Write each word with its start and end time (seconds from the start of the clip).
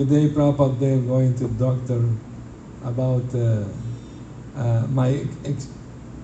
today 0.00 0.30
Prabhupada 0.30 1.06
going 1.06 1.36
to 1.36 1.46
doctor 1.60 2.00
about 2.82 3.28
uh, 3.34 3.64
uh, 4.56 4.86
my 4.88 5.26
ex- 5.44 5.68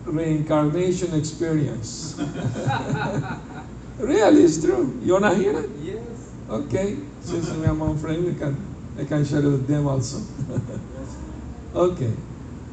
reincarnation 0.06 1.12
experience. 1.12 2.16
really, 3.98 4.44
it's 4.44 4.64
true. 4.64 4.98
You 5.02 5.12
wanna 5.12 5.34
hear 5.34 5.58
it? 5.60 5.68
Yes. 5.82 6.00
Okay. 6.48 6.96
Since 7.20 7.52
we 7.52 7.66
are 7.66 7.76
among 7.76 7.98
friends, 7.98 8.24
we 8.24 8.32
can 8.40 8.56
I 8.98 9.04
can 9.04 9.22
share 9.26 9.40
it 9.40 9.50
with 9.52 9.66
them 9.68 9.86
also. 9.86 10.24
okay. 11.74 12.14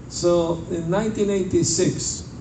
So 0.08 0.64
in 0.72 0.88
1986, 0.90 2.32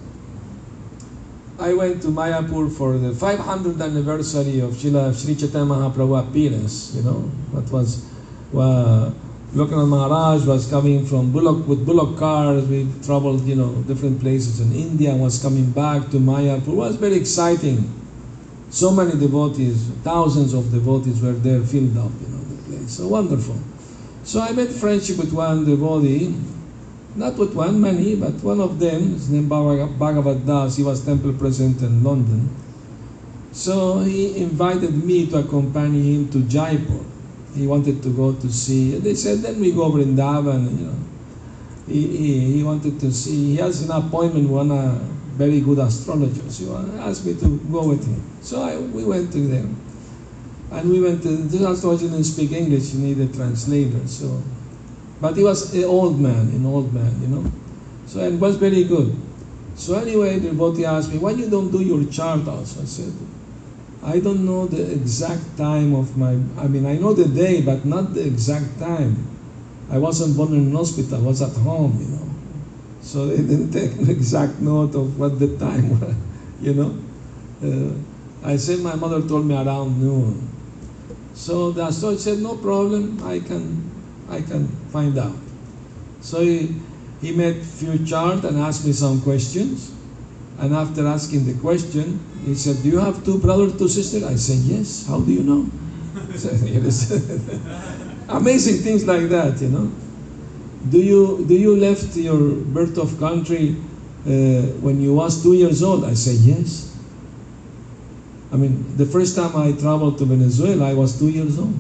I 1.59 1.75
went 1.75 2.01
to 2.03 2.09
Mayapur 2.09 2.71
for 2.71 2.97
the 2.97 3.11
500th 3.11 3.83
anniversary 3.83 4.61
of 4.61 4.71
Srila 4.75 5.11
Sri 5.11 5.35
Chaitanya 5.35 5.67
Mahaprabhu 5.67 6.15
appearance. 6.21 6.95
You 6.95 7.03
know, 7.03 7.27
what 7.51 7.69
was 7.73 8.12
uh, 8.55 9.11
Lokanath 9.55 9.89
Maharaj 9.89 10.47
was 10.47 10.67
coming 10.67 11.05
from 11.05 11.31
Bullock 11.31 11.69
with 11.69 11.85
Bullock 11.85 12.19
cars. 12.19 12.65
We 12.67 12.87
traveled, 13.05 13.45
you 13.45 13.55
know, 13.55 13.75
different 13.83 14.21
places 14.21 14.61
in 14.61 14.73
India. 14.73 15.15
Was 15.15 15.43
coming 15.43 15.71
back 15.71 16.09
to 16.11 16.17
Mayapur. 16.17 16.69
It 16.69 16.75
was 16.75 16.97
very 16.97 17.17
exciting. 17.17 17.93
So 18.71 18.91
many 18.91 19.13
devotees, 19.13 19.89
thousands 20.03 20.55
of 20.55 20.73
devotees 20.73 21.21
were 21.21 21.33
there, 21.33 21.61
filled 21.61 21.99
up, 21.99 22.11
you 22.23 22.29
know, 22.29 22.41
the 22.41 22.63
place. 22.63 22.97
So 22.97 23.09
wonderful. 23.09 23.59
So 24.25 24.41
I 24.41 24.53
made 24.53 24.71
friendship 24.71 25.19
with 25.19 25.35
one 25.35 25.67
devotee, 25.67 26.35
not 27.15 27.37
with 27.37 27.53
one, 27.55 27.79
many, 27.79 28.17
but 28.17 28.33
one 28.43 28.61
of 28.61 28.79
them, 28.79 29.13
his 29.13 29.29
name 29.29 29.49
Bhagavad 29.49 29.99
Bhagavad 29.99 30.47
Das, 30.47 30.79
he 30.79 30.83
was 30.83 31.05
temple 31.05 31.35
president 31.35 31.83
in 31.83 32.03
London. 32.03 32.49
So 33.53 33.99
he 33.99 34.39
invited 34.39 35.05
me 35.05 35.27
to 35.27 35.41
accompany 35.41 36.15
him 36.15 36.31
to 36.31 36.41
Jaipur. 36.45 37.12
He 37.55 37.67
wanted 37.67 38.03
to 38.03 38.11
go 38.11 38.33
to 38.33 38.53
see, 38.53 38.99
they 38.99 39.15
said, 39.15 39.39
then 39.39 39.61
we 39.61 39.73
go 39.73 39.91
Vrindavan, 39.91 40.79
you 40.79 40.87
know. 40.87 40.97
He, 41.87 42.07
he, 42.17 42.53
he 42.53 42.63
wanted 42.63 42.99
to 43.01 43.13
see, 43.13 43.53
he 43.53 43.57
has 43.57 43.83
an 43.83 43.91
appointment 43.91 44.49
with 44.49 44.69
one 44.69 44.71
uh, 44.71 44.99
very 45.35 45.61
good 45.61 45.79
astrologer. 45.79 46.49
So 46.51 46.77
he 46.79 46.99
asked 46.99 47.27
me 47.27 47.35
to 47.35 47.59
go 47.71 47.89
with 47.89 48.07
him. 48.07 48.23
So 48.41 48.63
I, 48.63 48.77
we 48.77 49.05
went 49.05 49.33
to 49.33 49.39
them. 49.39 49.77
And 50.71 50.89
we 50.89 51.01
went 51.03 51.23
to, 51.25 51.29
this 51.29 51.61
astrologer 51.61 52.09
didn't 52.09 52.25
speak 52.25 52.53
English, 52.53 52.93
he 52.93 52.99
needed 52.99 53.31
a 53.31 53.35
translator. 53.35 54.07
So, 54.07 54.43
but 55.21 55.37
he 55.37 55.43
was 55.43 55.75
an 55.75 55.85
old 55.85 56.19
man, 56.19 56.49
an 56.49 56.65
old 56.65 56.95
man, 56.95 57.21
you 57.21 57.29
know. 57.29 57.53
So 58.07 58.21
it 58.21 58.39
was 58.39 58.57
very 58.57 58.85
good. 58.85 59.15
So 59.75 59.99
anyway, 59.99 60.39
the 60.39 60.51
devotee 60.51 60.85
asked 60.85 61.13
me, 61.13 61.19
why 61.19 61.33
you 61.33 61.49
don't 61.51 61.71
do 61.71 61.83
your 61.83 62.05
chart 62.11 62.47
also? 62.47 62.83
I 62.83 62.85
said, 62.85 63.13
I 64.05 64.19
don't 64.19 64.45
know 64.45 64.67
the 64.67 64.93
exact 64.93 65.57
time 65.57 65.95
of 65.95 66.17
my, 66.17 66.33
I 66.59 66.67
mean, 66.67 66.87
I 66.87 66.99
know 66.99 67.15
the 67.15 67.29
day, 67.29 67.63
but 67.63 67.85
not 67.85 68.15
the 68.15 68.27
exact 68.27 68.79
time. 68.81 69.29
I 69.91 69.99
wasn't 69.99 70.37
born 70.37 70.55
in 70.55 70.67
an 70.67 70.75
hospital, 70.75 71.23
I 71.23 71.27
was 71.27 71.41
at 71.41 71.53
home, 71.53 71.97
you 72.01 72.09
know. 72.09 72.29
So 73.01 73.27
they 73.27 73.37
didn't 73.37 73.71
take 73.79 73.93
an 73.99 74.11
exact 74.11 74.61
note 74.61 74.95
of 74.97 75.19
what 75.19 75.39
the 75.39 75.57
time 75.57 75.91
was, 76.01 76.15
you 76.61 76.75
know. 76.75 76.99
Uh, 77.63 77.95
I 78.45 78.57
said 78.57 78.81
my 78.81 78.97
mother 78.97 79.23
told 79.23 79.47
me 79.47 79.55
around 79.55 80.01
noon. 80.03 80.49
So 81.35 81.71
the 81.71 81.87
astrologer 81.87 82.21
said, 82.21 82.39
no 82.39 82.57
problem, 82.57 83.23
I 83.23 83.39
can, 83.39 83.89
I 84.29 84.41
can 84.41 84.67
find 84.91 85.17
out. 85.17 85.37
So 86.21 86.41
he, 86.41 86.75
he 87.21 87.31
made 87.33 87.63
few 87.63 88.05
charts 88.05 88.45
and 88.45 88.59
asked 88.59 88.85
me 88.85 88.93
some 88.93 89.23
questions. 89.23 89.93
And 90.63 90.73
after 90.73 91.07
asking 91.09 91.45
the 91.45 91.55
question, 91.55 92.21
he 92.47 92.55
said, 92.55 92.83
do 92.85 92.89
you 92.89 92.99
have 92.99 93.25
two 93.25 93.37
brothers, 93.37 93.77
two 93.77 93.89
sisters? 93.89 94.23
I 94.23 94.37
said, 94.37 94.59
yes. 94.59 95.05
How 95.07 95.19
do 95.19 95.33
you 95.33 95.43
know? 95.43 95.67
Amazing 98.29 98.79
things 98.79 99.05
like 99.05 99.29
that, 99.29 99.61
you 99.61 99.69
know. 99.69 99.91
Do 100.89 101.01
you 101.01 101.45
do 101.47 101.55
you 101.55 101.77
left 101.77 102.17
your 102.17 102.55
birth 102.55 102.99
of 102.99 103.19
country 103.19 103.75
uh, 104.27 104.31
when 104.83 105.01
you 105.01 105.15
was 105.15 105.43
two 105.43 105.53
years 105.53 105.83
old? 105.83 106.05
I 106.05 106.15
said 106.15 106.37
yes. 106.37 106.97
I 108.53 108.57
mean, 108.57 108.85
the 108.97 109.07
first 109.07 109.35
time 109.37 109.55
I 109.57 109.73
traveled 109.73 110.19
to 110.19 110.25
Venezuela, 110.25 110.91
I 110.91 110.95
was 110.95 111.19
two 111.19 111.29
years 111.29 111.59
old 111.59 111.75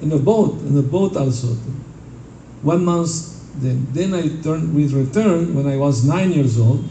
in 0.00 0.12
a 0.12 0.18
boat, 0.18 0.52
in 0.62 0.76
a 0.76 0.82
boat 0.82 1.16
also. 1.16 1.48
One 2.62 2.84
month. 2.84 3.32
Then, 3.56 3.86
then 3.92 4.12
I 4.12 4.28
turned. 4.42 4.74
We 4.74 4.86
returned 4.86 5.54
when 5.56 5.66
I 5.66 5.76
was 5.76 6.04
nine 6.04 6.30
years 6.30 6.58
old, 6.58 6.84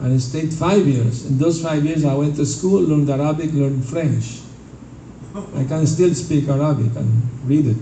and 0.00 0.14
I 0.14 0.18
stayed 0.18 0.52
five 0.52 0.86
years. 0.86 1.26
In 1.26 1.38
those 1.38 1.62
five 1.62 1.84
years, 1.84 2.04
I 2.04 2.14
went 2.14 2.36
to 2.36 2.46
school, 2.46 2.82
learned 2.82 3.08
Arabic, 3.08 3.52
learned 3.52 3.84
French. 3.84 4.40
I 5.34 5.64
can 5.64 5.86
still 5.86 6.14
speak 6.14 6.48
Arabic 6.48 6.94
and 6.96 7.22
read 7.44 7.66
it. 7.66 7.76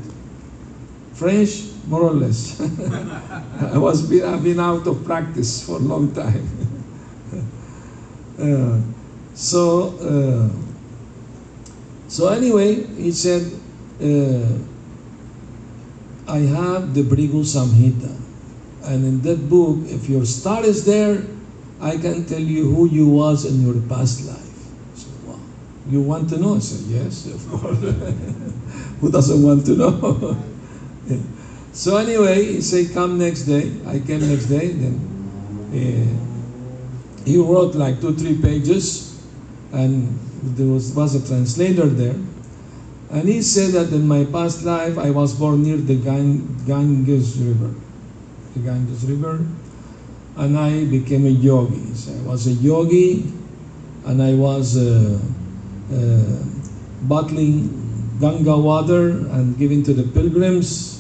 French, 1.15 1.71
more 1.87 2.03
or 2.03 2.13
less. 2.15 2.61
I 3.61 3.79
was 3.79 4.09
been, 4.09 4.25
I've 4.25 4.43
been 4.43 4.61
out 4.61 4.87
of 4.87 5.05
practice 5.05 5.65
for 5.65 5.77
a 5.77 5.81
long 5.81 6.13
time. 6.15 6.49
uh, 8.39 8.81
so 9.35 9.95
uh, 9.99 10.49
so 12.09 12.29
anyway, 12.29 12.87
he 12.95 13.11
said, 13.11 13.43
uh, 14.01 14.55
I 16.31 16.39
have 16.39 16.95
the 16.95 17.03
Bhrigu 17.03 17.43
Samhita, 17.43 18.15
and 18.85 19.05
in 19.05 19.21
that 19.23 19.49
book, 19.49 19.79
if 19.87 20.09
your 20.09 20.25
star 20.25 20.65
is 20.65 20.85
there, 20.85 21.23
I 21.85 21.99
can 21.99 22.25
tell 22.25 22.41
you 22.41 22.73
who 22.73 22.89
you 22.89 23.07
was 23.09 23.45
in 23.45 23.61
your 23.61 23.81
past 23.89 24.25
life. 24.27 24.65
So, 24.95 25.11
wow. 25.27 25.39
You 25.91 26.01
want 26.01 26.31
to 26.31 26.39
know? 26.39 26.57
I 26.57 26.59
said, 26.61 26.87
yes, 26.89 27.27
of 27.27 27.47
course. 27.51 27.79
who 29.01 29.11
doesn't 29.11 29.43
want 29.43 29.67
to 29.67 29.77
know? 29.77 30.37
So 31.75 31.97
anyway, 31.97 32.45
he 32.45 32.61
said, 32.61 32.95
come 32.95 33.19
next 33.19 33.43
day. 33.43 33.73
I 33.85 33.99
came 33.99 34.21
next 34.21 34.47
day. 34.47 34.69
Then 34.69 34.95
uh, 35.75 37.25
he 37.25 37.37
wrote 37.37 37.75
like 37.75 38.01
two, 38.01 38.15
three 38.15 38.41
pages, 38.41 39.21
and 39.73 40.17
there 40.57 40.69
was, 40.69 40.95
was 40.95 41.17
a 41.17 41.27
translator 41.27 41.87
there. 41.87 42.15
And 43.11 43.29
he 43.29 43.43
said 43.43 43.73
that 43.73 43.93
in 43.93 44.07
my 44.07 44.25
past 44.25 44.63
life, 44.63 44.97
I 44.99 45.11
was 45.11 45.35
born 45.35 45.65
near 45.65 45.77
the 45.77 45.97
Ganges 45.97 47.39
River. 47.39 47.75
The 48.55 48.61
Ganges 48.61 49.05
River. 49.05 49.45
And 50.37 50.59
I 50.59 50.85
became 50.85 51.27
a 51.27 51.31
yogi. 51.31 51.95
So 51.95 52.13
I 52.13 52.23
was 52.23 52.47
a 52.47 52.53
yogi, 52.53 53.33
and 54.05 54.23
I 54.23 54.35
was 54.35 54.77
uh, 54.77 55.19
uh, 55.93 56.45
bottling 57.03 57.81
Ganga 58.21 58.57
water 58.57 59.11
and 59.11 59.57
giving 59.59 59.83
to 59.85 59.93
the 59.93 60.05
pilgrims 60.05 60.95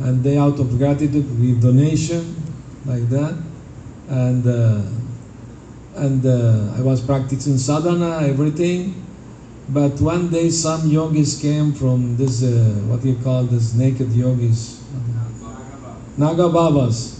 and 0.00 0.22
they 0.22 0.38
out 0.38 0.58
of 0.60 0.78
gratitude 0.78 1.26
give 1.40 1.60
donation 1.60 2.36
like 2.86 3.08
that. 3.10 3.36
And 4.08 4.46
uh, 4.46 4.82
and 5.96 6.24
uh, 6.24 6.76
I 6.76 6.80
was 6.80 7.00
practicing 7.00 7.58
sadhana 7.58 8.26
everything. 8.26 9.04
But 9.70 10.00
one 10.00 10.30
day 10.30 10.48
some 10.48 10.88
yogis 10.88 11.40
came 11.40 11.74
from 11.74 12.16
this 12.16 12.42
uh, 12.42 12.46
what 12.88 13.04
you 13.04 13.16
call 13.16 13.44
this 13.44 13.74
naked 13.74 14.12
yogis? 14.12 14.82
Naga 16.16 16.48
Babas 16.48 17.17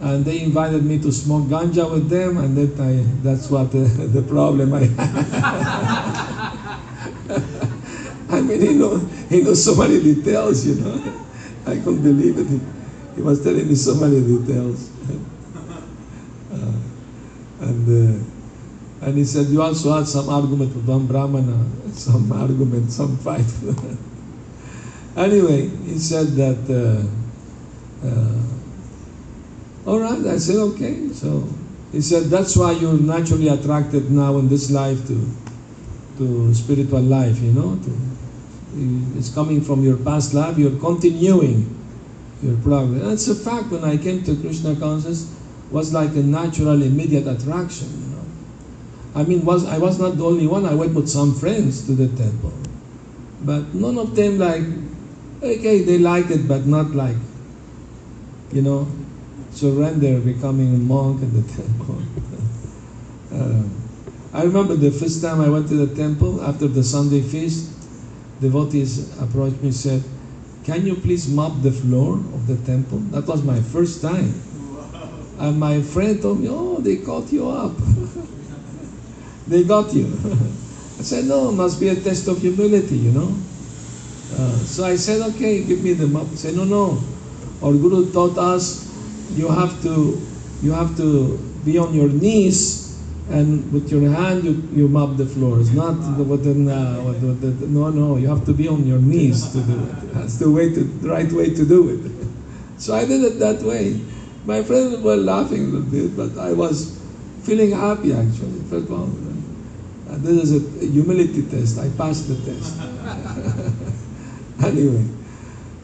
and 0.00 0.24
they 0.24 0.42
invited 0.42 0.84
me 0.84 0.98
to 0.98 1.10
smoke 1.10 1.44
ganja 1.44 1.90
with 1.90 2.08
them 2.08 2.38
and 2.38 2.56
that 2.56 2.78
I, 2.80 3.04
that's 3.22 3.50
what 3.50 3.72
the, 3.72 3.78
the 3.78 4.22
problem 4.22 4.74
I 4.74 4.88
I 8.36 8.40
mean 8.40 8.60
he 8.60 8.74
know 8.74 8.98
he 9.28 9.42
knows 9.42 9.64
so 9.64 9.74
many 9.74 10.02
details 10.02 10.66
you 10.66 10.74
know 10.76 11.22
I 11.66 11.74
couldn't 11.76 12.02
believe 12.02 12.38
it. 12.38 12.46
He, 12.46 12.60
he 13.16 13.22
was 13.22 13.42
telling 13.42 13.66
me 13.66 13.74
so 13.74 13.94
many 13.96 14.20
details. 14.20 14.90
uh, 16.52 16.72
and 17.60 18.20
uh, 18.22 18.24
and 19.02 19.16
he 19.16 19.24
said, 19.24 19.48
you 19.48 19.60
also 19.60 19.92
had 19.92 20.06
some 20.06 20.28
argument 20.28 20.74
with 20.74 20.86
one 20.86 21.06
Brahmana, 21.06 21.64
some 21.92 22.32
argument, 22.32 22.90
some 22.90 23.16
fight. 23.18 23.46
anyway, 25.16 25.68
he 25.68 25.98
said 25.98 26.28
that, 26.28 26.64
uh, 26.66 28.06
uh, 28.06 28.42
all 29.86 30.00
right, 30.00 30.26
I 30.26 30.38
said, 30.38 30.56
okay. 30.56 31.08
So 31.12 31.48
he 31.92 32.00
said, 32.00 32.24
that's 32.24 32.56
why 32.56 32.72
you're 32.72 32.98
naturally 32.98 33.48
attracted 33.48 34.10
now 34.10 34.36
in 34.38 34.48
this 34.48 34.70
life 34.70 35.06
to, 35.06 35.30
to 36.18 36.54
spiritual 36.54 37.02
life, 37.02 37.38
you 37.40 37.52
know, 37.52 37.78
to, 37.78 39.18
it's 39.18 39.32
coming 39.32 39.62
from 39.62 39.84
your 39.84 39.96
past 39.96 40.34
life, 40.34 40.58
you're 40.58 40.78
continuing 40.78 41.72
your 42.42 42.56
progress. 42.58 43.02
That's 43.02 43.28
a 43.28 43.34
fact 43.34 43.70
when 43.70 43.84
I 43.84 43.96
came 43.96 44.22
to 44.24 44.36
Krishna 44.36 44.76
consciousness 44.76 45.32
was 45.70 45.92
like 45.92 46.10
a 46.10 46.22
natural 46.22 46.82
immediate 46.82 47.26
attraction, 47.26 47.88
you 47.88 48.16
know. 48.16 48.24
I 49.14 49.24
mean 49.24 49.44
was 49.44 49.64
I 49.64 49.78
was 49.78 49.98
not 49.98 50.18
the 50.18 50.24
only 50.24 50.46
one, 50.46 50.66
I 50.66 50.74
went 50.74 50.94
with 50.94 51.08
some 51.08 51.34
friends 51.34 51.86
to 51.86 51.92
the 51.92 52.08
temple. 52.16 52.52
But 53.42 53.74
none 53.74 53.98
of 53.98 54.14
them 54.14 54.38
like 54.38 54.62
okay, 55.42 55.82
they 55.82 55.98
like 55.98 56.30
it 56.30 56.46
but 56.46 56.66
not 56.66 56.90
like 56.90 57.16
you 58.52 58.62
know, 58.62 58.86
surrender, 59.56 60.20
becoming 60.20 60.74
a 60.74 60.78
monk 60.78 61.22
in 61.22 61.32
the 61.32 61.52
temple. 61.56 62.02
uh, 63.32 63.64
I 64.36 64.42
remember 64.42 64.76
the 64.76 64.90
first 64.90 65.22
time 65.22 65.40
I 65.40 65.48
went 65.48 65.68
to 65.68 65.74
the 65.74 65.94
temple 65.96 66.42
after 66.42 66.68
the 66.68 66.84
Sunday 66.84 67.22
feast, 67.22 67.72
devotees 68.40 69.18
approached 69.18 69.56
me 69.62 69.68
and 69.68 69.74
said, 69.74 70.02
can 70.64 70.84
you 70.84 70.96
please 70.96 71.28
mop 71.28 71.62
the 71.62 71.70
floor 71.70 72.14
of 72.14 72.46
the 72.46 72.56
temple? 72.66 72.98
That 73.14 73.26
was 73.26 73.42
my 73.42 73.60
first 73.60 74.02
time. 74.02 74.34
And 75.38 75.60
my 75.60 75.80
friend 75.80 76.20
told 76.20 76.40
me, 76.40 76.48
oh, 76.50 76.78
they 76.80 76.96
caught 76.96 77.32
you 77.32 77.48
up. 77.48 77.72
they 79.46 79.62
got 79.62 79.94
you. 79.94 80.06
I 80.98 81.02
said, 81.02 81.26
no, 81.26 81.50
it 81.50 81.52
must 81.52 81.78
be 81.78 81.88
a 81.88 81.94
test 81.94 82.26
of 82.28 82.38
humility, 82.40 82.96
you 82.96 83.12
know. 83.12 83.32
Uh, 84.34 84.56
so 84.66 84.84
I 84.84 84.96
said, 84.96 85.22
okay, 85.34 85.62
give 85.62 85.84
me 85.84 85.92
the 85.92 86.08
mop. 86.08 86.26
He 86.28 86.36
said, 86.36 86.56
no, 86.56 86.64
no. 86.64 86.98
Our 87.62 87.72
Guru 87.72 88.10
taught 88.12 88.36
us 88.36 88.85
you 89.34 89.48
have 89.48 89.82
to 89.82 90.20
you 90.62 90.72
have 90.72 90.96
to 90.96 91.38
be 91.64 91.78
on 91.78 91.92
your 91.94 92.08
knees 92.08 92.86
and 93.28 93.72
with 93.72 93.90
your 93.90 94.08
hand 94.10 94.44
you, 94.44 94.52
you 94.72 94.88
mop 94.88 95.16
the 95.16 95.26
floor. 95.26 95.60
It's 95.60 95.70
not 95.70 95.94
what 95.94 96.40
uh, 96.40 97.02
what 97.02 97.20
the, 97.20 97.48
the, 97.48 97.66
no 97.66 97.90
no 97.90 98.16
you 98.16 98.28
have 98.28 98.44
to 98.46 98.52
be 98.54 98.68
on 98.68 98.86
your 98.86 99.00
knees 99.00 99.50
to 99.52 99.60
do 99.62 99.84
it. 99.84 100.14
That's 100.14 100.36
the 100.38 100.50
way 100.50 100.72
to 100.72 100.80
the 100.84 101.08
right 101.08 101.30
way 101.32 101.50
to 101.50 101.64
do 101.64 101.88
it. 101.90 102.12
So 102.78 102.94
I 102.94 103.06
did 103.06 103.24
it 103.24 103.38
that 103.38 103.62
way. 103.62 103.98
My 104.44 104.62
friends 104.62 105.00
were 105.00 105.16
laughing 105.16 105.62
a 105.62 105.66
little 105.68 106.08
bit, 106.08 106.14
but 106.14 106.38
I 106.38 106.52
was 106.52 107.00
feeling 107.42 107.70
happy 107.70 108.12
actually. 108.12 108.60
Felt 108.68 108.90
well. 108.90 109.10
Uh, 110.10 110.18
this 110.18 110.50
is 110.50 110.82
a 110.82 110.86
humility 110.86 111.42
test. 111.48 111.78
I 111.78 111.88
passed 111.96 112.28
the 112.28 112.36
test. 112.44 112.76
anyway, 114.62 115.04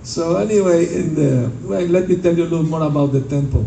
so 0.02 0.36
anyway, 0.36 0.86
in 0.94 1.14
the 1.14 1.50
well, 1.62 1.82
let 1.82 2.08
me 2.08 2.16
tell 2.16 2.36
you 2.36 2.44
a 2.44 2.50
little 2.50 2.64
more 2.64 2.82
about 2.82 3.12
the 3.12 3.22
temple. 3.22 3.66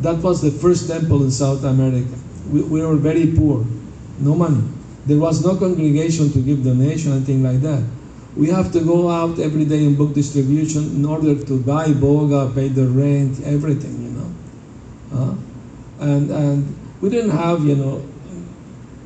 That 0.00 0.16
was 0.18 0.42
the 0.42 0.50
first 0.50 0.88
temple 0.88 1.22
in 1.22 1.30
South 1.30 1.64
America. 1.64 2.14
We, 2.50 2.62
we 2.62 2.82
were 2.84 2.96
very 2.96 3.28
poor, 3.28 3.64
no 4.18 4.34
money. 4.34 4.62
There 5.06 5.18
was 5.18 5.44
no 5.44 5.56
congregation 5.56 6.30
to 6.32 6.40
give 6.40 6.64
donation, 6.64 7.12
anything 7.12 7.42
like 7.42 7.60
that. 7.62 7.82
We 8.36 8.48
have 8.48 8.72
to 8.72 8.80
go 8.80 9.10
out 9.10 9.38
every 9.38 9.64
day 9.64 9.84
in 9.84 9.94
book 9.94 10.14
distribution 10.14 10.96
in 10.96 11.04
order 11.04 11.34
to 11.34 11.60
buy 11.60 11.88
bhoga, 11.88 12.52
pay 12.54 12.68
the 12.68 12.86
rent, 12.86 13.40
everything, 13.44 14.02
you 14.02 14.10
know. 14.10 15.38
And 16.00 16.30
and 16.30 16.76
we 17.00 17.10
didn't 17.10 17.30
have, 17.30 17.64
you 17.64 17.76
know, 17.76 18.02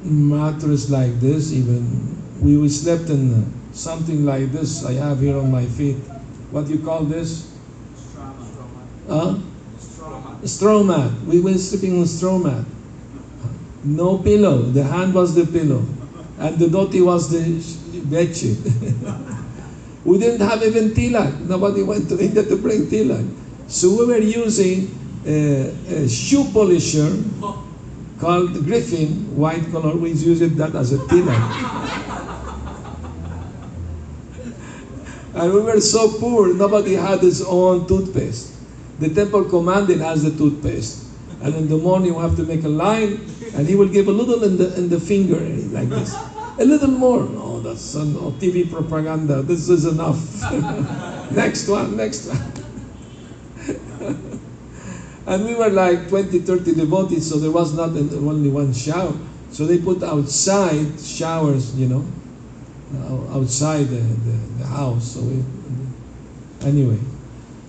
mattress 0.04 0.88
like 0.88 1.18
this 1.20 1.52
even. 1.52 2.16
We, 2.40 2.56
we 2.56 2.68
slept 2.68 3.10
in 3.10 3.52
something 3.72 4.24
like 4.24 4.52
this 4.52 4.84
I 4.84 4.92
have 4.92 5.20
here 5.20 5.36
on 5.36 5.50
my 5.50 5.66
feet. 5.66 5.96
What 6.50 6.66
do 6.66 6.74
you 6.74 6.84
call 6.84 7.04
this? 7.04 7.52
Huh? 9.08 9.38
straw 10.44 10.82
mat. 10.82 11.12
We 11.26 11.40
were 11.40 11.58
sleeping 11.58 11.98
on 11.98 12.06
straw 12.06 12.38
mat. 12.38 12.64
No 13.84 14.18
pillow. 14.18 14.62
The 14.62 14.82
hand 14.82 15.14
was 15.14 15.34
the 15.34 15.46
pillow, 15.46 15.86
and 16.38 16.58
the 16.58 16.66
dhoti 16.66 17.04
was 17.04 17.30
the 17.30 18.00
bed 18.00 18.36
sheet. 18.36 18.58
we 20.04 20.18
didn't 20.18 20.46
have 20.46 20.62
even 20.62 20.90
tilak. 20.90 21.40
Nobody 21.46 21.82
went 21.82 22.08
to 22.08 22.18
India 22.18 22.42
to 22.42 22.56
bring 22.56 22.86
tilak. 22.86 23.26
So 23.68 23.90
we 23.90 24.06
were 24.06 24.22
using 24.22 24.90
a, 25.26 25.70
a 25.88 26.08
shoe 26.08 26.44
polisher 26.52 27.22
called 28.20 28.54
Griffin, 28.64 29.36
white 29.36 29.70
color. 29.70 29.96
We 29.96 30.10
used 30.10 30.56
that 30.58 30.74
as 30.74 30.92
a 30.92 30.98
tilak. 30.98 32.22
and 35.36 35.52
we 35.52 35.60
were 35.60 35.80
so 35.80 36.08
poor, 36.18 36.54
nobody 36.54 36.94
had 36.94 37.20
his 37.20 37.42
own 37.42 37.86
toothpaste. 37.86 38.52
The 38.98 39.10
temple 39.10 39.44
commandant 39.44 40.00
has 40.00 40.22
the 40.22 40.30
toothpaste. 40.30 41.04
And 41.42 41.54
in 41.54 41.68
the 41.68 41.76
morning 41.76 42.14
we 42.14 42.22
have 42.22 42.36
to 42.36 42.44
make 42.44 42.64
a 42.64 42.68
line 42.68 43.20
and 43.54 43.68
he 43.68 43.74
will 43.74 43.88
give 43.88 44.08
a 44.08 44.12
little 44.12 44.42
in 44.44 44.56
the 44.56 44.74
in 44.78 44.88
the 44.88 44.98
finger 44.98 45.36
eh, 45.36 45.68
like 45.70 45.90
this. 45.90 46.16
A 46.58 46.64
little 46.64 46.88
more. 46.88 47.24
No, 47.24 47.60
that's 47.60 47.82
some 47.82 48.14
TV 48.40 48.70
propaganda. 48.70 49.42
This 49.42 49.68
is 49.68 49.84
enough. 49.84 50.16
next 51.30 51.68
one, 51.68 51.96
next 51.96 52.28
one. 52.28 52.40
and 55.26 55.44
we 55.44 55.54
were 55.54 55.68
like 55.68 56.08
20, 56.08 56.40
30 56.40 56.74
devotees, 56.74 57.28
so 57.28 57.38
there 57.38 57.50
was 57.50 57.74
not 57.74 57.90
only 57.90 58.48
one 58.48 58.72
shower. 58.72 59.12
So 59.50 59.66
they 59.66 59.76
put 59.78 60.02
outside 60.02 60.98
showers, 60.98 61.74
you 61.76 61.88
know, 61.88 62.06
outside 63.32 63.84
the, 63.88 64.00
the, 64.00 64.38
the 64.58 64.66
house. 64.66 65.14
So 65.14 65.20
we, 65.20 65.42
anyway 66.62 66.98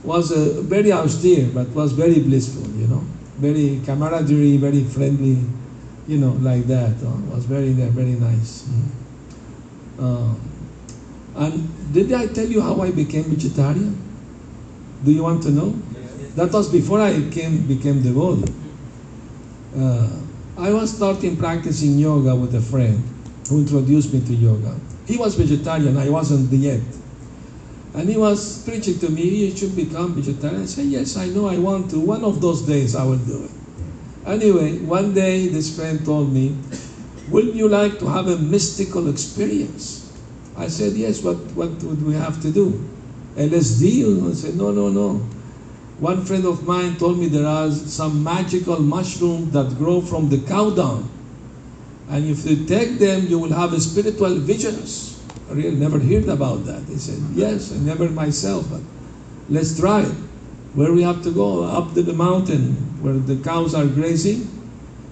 was 0.08 0.32
uh, 0.32 0.62
very 0.62 0.92
austere, 0.92 1.50
but 1.54 1.68
was 1.70 1.92
very 1.92 2.20
blissful, 2.22 2.68
you 2.80 2.88
know, 2.88 3.04
very 3.38 3.82
camaraderie, 3.86 4.58
very 4.58 4.84
friendly, 4.84 5.38
you 6.08 6.18
know, 6.18 6.32
like 6.42 6.66
that. 6.68 6.96
Uh, 7.04 7.12
was 7.36 7.46
very 7.46 7.74
very 7.74 8.16
nice. 8.16 8.64
Mm. 8.64 8.88
Uh, 10.00 10.36
and 11.36 11.94
did 11.94 12.14
I 12.14 12.28
tell 12.28 12.48
you 12.48 12.62
how 12.62 12.80
I 12.82 12.92
became 12.92 13.24
vegetarian? 13.24 14.02
Do 15.04 15.12
you 15.12 15.24
want 15.24 15.44
to 15.44 15.52
know? 15.52 15.76
Yes. 15.94 16.34
That 16.36 16.52
was 16.54 16.72
before 16.72 17.02
I 17.02 17.30
came 17.30 17.68
became 17.68 18.02
devotee. 18.02 18.52
Uh, 19.78 20.10
I 20.58 20.72
was 20.72 20.96
starting 20.96 21.36
practicing 21.38 22.00
yoga 22.00 22.34
with 22.34 22.56
a 22.56 22.62
friend 22.62 23.04
who 23.50 23.60
introduced 23.60 24.14
me 24.14 24.22
to 24.22 24.34
yoga. 24.34 24.76
He 25.06 25.18
was 25.18 25.36
vegetarian, 25.36 25.98
I 25.98 26.10
wasn't 26.10 26.52
yet. 26.52 26.82
And 27.94 28.10
he 28.10 28.18
was 28.18 28.64
preaching 28.64 29.00
to 29.00 29.10
me, 29.10 29.48
you 29.48 29.56
should 29.56 29.76
become 29.76 30.14
vegetarian. 30.16 30.64
I 30.64 30.66
said, 30.66 30.86
yes, 30.86 31.18
I 31.18 31.28
know 31.28 31.48
I 31.48 31.58
want 31.58 31.90
to. 31.92 32.00
One 32.00 32.24
of 32.24 32.42
those 32.42 32.62
days 32.62 32.96
I 32.96 33.04
will 33.04 33.18
do 33.18 33.46
it. 33.46 33.52
Anyway, 34.26 34.78
one 34.80 35.14
day 35.14 35.48
this 35.48 35.76
friend 35.76 36.04
told 36.06 36.32
me, 36.32 36.56
wouldn't 37.30 37.56
you 37.56 37.70
like 37.70 37.98
to 38.00 38.08
have 38.08 38.28
a 38.28 38.38
mystical 38.38 39.10
experience? 39.10 40.12
I 40.58 40.68
said, 40.68 40.94
yes, 40.94 41.24
what, 41.24 41.38
what 41.56 41.70
would 41.84 42.06
we 42.06 42.14
have 42.14 42.42
to 42.42 42.52
do? 42.52 42.84
LSD? 43.36 44.30
I 44.30 44.34
said, 44.34 44.56
no, 44.56 44.72
no, 44.72 44.90
no. 44.90 45.22
One 46.00 46.26
friend 46.26 46.46
of 46.46 46.68
mine 46.68 46.98
told 46.98 47.18
me 47.18 47.28
there 47.28 47.48
are 47.48 47.72
some 47.72 48.24
magical 48.24 48.80
mushrooms 48.80 49.52
that 49.54 49.78
grow 49.78 50.02
from 50.02 50.30
the 50.30 50.40
cow 50.40 50.70
dung. 50.70 51.10
And 52.10 52.26
if 52.26 52.46
you 52.46 52.66
take 52.66 53.00
them, 53.00 53.28
you 53.28 53.38
will 53.38 53.52
have 53.52 53.80
spiritual 53.82 54.36
visions. 54.36 55.22
I 55.50 55.54
really 55.54 55.76
never 55.76 56.00
heard 56.00 56.28
about 56.30 56.66
that. 56.66 56.84
He 56.88 56.98
said, 56.98 57.20
yes, 57.34 57.74
I 57.74 57.78
never 57.80 58.10
myself, 58.10 58.70
but 58.70 58.82
let's 59.50 59.78
try 59.78 60.02
it. 60.02 60.16
Where 60.74 60.94
we 60.94 61.04
have 61.04 61.24
to 61.24 61.32
go? 61.32 61.64
Up 61.64 61.94
to 61.96 62.04
the 62.04 62.14
mountain 62.14 62.74
where 63.02 63.14
the 63.14 63.42
cows 63.44 63.74
are 63.74 63.86
grazing. 63.86 64.48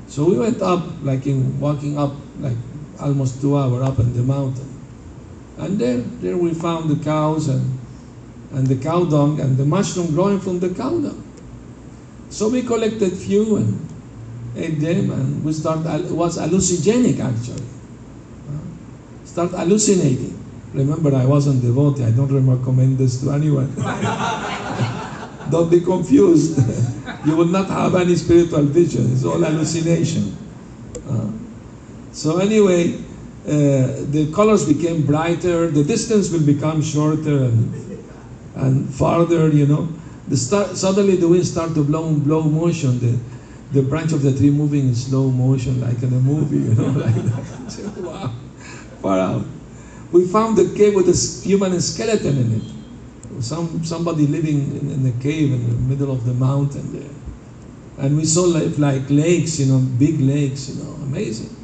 So 0.08 0.26
we 0.26 0.38
went 0.38 0.62
up, 0.62 0.84
like 1.02 1.26
in 1.26 1.60
walking 1.60 1.98
up, 1.98 2.14
like 2.40 2.58
almost 3.00 3.42
two 3.42 3.58
hours 3.58 3.82
up 3.82 4.00
in 4.00 4.14
the 4.14 4.24
mountain. 4.24 4.70
And 5.58 5.80
there, 5.80 5.98
there 5.98 6.38
we 6.38 6.54
found 6.54 6.90
the 6.90 7.04
cows 7.04 7.48
and, 7.48 7.80
and 8.52 8.68
the 8.68 8.76
cow 8.76 9.06
dung 9.06 9.40
and 9.40 9.58
the 9.58 9.66
mushroom 9.66 10.14
growing 10.14 10.40
from 10.40 10.60
the 10.60 10.70
cow 10.70 10.92
dung. 11.00 11.24
So 12.30 12.50
we 12.50 12.62
collected 12.62 13.14
few 13.14 13.58
and 13.58 13.95
ate 14.56 14.80
them 14.80 15.12
and 15.12 15.44
we 15.44 15.54
started, 15.54 16.06
it 16.06 16.12
was 16.12 16.38
hallucinogenic 16.38 17.20
actually 17.20 17.66
start 19.36 19.52
hallucinating. 19.52 20.32
Remember, 20.74 21.14
I 21.14 21.26
wasn't 21.26 21.62
devotee. 21.62 22.06
I 22.06 22.12
don't 22.12 22.32
recommend 22.48 22.98
this 22.98 23.20
to 23.22 23.32
anyone. 23.32 23.68
don't 25.52 25.70
be 25.70 25.82
confused. 25.82 26.58
you 27.26 27.36
will 27.36 27.52
not 27.52 27.68
have 27.68 27.96
any 27.96 28.16
spiritual 28.16 28.64
vision. 28.64 29.12
It's 29.12 29.26
all 29.26 29.40
hallucination. 29.40 30.38
Uh, 31.10 31.32
so 32.14 32.38
anyway, 32.38 32.94
uh, 33.46 34.08
the 34.16 34.32
colors 34.34 34.66
became 34.66 35.06
brighter. 35.06 35.70
The 35.70 35.84
distance 35.84 36.32
will 36.32 36.46
become 36.46 36.82
shorter 36.82 37.44
and, 37.44 38.00
and 38.56 38.94
farther, 38.94 39.50
you 39.50 39.68
know. 39.68 39.90
The 40.30 40.38
start, 40.38 40.78
suddenly 40.78 41.18
the 41.18 41.28
wind 41.28 41.46
started 41.46 41.76
to 41.76 41.84
blow 41.84 42.10
blow 42.14 42.44
motion. 42.44 43.00
The, 43.00 43.20
the 43.72 43.82
branch 43.82 44.14
of 44.14 44.22
the 44.22 44.36
tree 44.38 44.52
moving 44.52 44.88
in 44.88 44.96
slow 44.96 45.30
motion 45.30 45.82
like 45.82 46.02
in 46.04 46.14
a 46.14 46.20
movie, 46.20 46.58
you 46.58 46.76
know, 46.76 47.00
like 47.06 47.16
that. 47.16 47.98
wow 47.98 48.34
far 49.06 49.20
out. 49.20 49.46
We 50.12 50.26
found 50.28 50.58
a 50.58 50.66
cave 50.74 50.96
with 50.96 51.08
a 51.10 51.18
human 51.48 51.80
skeleton 51.80 52.38
in 52.44 52.50
it. 52.60 53.44
Some, 53.44 53.86
somebody 53.86 54.26
living 54.26 54.60
in, 54.80 54.90
in 54.90 55.06
a 55.06 55.22
cave 55.22 55.54
in 55.54 55.70
the 55.70 55.76
middle 55.76 56.12
of 56.12 56.26
the 56.26 56.34
mountain 56.34 56.92
there. 56.92 57.16
And 58.00 58.18
we 58.18 58.26
saw 58.26 58.46
like, 58.46 58.80
like 58.80 59.08
lakes, 59.10 59.60
you 59.60 59.68
know, 59.68 59.80
big 60.00 60.20
lakes, 60.20 60.70
you 60.70 60.84
know, 60.84 60.92
amazing. 61.04 61.56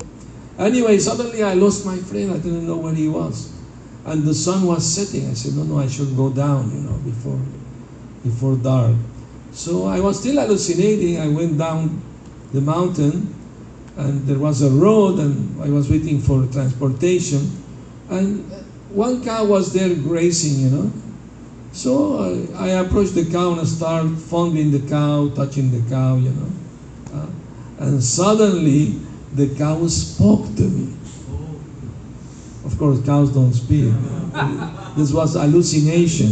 Anyway, 0.59 0.99
suddenly 0.99 1.41
I 1.41 1.55
lost 1.55 1.83
my 1.83 1.97
friend. 1.97 2.31
I 2.31 2.37
didn't 2.37 2.67
know 2.67 2.77
where 2.77 2.93
he 2.93 3.07
was. 3.07 3.51
And 4.05 4.23
the 4.23 4.35
sun 4.35 4.67
was 4.67 4.85
setting. 4.85 5.27
I 5.31 5.33
said, 5.33 5.53
no, 5.55 5.63
no, 5.63 5.79
I 5.79 5.87
should 5.87 6.15
go 6.15 6.29
down, 6.29 6.69
you 6.75 6.81
know, 6.81 6.97
before, 6.99 7.41
before 8.23 8.55
dark. 8.55 8.95
So 9.51 9.85
I 9.85 9.99
was 9.99 10.19
still 10.19 10.41
hallucinating. 10.41 11.19
I 11.19 11.27
went 11.27 11.57
down 11.57 12.01
the 12.53 12.61
mountain 12.61 13.33
and 13.97 14.25
there 14.25 14.39
was 14.39 14.61
a 14.61 14.69
road 14.69 15.19
and 15.19 15.61
I 15.61 15.69
was 15.69 15.89
waiting 15.89 16.19
for 16.21 16.45
transportation 16.47 17.49
and 18.09 18.49
one 18.89 19.23
cow 19.23 19.45
was 19.45 19.73
there 19.73 19.93
grazing, 19.95 20.59
you 20.59 20.69
know. 20.69 20.91
So 21.71 22.49
I, 22.55 22.65
I 22.65 22.67
approached 22.81 23.15
the 23.15 23.25
cow 23.25 23.51
and 23.51 23.61
I 23.61 23.63
started 23.63 24.17
fondling 24.17 24.71
the 24.71 24.85
cow, 24.89 25.29
touching 25.29 25.71
the 25.71 25.89
cow, 25.89 26.15
you 26.17 26.31
know. 26.31 26.51
Uh, 27.13 27.27
and 27.79 28.03
suddenly 28.03 28.99
the 29.33 29.55
cow 29.55 29.87
spoke 29.87 30.45
to 30.57 30.63
me. 30.63 30.93
Of 32.65 32.77
course, 32.77 33.03
cows 33.05 33.33
don't 33.33 33.53
speak. 33.53 33.93
this 34.97 35.13
was 35.13 35.33
hallucination. 35.33 36.29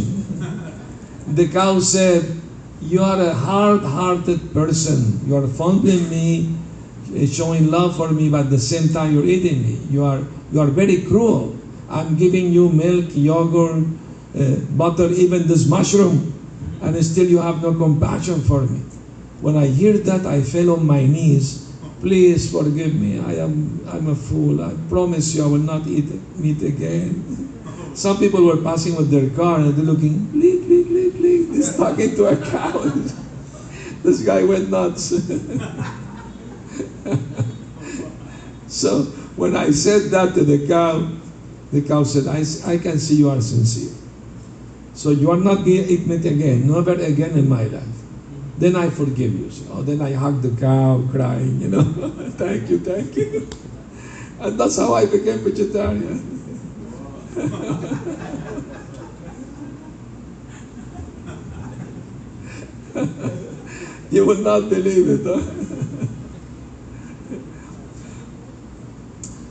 the 1.28 1.48
cow 1.48 1.80
said, 1.80 2.39
You 2.80 3.02
are 3.02 3.20
a 3.20 3.34
hard 3.34 3.82
hearted 3.82 4.54
person. 4.54 5.20
You 5.26 5.36
are 5.36 5.46
fondling 5.46 6.08
me, 6.08 6.56
eh, 7.14 7.26
showing 7.26 7.70
love 7.70 7.96
for 7.96 8.08
me, 8.08 8.30
but 8.30 8.48
at 8.48 8.50
the 8.50 8.58
same 8.58 8.88
time 8.88 9.12
you're 9.12 9.26
eating 9.28 9.62
me. 9.62 9.78
You 9.90 10.04
are, 10.04 10.24
you 10.50 10.60
are 10.60 10.66
very 10.66 11.02
cruel. 11.02 11.58
I'm 11.90 12.16
giving 12.16 12.52
you 12.52 12.70
milk, 12.70 13.12
yogurt, 13.12 13.84
uh, 14.38 14.56
butter, 14.80 15.10
even 15.10 15.46
this 15.46 15.66
mushroom, 15.66 16.32
and 16.80 16.96
still 17.04 17.28
you 17.28 17.38
have 17.38 17.62
no 17.62 17.74
compassion 17.74 18.40
for 18.40 18.62
me. 18.62 18.80
When 19.42 19.56
I 19.56 19.66
hear 19.66 19.98
that, 19.98 20.24
I 20.24 20.40
fell 20.40 20.70
on 20.70 20.86
my 20.86 21.04
knees. 21.04 21.68
Please 22.00 22.50
forgive 22.50 22.94
me. 22.94 23.18
I 23.20 23.44
am 23.44 23.84
I'm 23.92 24.08
a 24.08 24.14
fool. 24.14 24.64
I 24.64 24.72
promise 24.88 25.34
you 25.34 25.44
I 25.44 25.48
will 25.48 25.58
not 25.58 25.86
eat 25.86 26.08
meat 26.38 26.62
again. 26.62 27.12
Some 27.92 28.16
people 28.16 28.42
were 28.46 28.62
passing 28.62 28.96
with 28.96 29.10
their 29.10 29.28
car 29.36 29.60
and 29.60 29.74
they're 29.74 29.84
looking. 29.84 30.30
He's 31.54 31.76
talking 31.76 32.14
to 32.14 32.26
a 32.26 32.36
cow. 32.36 32.78
this 34.02 34.22
guy 34.22 34.44
went 34.44 34.70
nuts. 34.70 35.10
so 38.68 39.02
when 39.34 39.56
I 39.56 39.70
said 39.72 40.10
that 40.10 40.34
to 40.34 40.44
the 40.44 40.66
cow, 40.68 41.10
the 41.72 41.82
cow 41.82 42.04
said, 42.04 42.28
I, 42.28 42.44
I 42.72 42.78
can 42.78 42.98
see 42.98 43.16
you 43.16 43.30
are 43.30 43.40
sincere. 43.40 43.96
So 44.94 45.10
you 45.10 45.30
are 45.30 45.36
not 45.36 45.64
going 45.64 45.86
to 45.86 45.92
eat 45.92 46.06
meat 46.06 46.24
again, 46.24 46.70
never 46.70 46.92
again 46.92 47.30
in 47.30 47.48
my 47.48 47.64
life. 47.64 47.82
Then 48.58 48.76
I 48.76 48.90
forgive 48.90 49.34
you. 49.34 49.50
So, 49.50 49.64
oh, 49.72 49.82
then 49.82 50.02
I 50.02 50.12
hug 50.12 50.42
the 50.42 50.50
cow, 50.60 51.02
crying, 51.10 51.60
you 51.60 51.68
know, 51.68 51.82
thank 52.36 52.68
you, 52.68 52.78
thank 52.78 53.16
you. 53.16 53.48
And 54.38 54.60
that's 54.60 54.76
how 54.76 54.94
I 54.94 55.06
became 55.06 55.38
vegetarian. 55.38 56.20
you 64.10 64.26
will 64.26 64.38
not 64.38 64.68
believe 64.68 65.08
it, 65.08 65.20
huh? 65.24 65.40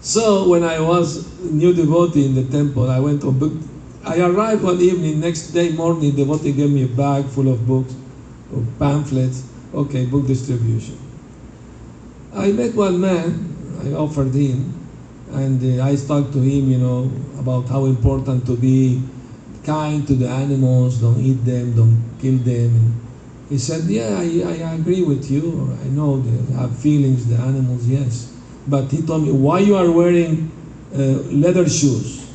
so 0.01 0.48
when 0.48 0.63
I 0.63 0.79
was 0.79 1.25
new 1.41 1.74
devotee 1.74 2.25
in 2.25 2.36
the 2.36 2.43
temple, 2.51 2.89
I 2.89 3.00
went 3.00 3.22
to 3.22 3.31
book. 3.31 3.53
I 4.03 4.19
arrived 4.22 4.63
one 4.63 4.81
evening. 4.81 5.19
Next 5.19 5.51
day 5.51 5.72
morning, 5.72 6.15
devotee 6.15 6.51
gave 6.51 6.72
me 6.72 6.84
a 6.84 6.88
bag 6.88 7.25
full 7.25 7.50
of 7.50 7.67
books, 7.67 7.93
of 8.53 8.65
pamphlets. 8.79 9.43
Okay, 9.74 10.05
book 10.05 10.25
distribution. 10.25 10.98
I 12.34 12.51
met 12.51 12.75
one 12.75 13.00
man. 13.00 13.55
I 13.81 13.93
offered 13.93 14.34
him, 14.34 14.74
and 15.31 15.63
uh, 15.63 15.86
I 15.86 15.96
talked 15.96 16.34
to 16.34 16.39
him, 16.39 16.69
you 16.69 16.77
know, 16.77 17.10
about 17.39 17.69
how 17.69 17.86
important 17.86 18.46
to 18.48 18.55
be 18.55 19.01
kind 19.63 20.08
to 20.08 20.15
the 20.15 20.27
animals, 20.27 20.98
don't 20.98 21.19
eat 21.19 21.46
them, 21.46 21.75
don't 21.75 21.98
kill 22.19 22.38
them. 22.38 23.09
He 23.50 23.58
said, 23.58 23.86
yeah, 23.86 24.18
I, 24.20 24.24
I 24.46 24.74
agree 24.75 25.03
with 25.03 25.32
you. 25.32 25.75
I 25.84 25.88
know 25.89 26.20
they 26.22 26.53
have 26.53 26.77
feelings, 26.77 27.27
the 27.27 27.36
animals, 27.36 27.88
yes. 27.88 28.32
But 28.68 28.91
he 28.91 29.01
told 29.01 29.25
me, 29.25 29.32
why 29.32 29.60
you 29.60 29.75
are 29.75 29.91
wearing 29.91 30.51
uh, 30.94 31.25
leather 31.34 31.68
shoes? 31.68 32.32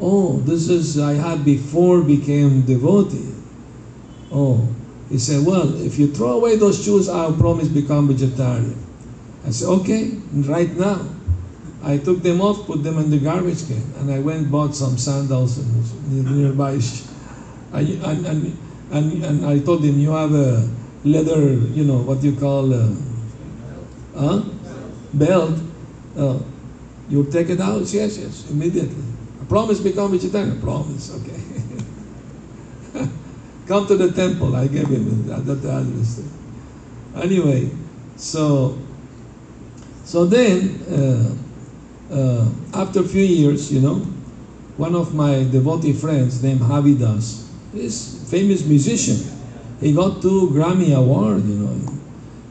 Oh, 0.00 0.38
this 0.40 0.68
is, 0.68 0.98
I 0.98 1.12
had 1.14 1.44
before 1.44 2.02
became 2.02 2.62
devotee. 2.62 3.32
Oh, 4.32 4.66
he 5.08 5.18
said, 5.18 5.46
well, 5.46 5.72
if 5.84 5.98
you 5.98 6.08
throw 6.08 6.32
away 6.32 6.56
those 6.56 6.82
shoes, 6.82 7.08
I'll 7.08 7.34
promise 7.34 7.68
become 7.68 8.08
vegetarian. 8.08 8.76
I 9.46 9.50
said, 9.50 9.68
okay, 9.68 10.18
right 10.34 10.70
now. 10.74 11.06
I 11.82 11.96
took 11.96 12.22
them 12.22 12.40
off, 12.40 12.66
put 12.66 12.82
them 12.82 12.98
in 12.98 13.10
the 13.10 13.18
garbage 13.18 13.66
can, 13.66 13.82
and 13.98 14.10
I 14.10 14.18
went 14.18 14.50
bought 14.50 14.74
some 14.74 14.98
sandals 14.98 15.58
in 15.58 16.24
nearby. 16.36 16.78
And, 17.72 18.04
and, 18.04 18.26
and, 18.26 18.58
and 18.90 19.24
and 19.24 19.46
I 19.46 19.58
told 19.58 19.84
him, 19.84 19.98
you 19.98 20.10
have 20.10 20.34
a 20.34 20.68
leather, 21.04 21.52
you 21.74 21.84
know, 21.84 21.98
what 21.98 22.22
you 22.22 22.34
call, 22.36 22.72
uh, 22.72 22.88
huh? 24.16 24.42
belt. 25.14 25.58
Uh, 26.16 26.38
you 27.08 27.24
take 27.30 27.50
it 27.50 27.60
out? 27.60 27.80
Yes, 27.80 28.18
yes, 28.18 28.50
immediately. 28.50 29.02
I 29.40 29.44
promise 29.46 29.80
become 29.80 30.12
vegetarian. 30.12 30.60
Promise, 30.60 31.14
okay. 31.20 31.40
Come 33.66 33.86
to 33.86 33.96
the 33.96 34.12
temple. 34.12 34.54
I 34.54 34.66
gave 34.66 34.88
him 34.88 35.26
that, 35.26 35.46
that 35.46 35.64
address. 35.64 36.22
Anyway, 37.16 37.70
so 38.16 38.78
so 40.04 40.24
then. 40.24 40.82
Uh, 40.90 41.34
uh, 42.10 42.48
after 42.74 43.00
a 43.00 43.04
few 43.04 43.22
years, 43.22 43.72
you 43.72 43.80
know, 43.80 43.96
one 44.76 44.94
of 44.94 45.14
my 45.14 45.44
devotee 45.44 45.92
friends 45.92 46.42
named 46.42 46.60
Havidas, 46.60 47.46
is 47.74 48.28
famous 48.30 48.64
musician. 48.66 49.18
He 49.80 49.92
got 49.92 50.20
two 50.20 50.48
Grammy 50.52 50.94
Award, 50.94 51.44
you 51.44 51.56
know. 51.56 51.76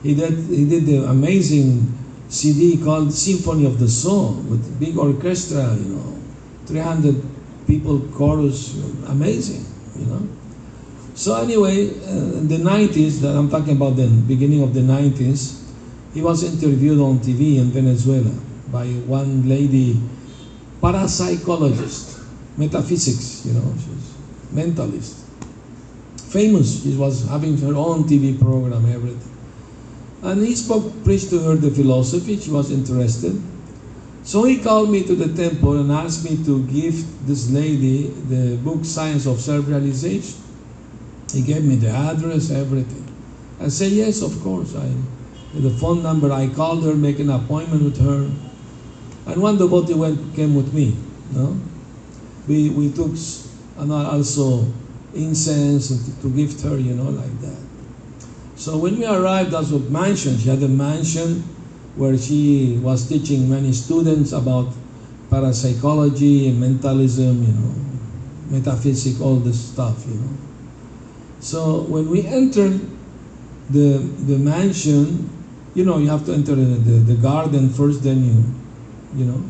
He 0.01 0.15
did 0.15 0.33
he 0.47 0.65
did 0.65 0.85
the 0.85 1.05
amazing 1.09 1.93
CD 2.29 2.77
called 2.77 3.11
Symphony 3.11 3.65
of 3.65 3.79
the 3.79 3.89
Soul 3.89 4.33
with 4.49 4.79
big 4.79 4.97
orchestra, 4.97 5.75
you 5.75 5.95
know, 5.95 6.17
300 6.65 7.15
people 7.67 7.99
chorus, 8.13 8.77
amazing, 9.07 9.65
you 9.97 10.05
know. 10.05 10.21
So 11.15 11.35
anyway, 11.35 11.89
uh, 11.89 12.39
the 12.47 12.57
90s, 12.63 13.19
that 13.21 13.35
I'm 13.35 13.49
talking 13.49 13.75
about 13.75 13.97
the 13.97 14.07
beginning 14.07 14.63
of 14.63 14.73
the 14.73 14.81
90s, 14.81 15.59
he 16.13 16.21
was 16.21 16.43
interviewed 16.43 16.99
on 16.99 17.19
TV 17.19 17.57
in 17.57 17.71
Venezuela 17.71 18.31
by 18.71 18.87
one 19.05 19.49
lady, 19.49 19.99
parapsychologist, 20.81 22.23
metaphysics, 22.57 23.45
you 23.45 23.53
know, 23.53 23.73
she's 23.75 24.08
mentalist. 24.53 25.25
Famous, 26.29 26.83
she 26.83 26.95
was 26.95 27.27
having 27.27 27.57
her 27.57 27.75
own 27.75 28.03
TV 28.03 28.39
program, 28.39 28.85
everything. 28.85 29.35
And 30.21 30.45
he 30.45 30.55
spoke, 30.55 31.03
preached 31.03 31.29
to 31.29 31.39
her 31.39 31.55
the 31.55 31.71
philosophy, 31.71 32.37
she 32.37 32.51
was 32.51 32.71
interested. 32.71 33.41
So 34.23 34.43
he 34.43 34.59
called 34.59 34.91
me 34.91 35.03
to 35.03 35.15
the 35.15 35.33
temple 35.33 35.79
and 35.79 35.91
asked 35.91 36.29
me 36.29 36.43
to 36.45 36.63
give 36.67 37.25
this 37.25 37.49
lady 37.49 38.07
the 38.29 38.57
book 38.57 38.85
Science 38.85 39.25
of 39.25 39.39
Self-Realization. 39.39 40.39
He 41.33 41.41
gave 41.41 41.63
me 41.63 41.75
the 41.75 41.89
address, 41.89 42.51
everything. 42.51 43.05
I 43.59 43.69
said, 43.69 43.91
yes, 43.91 44.21
of 44.21 44.39
course. 44.41 44.75
I, 44.75 44.89
the 45.53 45.71
phone 45.71 46.03
number, 46.03 46.31
I 46.31 46.47
called 46.47 46.83
her, 46.83 46.93
make 46.95 47.19
an 47.19 47.29
appointment 47.29 47.83
with 47.83 47.99
her. 48.01 48.29
And 49.31 49.41
one 49.41 49.57
devotee 49.57 49.93
went, 49.93 50.35
came 50.35 50.55
with 50.55 50.73
me. 50.73 50.95
No? 51.31 51.59
We, 52.47 52.69
we 52.69 52.91
took 52.91 53.15
and 53.79 53.91
also 53.91 54.65
incense 55.13 55.89
to 56.21 56.29
gift 56.29 56.61
her, 56.61 56.77
you 56.77 56.93
know, 56.93 57.09
like 57.09 57.41
that. 57.41 57.57
So 58.55 58.77
when 58.77 58.99
we 58.99 59.05
arrived 59.05 59.53
at 59.53 59.65
the 59.65 59.79
mansion, 59.79 60.37
she 60.37 60.49
had 60.49 60.61
a 60.61 60.67
mansion 60.67 61.43
where 61.95 62.17
she 62.17 62.77
was 62.83 63.07
teaching 63.07 63.49
many 63.49 63.71
students 63.71 64.31
about 64.31 64.73
parapsychology, 65.29 66.49
and 66.49 66.59
mentalism, 66.59 67.43
you 67.43 67.53
know, 67.53 67.75
metaphysics, 68.49 69.21
all 69.21 69.37
this 69.37 69.59
stuff, 69.59 70.05
you 70.07 70.15
know. 70.15 70.33
So 71.39 71.81
when 71.83 72.09
we 72.09 72.25
entered 72.25 72.81
the 73.69 73.99
the 74.27 74.37
mansion, 74.37 75.29
you 75.73 75.85
know, 75.85 75.97
you 75.97 76.09
have 76.09 76.25
to 76.25 76.33
enter 76.33 76.55
the, 76.55 76.65
the, 76.65 77.13
the 77.13 77.15
garden 77.15 77.69
first, 77.69 78.03
then 78.03 78.25
you 78.25 78.43
you 79.15 79.25
know. 79.25 79.43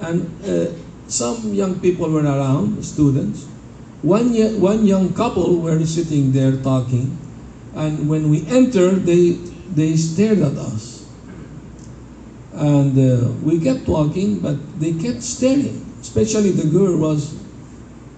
And 0.00 0.28
uh, 0.44 0.72
some 1.08 1.52
young 1.54 1.80
people 1.80 2.10
were 2.10 2.22
around, 2.22 2.82
students. 2.84 3.46
One, 4.02 4.34
one 4.60 4.84
young 4.84 5.14
couple 5.14 5.58
were 5.58 5.84
sitting 5.86 6.32
there 6.32 6.56
talking, 6.56 7.16
and 7.74 8.08
when 8.08 8.30
we 8.30 8.46
entered, 8.48 9.06
they, 9.06 9.38
they 9.74 9.96
stared 9.96 10.38
at 10.40 10.58
us. 10.58 11.06
And 12.52 12.98
uh, 12.98 13.32
we 13.42 13.60
kept 13.60 13.86
talking, 13.86 14.40
but 14.40 14.56
they 14.78 14.92
kept 14.92 15.22
staring. 15.22 15.86
Especially 16.00 16.50
the 16.50 16.68
girl 16.68 16.98
was 16.98 17.34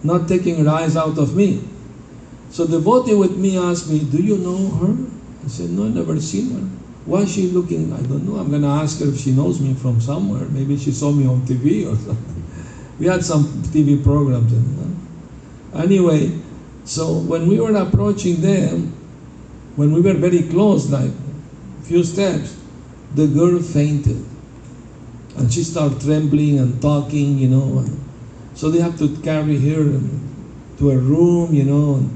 not 0.02 0.26
taking 0.26 0.64
her 0.64 0.68
eyes 0.70 0.96
out 0.96 1.18
of 1.18 1.36
me. 1.36 1.62
So 2.50 2.64
the 2.64 2.78
devotee 2.78 3.14
with 3.14 3.36
me 3.36 3.58
asked 3.58 3.90
me, 3.90 4.00
Do 4.00 4.22
you 4.22 4.38
know 4.38 4.68
her? 4.78 4.96
I 5.44 5.48
said, 5.48 5.70
No, 5.70 5.84
never 5.88 6.20
seen 6.20 6.50
her. 6.52 6.66
Why 7.04 7.20
is 7.20 7.34
she 7.34 7.48
looking? 7.48 7.92
I 7.92 8.00
don't 8.00 8.26
know. 8.26 8.36
I'm 8.36 8.48
going 8.48 8.62
to 8.62 8.68
ask 8.68 9.00
her 9.00 9.08
if 9.08 9.18
she 9.18 9.32
knows 9.32 9.60
me 9.60 9.74
from 9.74 10.00
somewhere. 10.00 10.46
Maybe 10.48 10.78
she 10.78 10.90
saw 10.90 11.12
me 11.12 11.26
on 11.26 11.42
TV 11.42 11.84
or 11.84 11.96
something. 11.96 12.42
We 12.98 13.06
had 13.06 13.24
some 13.24 13.44
TV 13.74 14.02
programs. 14.02 14.52
And, 14.52 14.78
uh, 14.78 14.93
anyway, 15.76 16.38
so 16.84 17.18
when 17.18 17.48
we 17.48 17.58
were 17.60 17.74
approaching 17.74 18.40
them, 18.40 18.92
when 19.76 19.92
we 19.92 20.00
were 20.00 20.14
very 20.14 20.42
close, 20.42 20.90
like 20.90 21.10
a 21.10 21.82
few 21.84 22.04
steps, 22.04 22.56
the 23.14 23.26
girl 23.26 23.60
fainted. 23.60 24.24
And 25.36 25.52
she 25.52 25.64
started 25.64 26.00
trembling 26.00 26.58
and 26.58 26.80
talking, 26.80 27.38
you 27.38 27.48
know. 27.48 27.84
So 28.54 28.70
they 28.70 28.80
have 28.80 28.98
to 28.98 29.08
carry 29.22 29.58
her 29.58 30.00
to 30.78 30.90
a 30.90 30.96
room, 30.96 31.54
you 31.54 31.64
know. 31.64 32.08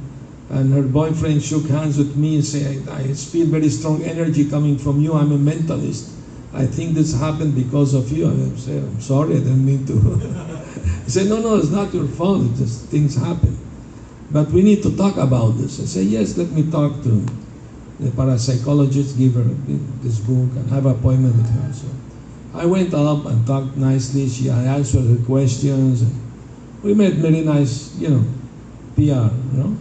And, 0.50 0.72
her 0.72 0.82
boyfriend 0.82 1.42
shook 1.42 1.66
hands 1.66 1.98
with 1.98 2.16
me 2.16 2.36
and 2.36 2.44
said, 2.44 2.88
I, 2.88 3.00
I 3.00 3.12
feel 3.12 3.46
very 3.46 3.68
strong 3.68 4.02
energy 4.02 4.48
coming 4.48 4.78
from 4.78 5.00
you. 5.00 5.14
I'm 5.14 5.32
a 5.32 5.38
mentalist. 5.38 6.10
I 6.54 6.64
think 6.64 6.94
this 6.94 7.18
happened 7.18 7.54
because 7.54 7.92
of 7.92 8.10
you. 8.10 8.28
I 8.28 8.56
said, 8.56 8.82
I'm 8.82 9.00
sorry, 9.00 9.34
I 9.34 9.38
didn't 9.38 9.66
mean 9.66 9.84
to. 9.86 10.94
he 11.08 11.12
said, 11.12 11.26
no, 11.26 11.40
no, 11.40 11.56
it's 11.56 11.70
not 11.70 11.94
your 11.94 12.06
fault. 12.06 12.42
It's 12.50 12.58
just 12.58 12.84
things 12.88 13.16
happen. 13.16 13.56
but 14.30 14.50
we 14.50 14.60
need 14.60 14.82
to 14.82 14.94
talk 14.94 15.16
about 15.16 15.56
this. 15.56 15.80
I 15.80 15.86
said, 15.86 16.04
yes, 16.04 16.36
let 16.36 16.50
me 16.50 16.70
talk 16.70 17.02
to 17.02 17.24
the 17.98 18.10
parapsychologist, 18.10 19.16
give 19.16 19.32
her 19.32 19.48
this 20.04 20.20
book, 20.20 20.52
and 20.52 20.68
have 20.68 20.84
an 20.84 20.92
appointment 20.92 21.34
with 21.34 21.48
her. 21.48 21.72
So 21.72 21.86
I 22.52 22.66
went 22.66 22.92
up 22.92 23.24
and 23.24 23.46
talked 23.46 23.78
nicely. 23.78 24.28
She 24.28 24.50
I 24.50 24.64
answered 24.64 25.06
her 25.06 25.24
questions. 25.24 26.02
And 26.02 26.12
we 26.82 26.92
made 26.92 27.14
very 27.14 27.40
nice, 27.40 27.96
you 27.96 28.10
know, 28.10 28.24
PR, 28.94 29.32
you 29.32 29.62
know. 29.64 29.78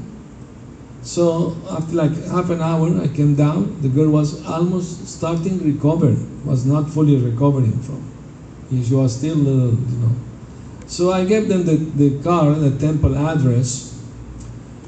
So 1.01 1.57
after 1.69 1.93
like 1.93 2.15
half 2.31 2.49
an 2.51 2.61
hour, 2.61 3.01
I 3.01 3.09
came 3.09 3.35
down. 3.35 3.81
The 3.81 3.89
girl 3.89 4.11
was 4.11 4.45
almost 4.45 5.05
starting 5.09 5.59
recovering, 5.59 6.45
was 6.45 6.65
not 6.65 6.89
fully 6.89 7.17
recovering 7.17 7.77
from. 7.81 8.01
She 8.71 8.95
was 8.95 9.17
still 9.17 9.35
you 9.35 9.97
know. 9.99 10.15
So 10.87 11.11
I 11.11 11.25
gave 11.25 11.49
them 11.49 11.65
the, 11.65 11.75
the 11.75 12.23
car, 12.23 12.51
and 12.51 12.63
the 12.63 12.79
temple 12.79 13.17
address, 13.17 14.01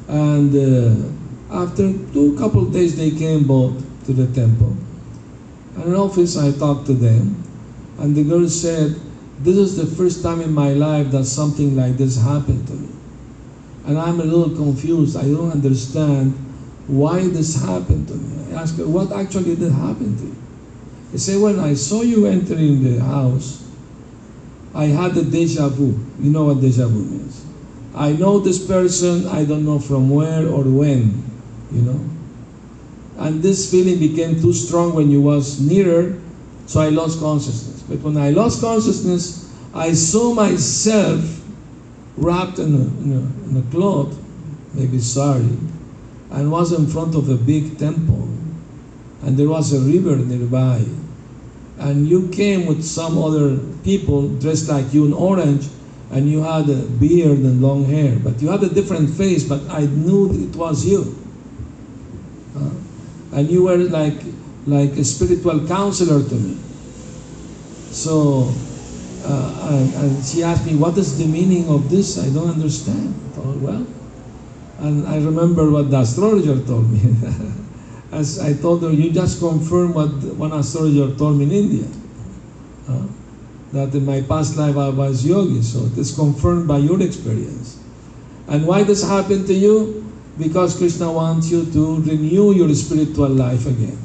and 0.07 0.55
uh, 0.55 1.53
after 1.53 1.91
two 2.13 2.35
couple 2.37 2.65
days, 2.65 2.97
they 2.97 3.11
came 3.11 3.45
both 3.45 3.83
to 4.05 4.13
the 4.13 4.27
temple. 4.33 4.75
And 5.75 5.89
in 5.89 5.95
office, 5.95 6.37
I 6.37 6.51
talked 6.51 6.87
to 6.87 6.93
them, 6.93 7.43
and 7.99 8.15
the 8.15 8.23
girl 8.23 8.47
said, 8.47 8.95
"This 9.39 9.57
is 9.57 9.75
the 9.75 9.85
first 9.85 10.23
time 10.23 10.41
in 10.41 10.53
my 10.53 10.73
life 10.73 11.11
that 11.11 11.25
something 11.25 11.75
like 11.75 11.97
this 11.97 12.17
happened 12.17 12.67
to 12.67 12.73
me." 12.73 12.89
and 13.89 13.97
I'm 13.97 14.19
a 14.19 14.23
little 14.23 14.55
confused. 14.55 15.17
I 15.17 15.23
don't 15.23 15.51
understand 15.51 16.33
why 16.85 17.27
this 17.27 17.59
happened 17.63 18.07
to 18.09 18.13
me. 18.13 18.53
I 18.53 18.61
asked 18.61 18.77
her, 18.77 18.87
what 18.87 19.11
actually 19.11 19.55
did 19.55 19.71
happen 19.71 20.15
to 20.15 20.25
you? 20.25 20.35
He 21.11 21.17
said, 21.17 21.41
when 21.41 21.59
I 21.59 21.73
saw 21.73 22.01
you 22.01 22.27
entering 22.27 22.83
the 22.83 22.99
house, 22.99 23.67
I 24.73 24.85
had 24.85 25.17
a 25.17 25.23
deja 25.23 25.69
vu. 25.69 25.97
You 26.19 26.29
know 26.29 26.45
what 26.45 26.61
deja 26.61 26.87
vu 26.87 27.03
means. 27.03 27.45
I 27.95 28.13
know 28.13 28.39
this 28.39 28.65
person, 28.65 29.27
I 29.27 29.45
don't 29.45 29.65
know 29.65 29.79
from 29.79 30.09
where 30.09 30.47
or 30.47 30.63
when, 30.63 31.23
you 31.71 31.81
know. 31.81 31.99
And 33.17 33.41
this 33.41 33.69
feeling 33.69 33.99
became 33.99 34.39
too 34.39 34.53
strong 34.53 34.93
when 34.93 35.09
you 35.09 35.21
was 35.21 35.59
nearer, 35.59 36.19
so 36.67 36.81
I 36.81 36.89
lost 36.89 37.19
consciousness. 37.19 37.81
But 37.81 37.99
when 37.99 38.15
I 38.15 38.29
lost 38.29 38.61
consciousness, 38.61 39.51
I 39.73 39.93
saw 39.93 40.33
myself 40.33 41.43
wrapped 42.15 42.59
in 42.59 42.75
a, 42.75 43.03
in 43.03 43.11
a, 43.11 43.49
in 43.49 43.57
a 43.57 43.71
cloth, 43.71 44.17
maybe 44.73 44.99
sari, 44.99 45.57
and 46.31 46.51
was 46.51 46.71
in 46.71 46.87
front 46.87 47.15
of 47.15 47.29
a 47.29 47.35
big 47.35 47.77
temple. 47.79 48.29
And 49.23 49.35
there 49.35 49.49
was 49.49 49.73
a 49.73 49.79
river 49.79 50.15
nearby. 50.15 50.85
And 51.79 52.07
you 52.07 52.27
came 52.29 52.65
with 52.65 52.83
some 52.83 53.17
other 53.17 53.57
people 53.83 54.29
dressed 54.35 54.69
like 54.69 54.93
you 54.93 55.05
in 55.05 55.13
orange, 55.13 55.67
and 56.11 56.29
you 56.29 56.43
had 56.43 56.69
a 56.69 56.81
beard 56.99 57.39
and 57.39 57.61
long 57.61 57.85
hair. 57.85 58.17
But 58.19 58.41
you 58.41 58.49
had 58.49 58.63
a 58.63 58.69
different 58.69 59.09
face, 59.09 59.43
but 59.43 59.61
I 59.69 59.85
knew 59.85 60.31
it 60.33 60.55
was 60.55 60.85
you. 60.85 61.15
Uh, 62.55 62.71
and 63.37 63.49
you 63.49 63.63
were 63.63 63.77
like, 63.77 64.19
like 64.67 64.91
a 64.97 65.03
spiritual 65.03 65.65
counselor 65.67 66.27
to 66.27 66.35
me. 66.35 66.57
So 67.91 68.53
uh, 69.23 69.69
and, 69.71 69.93
and, 69.95 70.25
she 70.25 70.43
asked 70.43 70.65
me, 70.65 70.75
what 70.75 70.97
is 70.97 71.17
the 71.17 71.27
meaning 71.27 71.69
of 71.69 71.89
this? 71.89 72.17
I 72.17 72.29
don't 72.33 72.49
understand. 72.49 73.13
I 73.13 73.35
thought, 73.35 73.57
well, 73.57 73.85
and 74.79 75.07
I 75.07 75.17
remember 75.17 75.69
what 75.69 75.91
the 75.91 75.99
astrologer 75.99 76.59
told 76.65 76.89
me. 76.89 77.01
As 78.11 78.39
I 78.39 78.53
told 78.53 78.81
her, 78.83 78.91
you 78.91 79.11
just 79.11 79.39
confirm 79.39 79.93
what 79.93 80.09
one 80.35 80.51
astrologer 80.51 81.15
told 81.15 81.37
me 81.37 81.45
in 81.45 81.51
India. 81.51 81.87
Uh, 82.87 83.05
that 83.71 83.93
in 83.93 84.05
my 84.05 84.21
past 84.21 84.57
life 84.57 84.75
I 84.77 84.89
was 84.89 85.25
yogi, 85.25 85.61
so 85.61 85.85
it 85.85 85.97
is 85.97 86.15
confirmed 86.15 86.67
by 86.67 86.79
your 86.79 87.01
experience. 87.01 87.79
And 88.47 88.65
why 88.65 88.81
this 88.83 89.07
happened 89.07 89.45
to 89.47 89.53
you? 89.53 90.11
Because 90.39 90.75
Krishna 90.75 91.11
wants 91.11 91.51
you 91.51 91.65
to 91.71 92.01
renew 92.01 92.51
your 92.51 92.73
spiritual 92.73 93.29
life 93.29 93.67
again. 93.67 93.97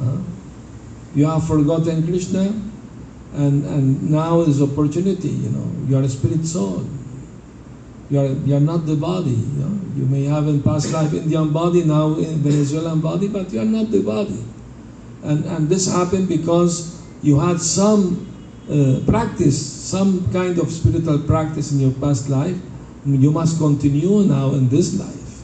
Uh, 0.00 0.18
you 1.14 1.26
have 1.26 1.46
forgotten 1.46 2.06
Krishna, 2.06 2.54
and, 3.34 3.64
and 3.66 4.10
now 4.10 4.40
is 4.40 4.62
opportunity, 4.62 5.28
you 5.28 5.50
know. 5.50 5.70
You 5.88 5.98
are 5.98 6.02
a 6.02 6.08
spirit 6.08 6.46
soul. 6.46 6.86
You 8.10 8.20
are, 8.20 8.26
you 8.26 8.56
are 8.56 8.60
not 8.60 8.86
the 8.86 8.96
body. 8.96 9.30
You, 9.30 9.64
know? 9.64 9.80
you 9.96 10.06
may 10.06 10.24
have 10.24 10.48
in 10.48 10.62
past 10.62 10.92
life 10.92 11.12
Indian 11.12 11.52
body, 11.52 11.84
now 11.84 12.14
in 12.14 12.42
Venezuelan 12.42 13.00
body, 13.00 13.28
but 13.28 13.52
you 13.52 13.60
are 13.60 13.64
not 13.64 13.90
the 13.90 14.02
body. 14.02 14.42
And, 15.22 15.44
and 15.44 15.68
this 15.68 15.90
happened 15.90 16.28
because 16.28 17.00
you 17.22 17.38
had 17.38 17.60
some 17.60 18.28
uh, 18.70 19.00
practice, 19.06 19.60
some 19.60 20.30
kind 20.32 20.58
of 20.58 20.70
spiritual 20.70 21.20
practice 21.20 21.72
in 21.72 21.80
your 21.80 21.92
past 21.92 22.28
life. 22.28 22.56
You 23.04 23.30
must 23.30 23.58
continue 23.58 24.22
now 24.24 24.50
in 24.50 24.68
this 24.68 24.98
life. 24.98 25.42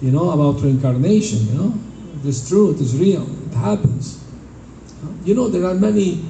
You 0.00 0.12
know 0.12 0.30
about 0.30 0.62
reincarnation, 0.62 1.46
you 1.48 1.54
know. 1.54 1.74
It 2.20 2.28
is 2.28 2.48
true, 2.48 2.70
it 2.70 2.80
is 2.80 2.96
real, 2.96 3.26
it 3.46 3.54
happens. 3.54 4.24
You 5.24 5.34
know, 5.34 5.48
there 5.48 5.64
are 5.64 5.74
many 5.74 6.24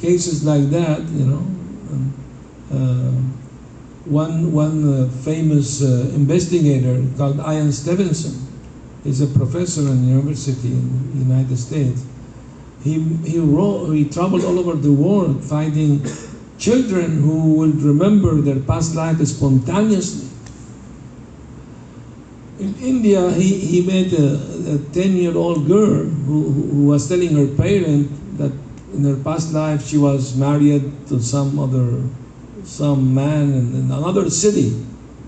cases 0.00 0.44
like 0.44 0.70
that, 0.70 1.00
you 1.10 1.26
know. 1.26 1.46
Uh, 2.72 3.12
one 4.10 4.52
one 4.52 4.82
uh, 4.82 5.08
famous 5.22 5.82
uh, 5.82 6.10
investigator 6.14 7.06
called 7.16 7.38
Ian 7.38 7.70
Stevenson, 7.70 8.34
he's 9.04 9.20
a 9.20 9.28
professor 9.28 9.82
in 9.82 10.08
university 10.08 10.68
in 10.68 11.12
the 11.14 11.24
United 11.24 11.56
States. 11.56 12.04
He 12.82 12.98
he 13.24 13.38
wrote, 13.38 13.92
he 13.92 14.08
traveled 14.08 14.44
all 14.44 14.58
over 14.58 14.74
the 14.74 14.92
world 14.92 15.44
finding 15.44 16.02
children 16.58 17.22
who 17.22 17.54
would 17.54 17.82
remember 17.82 18.34
their 18.42 18.60
past 18.60 18.94
life 18.94 19.24
spontaneously. 19.24 20.28
In 22.58 22.76
India, 22.76 23.30
he, 23.30 23.56
he 23.56 23.80
met 23.80 24.12
a 24.12 24.78
10 24.92 25.16
year 25.16 25.34
old 25.34 25.66
girl 25.66 26.04
who, 26.04 26.50
who 26.50 26.86
was 26.88 27.08
telling 27.08 27.34
her 27.34 27.46
parent 27.56 28.10
that 28.36 28.52
in 28.92 29.04
her 29.04 29.16
past 29.24 29.54
life 29.54 29.86
she 29.86 29.96
was 29.96 30.36
married 30.36 30.84
to 31.08 31.22
some 31.22 31.58
other 31.58 32.02
some 32.64 33.14
man 33.14 33.52
in, 33.52 33.74
in 33.74 33.90
another 33.90 34.30
city 34.30 34.86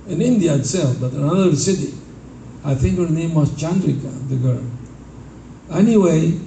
in 0.09 0.21
India 0.21 0.55
itself, 0.55 0.99
but 1.01 1.13
another 1.13 1.55
city. 1.55 1.95
I 2.65 2.75
think 2.75 2.99
her 2.99 3.09
name 3.09 3.35
was 3.35 3.51
Chandrika, 3.51 4.29
the 4.29 4.37
girl. 4.37 4.63
Anyway, 5.71 6.39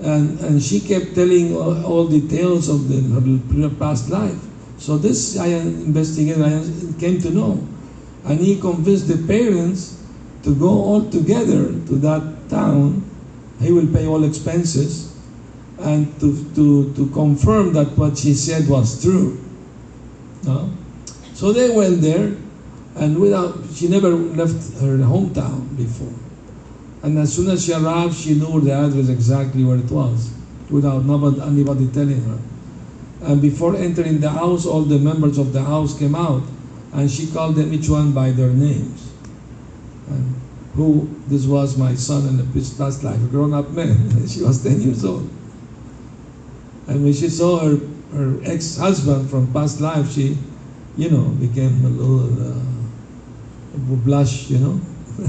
and, 0.00 0.38
and 0.40 0.62
she 0.62 0.80
kept 0.80 1.14
telling 1.14 1.54
all, 1.54 1.84
all 1.84 2.08
details 2.08 2.68
of 2.68 2.88
the, 2.88 3.62
her 3.62 3.74
past 3.76 4.10
life. 4.10 4.38
So 4.78 4.98
this 4.98 5.38
I 5.38 5.46
investigator 5.46 6.42
I 6.42 7.00
came 7.00 7.20
to 7.20 7.30
know, 7.30 7.66
and 8.24 8.40
he 8.40 8.60
convinced 8.60 9.08
the 9.08 9.26
parents 9.26 10.02
to 10.42 10.54
go 10.54 10.68
all 10.68 11.08
together 11.10 11.68
to 11.68 11.94
that 12.02 12.48
town. 12.50 13.08
He 13.60 13.70
will 13.72 13.86
pay 13.86 14.06
all 14.06 14.24
expenses, 14.24 15.16
and 15.78 16.08
to, 16.20 16.52
to, 16.54 16.92
to 16.94 17.10
confirm 17.10 17.72
that 17.74 17.96
what 17.96 18.18
she 18.18 18.34
said 18.34 18.68
was 18.68 19.00
true. 19.00 19.43
No? 20.46 20.70
So 21.34 21.52
they 21.52 21.70
went 21.70 22.00
there, 22.00 22.36
and 22.96 23.18
without, 23.18 23.58
she 23.74 23.88
never 23.88 24.10
left 24.10 24.54
her 24.80 24.98
hometown 24.98 25.76
before. 25.76 26.12
And 27.02 27.18
as 27.18 27.34
soon 27.34 27.50
as 27.50 27.64
she 27.64 27.72
arrived, 27.72 28.16
she 28.16 28.34
knew 28.34 28.60
the 28.60 28.72
address 28.72 29.08
exactly 29.08 29.64
where 29.64 29.76
it 29.76 29.90
was, 29.90 30.32
without 30.70 31.04
nobody, 31.04 31.40
anybody 31.42 31.88
telling 31.88 32.22
her. 32.24 32.38
And 33.22 33.42
before 33.42 33.76
entering 33.76 34.20
the 34.20 34.30
house, 34.30 34.64
all 34.66 34.82
the 34.82 34.98
members 34.98 35.38
of 35.38 35.52
the 35.52 35.62
house 35.62 35.98
came 35.98 36.14
out, 36.14 36.42
and 36.92 37.10
she 37.10 37.26
called 37.26 37.56
them 37.56 37.72
each 37.72 37.88
one 37.88 38.12
by 38.12 38.30
their 38.30 38.50
names. 38.50 39.12
And 40.08 40.34
who, 40.74 41.10
this 41.26 41.46
was 41.46 41.76
my 41.76 41.94
son 41.94 42.28
in 42.28 42.36
the 42.36 42.44
past 42.78 43.02
life, 43.02 43.22
a 43.22 43.26
grown-up 43.26 43.70
man. 43.70 44.26
she 44.28 44.42
was 44.42 44.62
10 44.62 44.80
years 44.80 45.04
old. 45.04 45.28
And 46.86 47.02
when 47.02 47.12
she 47.12 47.28
saw 47.28 47.60
her, 47.60 47.78
her 48.14 48.40
ex-husband 48.44 49.28
from 49.28 49.52
past 49.52 49.80
life, 49.80 50.10
she, 50.12 50.38
you 50.96 51.10
know, 51.10 51.24
became 51.40 51.84
a 51.84 51.88
little 51.88 52.52
uh, 52.52 52.60
blush, 54.04 54.50
you 54.50 54.58
know, 54.58 54.80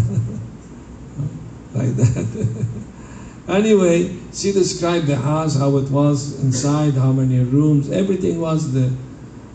like 1.74 1.96
that. 1.96 2.48
anyway, 3.48 4.16
she 4.32 4.52
described 4.52 5.08
the 5.08 5.16
house, 5.16 5.58
how 5.58 5.76
it 5.78 5.90
was 5.90 6.40
inside, 6.44 6.94
how 6.94 7.12
many 7.12 7.40
rooms, 7.40 7.90
everything 7.92 8.40
was 8.40 8.72
the, 8.72 8.92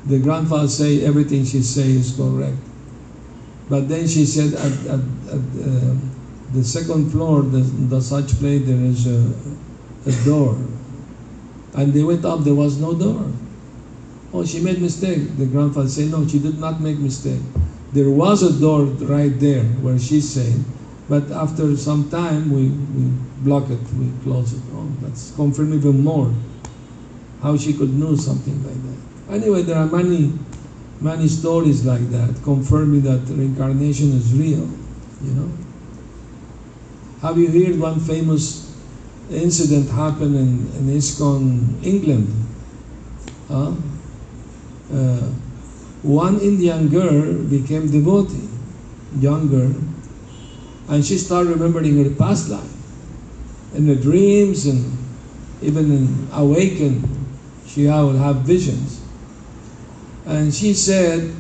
the 0.07 0.19
grandfather 0.19 0.69
say 0.69 1.05
everything 1.05 1.45
she 1.45 1.63
say 1.63 1.91
is 1.91 2.15
correct. 2.17 2.57
But 3.69 3.89
then 3.89 4.09
she 4.09 4.25
said 4.27 4.55
at, 4.55 4.73
at, 4.87 5.01
at 5.29 5.39
uh, 5.39 5.95
the 6.53 6.65
second 6.65 7.11
floor, 7.11 7.43
the, 7.43 7.61
the 7.61 8.03
such 8.03 8.33
place, 8.41 8.67
there 8.67 8.85
is 8.85 9.07
a, 9.07 9.33
a 10.07 10.25
door 10.25 10.59
and 11.75 11.93
they 11.93 12.03
went 12.03 12.25
up, 12.25 12.45
there 12.45 12.55
was 12.55 12.79
no 12.81 12.95
door. 12.95 13.31
Oh, 14.33 14.45
she 14.45 14.61
made 14.61 14.81
mistake. 14.81 15.37
The 15.37 15.47
grandfather 15.47 15.89
said, 15.89 16.11
no, 16.11 16.27
she 16.27 16.39
did 16.39 16.59
not 16.59 16.81
make 16.81 16.99
mistake. 16.99 17.41
There 17.93 18.11
was 18.11 18.43
a 18.43 18.53
door 18.61 18.85
right 18.85 19.39
there 19.41 19.65
where 19.83 19.99
she's 19.99 20.29
saying, 20.29 20.65
but 21.09 21.31
after 21.33 21.77
some 21.77 22.09
time 22.09 22.51
we, 22.53 22.69
we 22.69 23.11
block 23.43 23.69
it, 23.71 23.81
we 23.99 24.13
close 24.23 24.53
it. 24.53 24.63
Oh, 24.73 24.89
that's 25.01 25.35
confirm 25.35 25.75
even 25.75 26.05
more 26.05 26.33
how 27.43 27.57
she 27.57 27.73
could 27.73 27.93
know 27.95 28.15
something 28.15 28.63
like 28.65 28.79
that. 28.85 29.35
Anyway, 29.35 29.63
there 29.63 29.79
are 29.79 29.87
many 29.87 30.33
many 31.01 31.27
stories 31.27 31.85
like 31.85 32.11
that, 32.11 32.41
confirming 32.45 33.01
that 33.03 33.21
reincarnation 33.29 34.13
is 34.13 34.35
real, 34.35 34.69
you 35.25 35.33
know. 35.33 35.51
Have 37.23 37.39
you 37.39 37.49
heard 37.49 37.81
one 37.81 37.99
famous 37.99 38.70
incident 39.31 39.89
happened 39.91 40.37
in, 40.37 40.67
in 40.77 40.97
ISKCON, 40.97 41.85
England? 41.85 42.29
Uh, 43.49 43.73
one 46.03 46.41
Indian 46.41 46.89
girl 46.89 47.45
became 47.45 47.91
devotee, 47.91 48.49
young 49.19 49.49
girl, 49.49 49.75
and 50.89 51.05
she 51.05 51.19
started 51.19 51.51
remembering 51.51 52.03
her 52.03 52.11
past 52.11 52.49
life. 52.49 52.73
In 53.75 53.87
the 53.87 53.95
dreams 53.95 54.67
and 54.67 54.97
even 55.63 55.93
in 55.93 56.29
awakened, 56.33 57.07
she 57.67 57.87
would 57.87 58.17
have 58.17 58.37
visions. 58.43 59.01
And 60.27 60.53
she 60.53 60.75
said, 60.75 61.33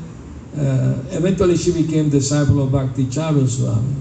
uh, 0.56 0.94
eventually 1.10 1.56
she 1.56 1.72
became 1.72 2.10
disciple 2.10 2.62
of 2.62 2.72
Bhakti 2.72 3.06
Charu 3.06 3.48
Swami. 3.48 3.96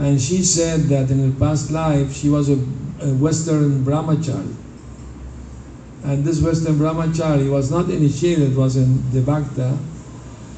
And 0.00 0.18
she 0.18 0.42
said 0.42 0.88
that 0.88 1.10
in 1.10 1.30
her 1.30 1.38
past 1.38 1.70
life 1.70 2.14
she 2.14 2.30
was 2.30 2.48
a, 2.48 2.54
a 2.54 3.12
Western 3.20 3.84
brahmachari. 3.84 4.56
And 6.04 6.24
this 6.24 6.40
Western 6.40 6.76
brahmachari 6.76 7.50
was 7.50 7.70
not 7.70 7.90
initiated, 7.90 8.56
was 8.56 8.78
in 8.78 9.10
the 9.10 9.20
Bhakta. 9.20 9.76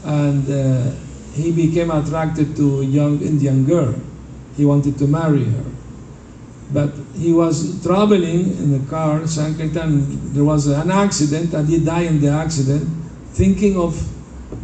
And 0.04 0.48
uh, 0.48 0.94
he 1.34 1.50
became 1.50 1.90
attracted 1.90 2.54
to 2.54 2.82
a 2.82 2.84
young 2.84 3.20
Indian 3.20 3.64
girl. 3.64 3.96
He 4.56 4.64
wanted 4.64 4.96
to 4.98 5.08
marry 5.08 5.44
her. 5.44 5.64
But 6.72 6.94
he 7.16 7.32
was 7.32 7.82
traveling 7.82 8.56
in 8.56 8.70
the 8.70 8.88
car, 8.88 9.26
Sankirtan, 9.26 10.32
there 10.34 10.44
was 10.44 10.68
an 10.68 10.92
accident 10.92 11.52
and 11.52 11.68
he 11.68 11.84
died 11.84 12.06
in 12.06 12.20
the 12.20 12.30
accident 12.30 12.88
thinking 13.32 13.76
of 13.76 13.98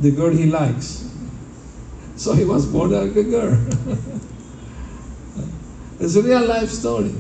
the 0.00 0.12
girl 0.12 0.30
he 0.30 0.46
likes. 0.46 1.04
So 2.16 2.32
he 2.34 2.44
was 2.44 2.66
born 2.66 2.90
like 2.90 3.14
a 3.14 3.22
girl. 3.22 3.56
it's 6.00 6.16
a 6.16 6.22
real 6.22 6.46
life 6.46 6.70
story. 6.70 7.14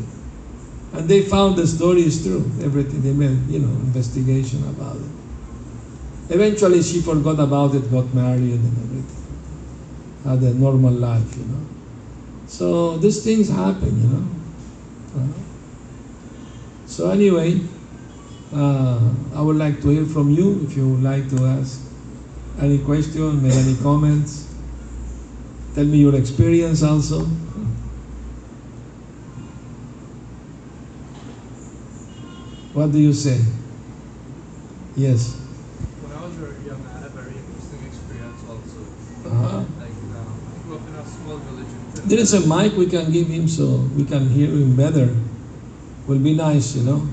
And 0.92 1.08
they 1.08 1.22
found 1.22 1.56
the 1.56 1.66
story 1.66 2.02
is 2.02 2.22
true. 2.24 2.44
Everything 2.62 3.02
they 3.02 3.12
made, 3.12 3.46
you 3.48 3.58
know, 3.60 3.68
investigation 3.68 4.66
about 4.68 4.96
it. 4.96 5.10
Eventually 6.30 6.82
she 6.82 7.00
forgot 7.00 7.38
about 7.40 7.74
it, 7.74 7.90
got 7.90 8.12
married 8.14 8.60
and 8.60 8.76
everything. 8.84 9.06
Had 10.24 10.42
a 10.42 10.54
normal 10.54 10.92
life, 10.92 11.36
you 11.36 11.44
know. 11.44 11.66
So 12.46 12.96
these 12.98 13.22
things 13.22 13.48
happen, 13.48 14.00
you 14.00 14.08
know. 14.08 14.24
Uh, 15.16 15.26
so 16.86 17.10
anyway, 17.10 17.60
uh, 18.54 19.10
I 19.34 19.42
would 19.42 19.56
like 19.56 19.80
to 19.82 19.88
hear 19.90 20.06
from 20.06 20.30
you 20.30 20.60
if 20.64 20.76
you 20.76 20.88
would 20.88 21.02
like 21.02 21.28
to 21.30 21.44
ask 21.44 21.82
any 22.60 22.78
question, 22.78 23.42
make 23.42 23.52
any 23.54 23.76
comments. 23.76 24.46
Tell 25.74 25.84
me 25.84 25.98
your 25.98 26.14
experience 26.14 26.82
also. 26.82 27.26
What 32.74 32.92
do 32.92 32.98
you 32.98 33.12
say? 33.12 33.40
Yes. 34.94 35.34
When 36.04 36.12
I 36.12 36.20
was 36.20 36.34
very 36.36 36.60
young, 36.68 36.84
I 36.84 37.00
had 37.00 37.06
a 37.06 37.14
very 37.16 37.32
interesting 37.32 37.80
experience 37.86 38.40
also. 38.44 38.80
Uh-huh. 39.24 39.64
Like, 39.80 39.96
um, 40.14 40.36
I 40.36 40.62
grew 40.66 40.76
up 40.76 40.84
in 40.86 40.94
a 40.94 41.06
small 41.06 41.38
village 41.38 41.72
in 41.72 42.08
There 42.08 42.18
is 42.18 42.34
a 42.34 42.44
mic 42.44 42.76
we 42.76 42.86
can 42.86 43.10
give 43.10 43.28
him 43.28 43.48
so 43.48 43.88
we 43.96 44.04
can 44.04 44.28
hear 44.28 44.48
him 44.48 44.76
better. 44.76 45.16
Will 46.06 46.18
be 46.20 46.34
nice, 46.34 46.76
you 46.76 46.84
know. 46.84 47.08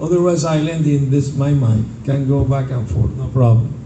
Otherwise, 0.00 0.44
I 0.44 0.60
land 0.62 0.86
in 0.86 1.10
this 1.10 1.34
my 1.34 1.52
mic. 1.52 1.84
Can 2.04 2.26
go 2.26 2.44
back 2.44 2.70
and 2.70 2.88
forth, 2.88 3.12
no 3.16 3.28
problem. 3.28 3.77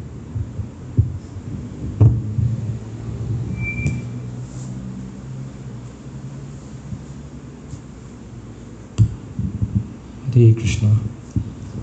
Hare 10.35 10.55
Krishna. 10.55 10.97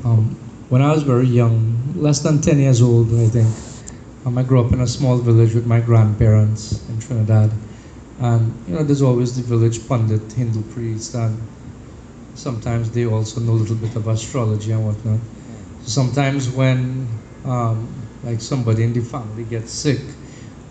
Um, 0.04 0.36
when 0.70 0.82
I 0.82 0.92
was 0.92 1.04
very 1.04 1.28
young, 1.28 1.94
less 1.96 2.20
than 2.20 2.42
10 2.42 2.60
years 2.60 2.82
old, 2.82 3.08
I 3.14 3.28
think, 3.28 3.48
um, 4.26 4.38
I 4.38 4.44
grew 4.44 4.64
up 4.64 4.72
in 4.72 4.82
a 4.82 4.88
small 4.88 5.18
village 5.18 5.54
with 5.54 5.66
my 5.66 5.80
grandparents 5.80 6.88
in 6.90 7.00
Trinidad. 7.00 7.52
And, 8.20 8.54
you 8.68 8.76
know, 8.76 8.84
there's 8.84 9.02
always 9.02 9.36
the 9.36 9.44
village 9.44 9.88
pundit, 9.88 10.32
Hindu 10.34 10.62
priest, 10.74 11.16
and 11.16 11.42
sometimes 12.36 12.92
they 12.92 13.06
also 13.06 13.40
know 13.42 13.54
a 13.54 13.62
little 13.62 13.76
bit 13.76 13.96
of 13.96 14.08
astrology 14.08 14.72
and 14.72 14.86
whatnot. 14.86 15.20
Sometimes 15.84 16.50
when, 16.50 17.08
um, 17.46 17.88
like, 18.24 18.42
somebody 18.42 18.84
in 18.84 18.94
the 18.94 19.02
family 19.02 19.44
gets 19.44 19.72
sick, 19.72 20.02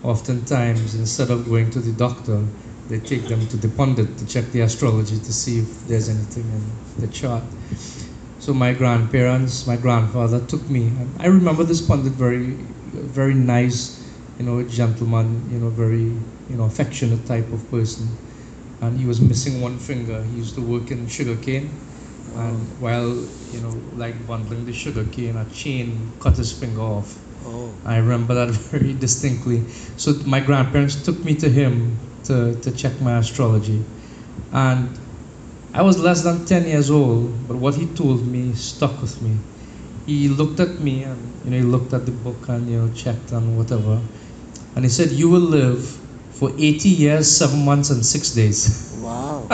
oftentimes, 0.03 0.95
instead 0.95 1.29
of 1.31 1.45
going 1.45 1.69
to 1.71 1.79
the 1.79 1.91
doctor, 1.93 2.43
they 2.89 2.99
take 2.99 3.27
them 3.27 3.45
to 3.47 3.57
the 3.57 3.69
pundit 3.69 4.17
to 4.17 4.25
check 4.25 4.45
the 4.51 4.61
astrology 4.61 5.17
to 5.17 5.33
see 5.33 5.59
if 5.59 5.87
there's 5.87 6.09
anything 6.09 6.43
in 6.43 7.01
the 7.01 7.07
chart. 7.07 7.43
So 8.39 8.53
my 8.53 8.73
grandparents, 8.73 9.67
my 9.67 9.75
grandfather 9.75 10.39
took 10.45 10.67
me. 10.69 10.87
And 10.87 11.11
I 11.19 11.27
remember 11.27 11.63
this 11.63 11.81
pundit 11.81 12.13
very, 12.13 12.55
very 12.93 13.33
nice, 13.33 14.03
you 14.39 14.45
know, 14.45 14.63
gentleman, 14.63 15.47
you 15.51 15.59
know, 15.59 15.69
very, 15.69 16.09
you 16.49 16.55
know, 16.57 16.63
affectionate 16.63 17.25
type 17.25 17.51
of 17.51 17.69
person. 17.69 18.07
And 18.81 18.97
he 18.97 19.05
was 19.05 19.19
missing 19.19 19.61
one 19.61 19.77
finger. 19.77 20.23
He 20.23 20.37
used 20.37 20.55
to 20.55 20.61
work 20.61 20.89
in 20.89 21.07
sugarcane. 21.07 21.69
And 22.35 22.57
while, 22.79 23.09
you 23.51 23.59
know, 23.61 23.75
like 23.95 24.15
bundling 24.25 24.65
the 24.65 24.73
sugarcane, 24.73 25.35
a 25.35 25.45
chain 25.51 26.11
cut 26.19 26.37
his 26.37 26.51
finger 26.51 26.81
off. 26.81 27.19
Oh. 27.45 27.73
I 27.85 27.97
remember 27.97 28.33
that 28.33 28.49
very 28.71 28.93
distinctly. 28.93 29.67
So 29.97 30.13
my 30.25 30.39
grandparents 30.39 31.03
took 31.03 31.23
me 31.25 31.35
to 31.35 31.49
him 31.49 31.97
to, 32.25 32.55
to 32.61 32.71
check 32.71 32.99
my 33.01 33.17
astrology. 33.17 33.83
And 34.53 34.89
I 35.73 35.83
was 35.83 35.99
less 35.99 36.23
than 36.23 36.45
10 36.45 36.67
years 36.67 36.89
old, 36.89 37.47
but 37.47 37.57
what 37.57 37.75
he 37.75 37.85
told 37.87 38.25
me 38.25 38.53
stuck 38.53 39.01
with 39.01 39.21
me. 39.21 39.37
He 40.07 40.27
looked 40.27 40.59
at 40.59 40.79
me 40.79 41.03
and 41.03 41.19
you 41.45 41.51
know 41.51 41.57
he 41.57 41.63
looked 41.63 41.93
at 41.93 42.05
the 42.07 42.11
book 42.11 42.49
and 42.49 42.67
you 42.67 42.81
know 42.81 42.93
checked 42.93 43.31
and 43.31 43.55
whatever. 43.55 44.01
And 44.75 44.83
he 44.83 44.89
said, 44.89 45.11
You 45.11 45.29
will 45.29 45.39
live 45.39 45.85
for 46.31 46.49
80 46.57 46.89
years, 46.89 47.31
7 47.37 47.63
months 47.63 47.91
and 47.91 48.05
6 48.05 48.31
days. 48.31 48.85
Wow. 48.99 49.47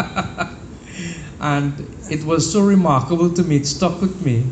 and 1.39 1.73
it 2.09 2.23
was 2.25 2.51
so 2.51 2.61
remarkable 2.61 3.29
to 3.33 3.43
me, 3.43 3.57
it 3.57 3.65
stuck 3.65 4.01
with 4.01 4.25
me. 4.25 4.43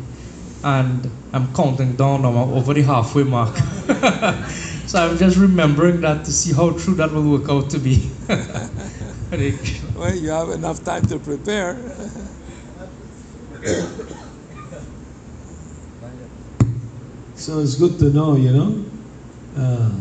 And 0.62 1.10
I'm 1.32 1.52
counting 1.54 1.96
down 1.96 2.22
now 2.22 2.44
over 2.54 2.72
the 2.72 2.82
halfway 2.82 3.24
mark. 3.24 3.54
so 4.86 4.98
I'm 4.98 5.18
just 5.18 5.36
remembering 5.36 6.00
that 6.02 6.24
to 6.24 6.32
see 6.32 6.52
how 6.54 6.70
true 6.70 6.94
that 6.94 7.12
will 7.12 7.38
work 7.38 7.50
out 7.50 7.70
to 7.70 7.78
be. 7.78 8.10
Well, 9.94 10.14
you 10.14 10.30
have 10.30 10.50
enough 10.50 10.84
time 10.84 11.06
to 11.06 11.18
prepare. 11.20 11.78
so 17.36 17.60
it's 17.60 17.76
good 17.76 17.98
to 18.00 18.10
know, 18.10 18.34
you 18.34 18.52
know. 18.52 18.84
Uh, 19.56 19.92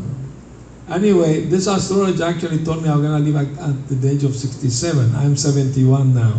anyway, 0.90 1.42
this 1.42 1.68
astrologer 1.68 2.24
actually 2.24 2.66
told 2.66 2.82
me 2.82 2.90
I'm 2.90 3.04
gonna 3.04 3.20
live 3.20 3.36
at, 3.36 3.70
at 3.70 3.88
the 3.88 4.10
age 4.10 4.24
of 4.24 4.36
67. 4.36 5.16
I'm 5.16 5.38
71 5.38 6.16
now. 6.16 6.34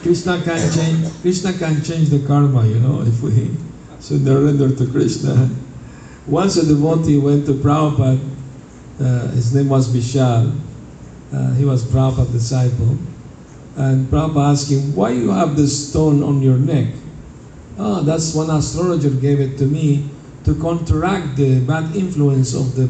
Krishna 0.00 0.40
can 0.42 0.72
change. 0.72 1.08
Krishna 1.20 1.52
can 1.52 1.82
change 1.82 2.08
the 2.08 2.26
karma, 2.26 2.66
you 2.66 2.78
know, 2.80 3.02
if 3.02 3.20
we 3.20 3.50
surrender 4.00 4.74
to 4.74 4.86
Krishna. 4.90 5.50
Once 6.26 6.56
a 6.56 6.66
devotee 6.66 7.18
went 7.18 7.44
to 7.46 7.52
Prabhupada. 7.52 8.18
Uh, 8.98 9.28
his 9.32 9.54
name 9.54 9.68
was 9.68 9.88
Vishal. 9.88 10.56
Uh, 11.34 11.52
he 11.54 11.64
was 11.64 11.84
Prabhupada's 11.84 12.30
disciple. 12.30 12.96
And 13.76 14.06
Prabhupada 14.06 14.52
asked 14.52 14.70
him, 14.70 14.94
Why 14.94 15.10
you 15.10 15.30
have 15.30 15.56
this 15.56 15.90
stone 15.90 16.22
on 16.22 16.40
your 16.40 16.58
neck? 16.58 16.94
Oh, 17.76 18.02
that's 18.02 18.34
one 18.34 18.50
astrologer 18.50 19.10
gave 19.10 19.40
it 19.40 19.58
to 19.58 19.64
me 19.64 20.08
to 20.44 20.54
counteract 20.54 21.36
the 21.36 21.58
bad 21.60 21.96
influence 21.96 22.54
of 22.54 22.76
the 22.76 22.88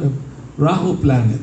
uh, 0.00 0.08
Rahu 0.56 0.96
planet. 0.96 1.42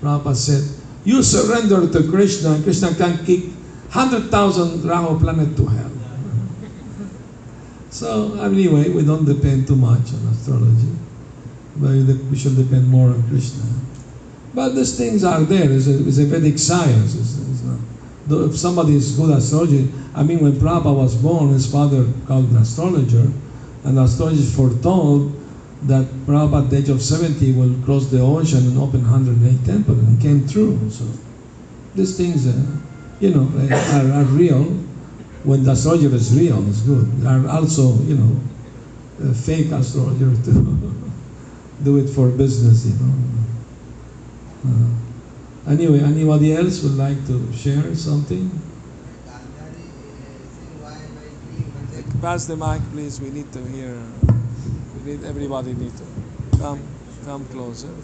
Prabhupada 0.00 0.34
said, 0.34 0.64
You 1.04 1.22
surrender 1.22 1.90
to 1.92 2.08
Krishna, 2.08 2.52
and 2.52 2.64
Krishna 2.64 2.94
can 2.94 3.24
kick 3.26 3.44
100,000 3.92 4.84
Rahu 4.84 5.20
planet 5.20 5.56
to 5.56 5.66
hell. 5.66 5.90
so, 7.90 8.40
anyway, 8.40 8.88
we 8.88 9.04
don't 9.04 9.26
depend 9.26 9.66
too 9.66 9.76
much 9.76 10.08
on 10.14 10.32
astrology, 10.32 10.96
but 11.76 11.90
we 12.30 12.36
should 12.36 12.56
depend 12.56 12.88
more 12.88 13.10
on 13.10 13.22
Krishna. 13.28 13.64
But 14.58 14.74
these 14.74 14.98
things 14.98 15.22
are 15.22 15.40
there. 15.42 15.70
It's 15.70 15.86
a, 15.86 16.04
it's 16.04 16.18
a 16.18 16.24
Vedic 16.24 16.58
science. 16.58 17.14
It's, 17.14 17.38
it's 17.38 17.62
not, 17.62 18.50
if 18.50 18.58
somebody 18.58 18.96
is 18.96 19.12
good 19.12 19.30
at 19.30 19.38
astrology, 19.38 19.88
I 20.16 20.24
mean, 20.24 20.40
when 20.40 20.54
Prabhupada 20.54 20.96
was 20.96 21.14
born, 21.14 21.50
his 21.50 21.70
father 21.70 22.04
called 22.26 22.50
an 22.50 22.56
astrologer, 22.56 23.30
and 23.84 23.96
the 23.96 24.02
astrologer 24.02 24.42
foretold 24.42 25.32
that 25.82 26.06
Prabhupada 26.26 26.64
at 26.64 26.70
the 26.70 26.76
age 26.78 26.88
of 26.88 27.00
70 27.00 27.52
will 27.52 27.72
cross 27.84 28.06
the 28.06 28.18
ocean 28.18 28.66
and 28.66 28.78
open 28.78 29.02
108 29.02 29.64
temples, 29.64 29.96
and 29.96 30.18
it 30.18 30.20
came 30.20 30.48
true. 30.48 30.90
So 30.90 31.04
these 31.94 32.16
things, 32.16 32.48
uh, 32.48 32.60
you 33.20 33.30
know, 33.30 33.46
are, 33.70 34.10
are 34.10 34.24
real. 34.24 34.64
When 35.44 35.62
the 35.62 35.70
astrologer 35.70 36.12
is 36.16 36.36
real, 36.36 36.68
it's 36.68 36.80
good. 36.80 37.06
There 37.22 37.30
are 37.30 37.48
also, 37.48 37.94
you 38.10 38.16
know, 38.16 38.40
uh, 39.22 39.32
fake 39.34 39.70
astrologers 39.70 40.44
to 40.46 40.52
do 41.84 41.98
it 41.98 42.08
for 42.08 42.28
business, 42.30 42.86
you 42.86 42.94
know. 42.94 43.14
Uh, 44.66 45.70
anyway, 45.70 46.00
anybody 46.00 46.54
else 46.54 46.82
would 46.82 46.96
like 46.96 47.24
to 47.26 47.52
share 47.52 47.94
something? 47.94 48.50
Pass 52.20 52.46
the 52.46 52.56
mic, 52.56 52.82
please. 52.90 53.20
We 53.20 53.30
need 53.30 53.52
to 53.52 53.62
hear. 53.70 53.94
We 54.96 55.12
need 55.12 55.24
everybody 55.24 55.72
need 55.74 55.92
to 55.96 56.58
come 56.58 56.82
come 57.24 57.44
closer. 57.46 57.94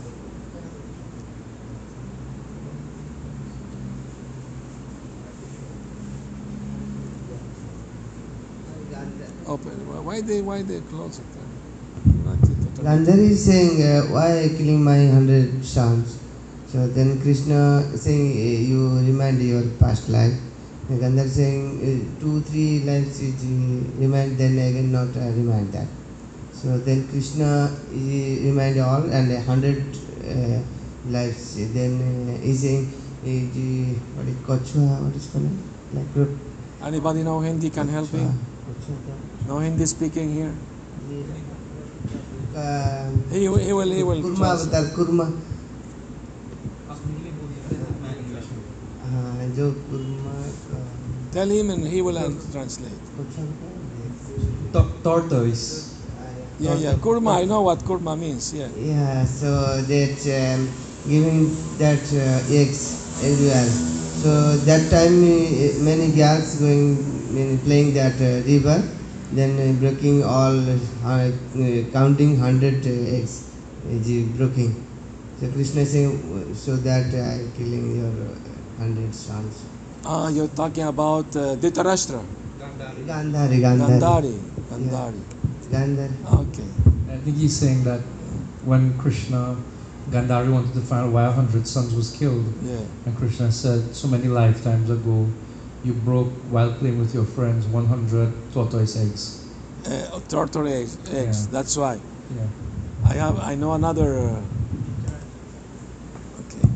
Open. 9.46 10.04
Why 10.04 10.20
they 10.20 10.40
why 10.40 10.62
they 10.62 10.80
close 10.82 11.18
it? 11.18 11.26
Not 12.24 12.38
it. 12.38 12.74
Gandhari 12.80 13.30
is 13.30 13.44
saying, 13.44 13.82
uh, 13.82 14.02
why 14.14 14.48
killing 14.56 14.84
my 14.84 15.06
hundred 15.08 15.64
sons? 15.64 16.23
So 16.74 16.88
then 16.88 17.22
Krishna 17.22 17.87
saying, 17.96 18.34
uh, 18.34 18.66
you 18.66 18.98
remind 19.06 19.40
your 19.40 19.62
past 19.78 20.08
life. 20.08 20.34
And 20.88 20.98
Gandhari 20.98 21.30
saying, 21.30 21.62
uh, 21.78 22.20
two, 22.20 22.40
three 22.50 22.80
lives 22.80 23.20
is 23.22 23.38
remind, 23.94 24.37
then 24.37 24.58
again 24.58 24.90
not 24.90 25.14
uh, 25.14 25.30
remind 25.38 25.70
that. 25.70 25.87
So 26.50 26.76
then 26.78 27.06
Krishna 27.06 27.70
he 27.92 28.50
remind 28.50 28.80
all 28.80 29.06
and 29.06 29.30
a 29.30 29.40
hundred 29.42 29.87
uh, 30.26 30.58
lives. 31.06 31.54
Then 31.78 31.94
uh, 32.02 32.42
he's 32.42 32.66
saying, 32.66 32.90
uh, 33.22 33.94
what 34.18 34.26
is 34.26 34.34
Kochua, 34.42 34.98
what 35.06 35.14
is 35.14 35.30
called? 35.30 35.46
Like 35.94 36.12
group. 36.12 36.37
Anybody 36.82 37.22
know 37.22 37.38
Hindi 37.38 37.70
can 37.70 37.87
help 37.87 38.12
me? 38.12 38.26
No 39.46 39.60
Hindi 39.60 39.87
speaking 39.87 40.34
here? 40.34 40.52
Uh, 42.50 43.10
He, 43.30 43.46
he 43.46 43.48
will 43.48 43.92
he 43.94 44.02
will 44.02 44.22
Kurma 44.26 44.58
Kurma. 44.90 45.53
Tell 49.54 51.48
him 51.48 51.70
and 51.70 51.86
he 51.86 52.02
will 52.02 52.18
uh, 52.18 52.28
translate. 52.50 52.98
Tor- 54.72 54.90
tortoise. 55.04 55.94
Yeah, 56.58 56.74
yeah. 56.74 56.94
Kurma, 56.94 57.36
I 57.36 57.44
know 57.44 57.62
what 57.62 57.78
kurma 57.84 58.18
means. 58.18 58.52
Yeah. 58.52 58.68
Yeah, 58.76 59.24
so 59.24 59.80
that 59.82 60.18
um, 60.38 60.68
giving 61.08 61.54
that 61.78 62.02
uh, 62.14 62.52
eggs 62.60 62.82
well. 63.22 63.68
So 64.22 64.56
that 64.68 64.90
time 64.90 65.22
uh, 65.22 65.84
many 65.84 66.10
girls 66.16 66.56
going 66.58 66.98
uh, 66.98 67.56
playing 67.64 67.94
that 67.94 68.14
uh, 68.20 68.42
river, 68.46 68.82
then 69.32 69.52
uh, 69.58 69.72
breaking 69.78 70.24
all 70.24 70.58
uh, 70.58 70.78
uh, 71.06 71.30
counting 71.92 72.36
hundred 72.38 72.84
uh, 72.86 73.16
eggs, 73.18 73.54
is 73.88 74.28
breaking. 74.36 74.74
So 75.38 75.48
Krishna 75.52 75.86
saying 75.86 76.54
so 76.54 76.76
that 76.76 77.06
I 77.14 77.50
killing 77.56 77.96
your 77.96 78.53
uh, 78.76 78.80
hundred 78.80 79.14
sons. 79.14 79.64
Ah, 80.04 80.28
you're 80.28 80.48
talking 80.48 80.84
about 80.84 81.26
uh, 81.37 81.56
Dhritarashtra. 81.56 82.22
Gandhari, 82.58 83.04
Gandhari, 83.06 83.60
Gandhari. 83.60 84.38
Gandhari. 84.70 85.20
Gandhari. 85.70 86.40
Okay. 86.48 86.68
I 87.12 87.16
think 87.18 87.37
he's 87.37 87.56
saying 87.56 87.84
that 87.84 88.00
when 88.64 88.96
Krishna, 88.98 89.56
Gandhari 90.10 90.52
wanted 90.52 90.74
to 90.74 90.80
find 90.80 91.06
out 91.06 91.12
why 91.12 91.24
a 91.24 91.30
hundred 91.30 91.66
sons 91.66 91.94
was 91.94 92.10
killed, 92.16 92.44
Yeah. 92.62 92.78
and 93.06 93.16
Krishna 93.16 93.50
said, 93.52 93.94
so 93.94 94.08
many 94.08 94.28
lifetimes 94.28 94.90
ago, 94.90 95.26
you 95.84 95.92
broke 95.92 96.32
while 96.50 96.72
playing 96.72 96.98
with 96.98 97.14
your 97.14 97.24
friends 97.24 97.66
100 97.66 98.32
tortoise 98.52 98.96
eggs. 98.96 99.46
Uh, 99.87 100.20
turtle 100.28 100.66
eggs. 100.66 100.96
eggs. 101.12 101.44
Yeah. 101.46 101.52
That's 101.52 101.76
why. 101.76 102.00
Yeah. 102.34 102.46
I 103.04 103.14
have. 103.14 103.38
I 103.40 103.54
know 103.54 103.74
another. 103.74 104.18
Uh, 104.18 104.40
okay. 106.40 106.68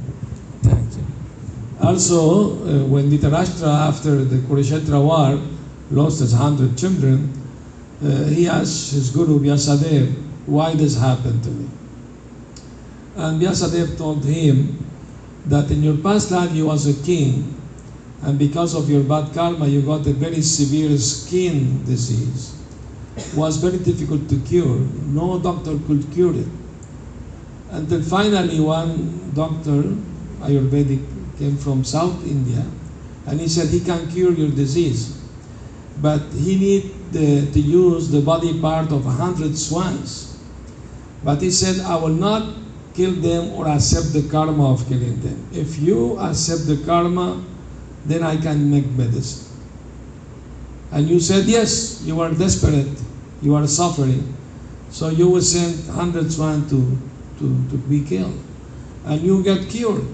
Thank 0.63 0.95
you. 0.97 1.07
Also, 1.89 2.53
uh, 2.53 2.85
when 2.85 3.09
Dhritarashtra, 3.11 3.89
after 3.89 4.23
the 4.23 4.37
Kurukshetra 4.45 5.03
war, 5.03 5.41
lost 5.91 6.21
his 6.21 6.35
hundred 6.35 6.77
children, 6.77 7.33
uh, 8.05 8.25
he 8.25 8.47
asked 8.47 8.93
his 8.93 9.09
guru 9.09 9.41
Vyasadeva, 9.41 10.13
"Why 10.45 10.75
this 10.75 10.97
happened 10.97 11.43
to 11.45 11.49
me?" 11.49 11.65
And 13.17 13.41
Vyasadeva 13.41 13.97
told 13.97 14.23
him 14.23 14.85
that 15.47 15.71
in 15.71 15.83
your 15.83 15.97
past 15.97 16.31
life 16.31 16.53
you 16.53 16.67
was 16.67 16.87
a 16.87 16.93
king, 16.93 17.57
and 18.21 18.39
because 18.39 18.75
of 18.75 18.91
your 18.91 19.05
bad 19.05 19.33
karma, 19.33 19.67
you 19.67 19.81
got 19.81 20.07
a 20.07 20.13
very 20.13 20.43
severe 20.43 20.93
skin 20.99 21.87
disease. 21.87 22.53
It 23.17 23.35
Was 23.35 23.57
very 23.57 23.79
difficult 23.79 24.29
to 24.29 24.37
cure. 24.45 24.85
No 25.07 25.39
doctor 25.39 25.79
could 25.87 26.05
cure 26.13 26.35
it. 26.35 26.53
Until 27.71 28.03
finally, 28.03 28.61
one 28.61 29.33
doctor, 29.35 29.97
Ayurvedic, 30.43 31.18
came 31.39 31.57
from 31.57 31.85
South 31.85 32.27
India, 32.27 32.65
and 33.27 33.41
he 33.41 33.49
said 33.49 33.69
he 33.69 33.81
can 33.81 34.11
cure 34.11 34.33
your 34.33 34.51
disease, 34.51 35.23
but 36.03 36.21
he 36.33 36.57
need 36.57 36.85
uh, 37.11 37.53
to 37.53 37.61
use 37.61 38.11
the 38.11 38.21
body 38.21 38.61
part 38.61 38.93
of 38.93 39.07
a 39.07 39.11
hundred 39.11 39.57
swans. 39.57 40.39
But 41.25 41.41
he 41.43 41.51
said, 41.51 41.81
I 41.85 41.97
will 41.97 42.09
not 42.15 42.55
kill 42.95 43.13
them 43.13 43.53
or 43.55 43.69
accept 43.69 44.13
the 44.13 44.29
karma 44.31 44.73
of 44.73 44.87
killing 44.89 45.21
them. 45.21 45.49
If 45.53 45.79
you 45.79 46.19
accept 46.19 46.67
the 46.67 46.83
karma, 46.85 47.43
then 48.05 48.23
I 48.23 48.37
can 48.37 48.71
make 48.71 48.87
medicine. 48.87 49.47
And 50.91 51.09
you 51.09 51.21
said, 51.21 51.47
yes, 51.47 52.03
you 52.05 52.21
are 52.21 52.33
desperate, 52.33 52.89
you 53.43 53.55
are 53.55 53.67
suffering, 53.67 54.35
so 54.91 55.11
you 55.11 55.29
will 55.29 55.43
send 55.43 55.89
hundred 55.91 56.33
swans 56.33 56.71
to, 56.71 56.99
to, 57.39 57.69
to 57.71 57.77
be 57.89 58.03
killed. 58.05 58.39
And 59.05 59.21
you 59.21 59.43
get 59.43 59.69
cured. 59.69 60.07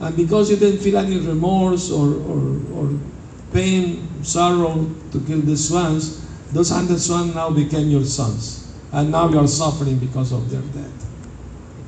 And 0.00 0.16
because 0.16 0.50
you 0.50 0.56
didn't 0.56 0.80
feel 0.80 0.98
any 0.98 1.18
remorse 1.18 1.90
or, 1.90 2.14
or, 2.14 2.60
or 2.74 2.98
pain, 3.52 4.08
sorrow 4.24 4.90
to 5.12 5.20
kill 5.20 5.40
the 5.40 5.56
swans, 5.56 6.24
those 6.52 6.70
hundred 6.70 7.00
swans 7.00 7.34
now 7.34 7.50
became 7.50 7.88
your 7.88 8.04
sons. 8.04 8.72
And 8.92 9.10
now 9.10 9.28
you 9.28 9.38
are 9.38 9.48
suffering 9.48 9.98
because 9.98 10.32
of 10.32 10.50
their 10.50 10.60
death. 10.60 11.06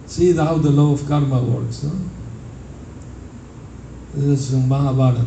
See 0.06 0.34
how 0.34 0.58
the 0.58 0.70
law 0.70 0.92
of 0.92 1.06
karma 1.06 1.42
works. 1.42 1.82
No? 1.82 1.92
This 4.14 4.40
is 4.40 4.50
from 4.50 4.68
Mahabharata. 4.68 5.26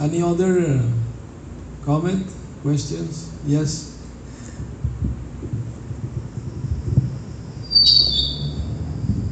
Any 0.00 0.20
other 0.20 0.60
uh, 0.60 0.82
comment, 1.84 2.26
questions? 2.62 3.30
Yes? 3.46 3.92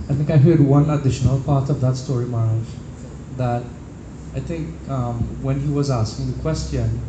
I 0.09 0.15
think 0.31 0.43
I 0.43 0.49
heard 0.49 0.61
one 0.61 0.91
additional 0.91 1.41
part 1.41 1.71
of 1.71 1.81
that 1.81 1.97
story, 1.97 2.27
Maharaj. 2.27 2.67
That 3.37 3.65
I 4.35 4.41
think 4.41 4.89
um, 4.89 5.19
when 5.43 5.61
he 5.61 5.69
was 5.69 5.91
asking 5.91 6.33
the 6.33 6.41
question, 6.41 7.01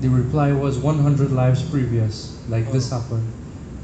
the 0.00 0.08
reply 0.08 0.52
was 0.52 0.78
100 0.78 1.30
lives 1.30 1.62
previous, 1.62 2.36
like 2.48 2.70
this 2.72 2.90
happened. 2.90 3.30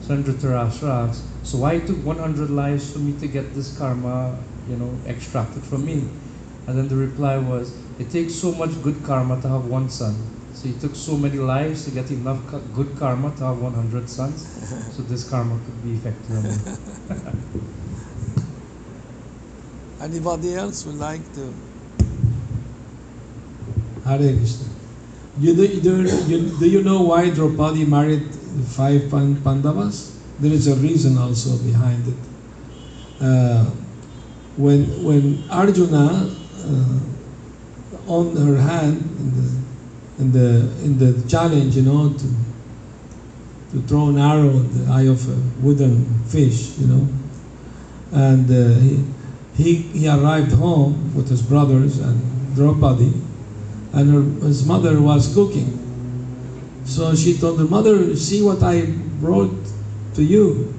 So 0.01 0.17
Dhritarashtra 0.17 1.09
asked, 1.09 1.25
so 1.45 1.59
why 1.59 1.75
it 1.75 1.87
took 1.87 2.05
100 2.05 2.51
lives 2.51 2.93
for 2.93 2.99
me 2.99 3.13
to 3.21 3.29
get 3.29 3.55
this 3.55 3.77
karma, 3.77 4.37
you 4.69 4.77
know, 4.77 4.93
extracted 5.07 5.63
from 5.63 5.85
me? 5.85 6.09
And 6.67 6.77
then 6.77 6.89
the 6.89 6.97
reply 6.97 7.39
was, 7.39 7.79
it 7.99 8.11
takes 8.11 8.35
so 8.35 8.53
much 8.53 8.83
good 8.83 9.05
karma 9.05 9.41
to 9.43 9.49
have 9.49 9.67
one 9.67 9.89
son. 9.89 10.17
So 10.53 10.69
he 10.69 10.75
took 10.75 10.97
so 10.97 11.17
many 11.17 11.39
lives 11.39 11.85
to 11.85 11.91
get 11.93 12.11
enough 12.11 12.41
good 12.75 12.97
karma 12.97 13.31
to 13.37 13.45
have 13.45 13.61
100 13.61 14.09
sons. 14.09 14.49
So 14.91 15.03
this 15.03 15.29
karma 15.29 15.61
could 15.65 15.83
be 15.85 15.93
effective 15.93 16.37
on 16.37 16.43
me. 16.43 17.69
Anybody 20.01 20.55
else 20.55 20.87
would 20.87 20.99
like 20.99 21.23
to? 21.35 21.53
Hare 24.05 24.37
Krishna. 24.37 24.69
You 25.41 25.55
do, 25.55 25.67
you 25.67 25.81
do, 25.81 26.03
you, 26.27 26.59
do 26.59 26.69
you 26.69 26.83
know 26.83 27.03
why 27.03 27.31
Draupadi 27.31 27.85
married 27.85 28.23
five 28.69 29.11
Pan- 29.11 29.41
Pandavas? 29.43 30.17
There 30.39 30.53
is 30.53 30.69
a 30.69 30.77
reason 30.77 31.19
also 31.19 31.59
behind 31.59 32.07
it. 32.07 32.15
Uh, 33.21 33.65
when, 34.57 34.85
when 35.05 35.45
Arjuna 35.51 36.31
uh, 36.65 36.99
on 38.07 38.37
her 38.37 38.57
hand 38.57 39.03
in 39.21 39.33
the, 39.35 39.59
in 40.19 40.33
the, 40.33 40.85
in 40.85 40.99
the 40.99 41.29
challenge, 41.29 41.77
you 41.77 41.83
know, 41.83 42.13
to, 42.13 42.27
to 43.73 43.83
throw 43.87 44.09
an 44.09 44.19
arrow 44.19 44.51
in 44.51 44.87
the 44.87 44.93
eye 44.93 45.07
of 45.07 45.29
a 45.29 45.37
wooden 45.61 46.23
fish, 46.25 46.79
you 46.79 46.87
know, 46.87 47.09
and 48.13 48.51
uh, 48.51 48.79
he, 48.81 49.05
he, 49.59 49.75
he 49.93 50.09
arrived 50.09 50.53
home 50.53 51.15
with 51.15 51.29
his 51.29 51.43
brothers 51.43 51.99
and 51.99 52.55
Draupadi, 52.55 53.13
and 53.93 54.11
her, 54.11 54.47
his 54.47 54.65
mother 54.65 55.03
was 55.03 55.35
cooking. 55.35 55.75
So 56.87 57.15
she 57.15 57.37
told 57.37 57.59
her 57.59 57.67
mother, 57.67 58.17
"See 58.17 58.41
what 58.41 58.63
I 58.63 58.87
brought 59.21 59.53
to 60.15 60.23
you." 60.25 60.73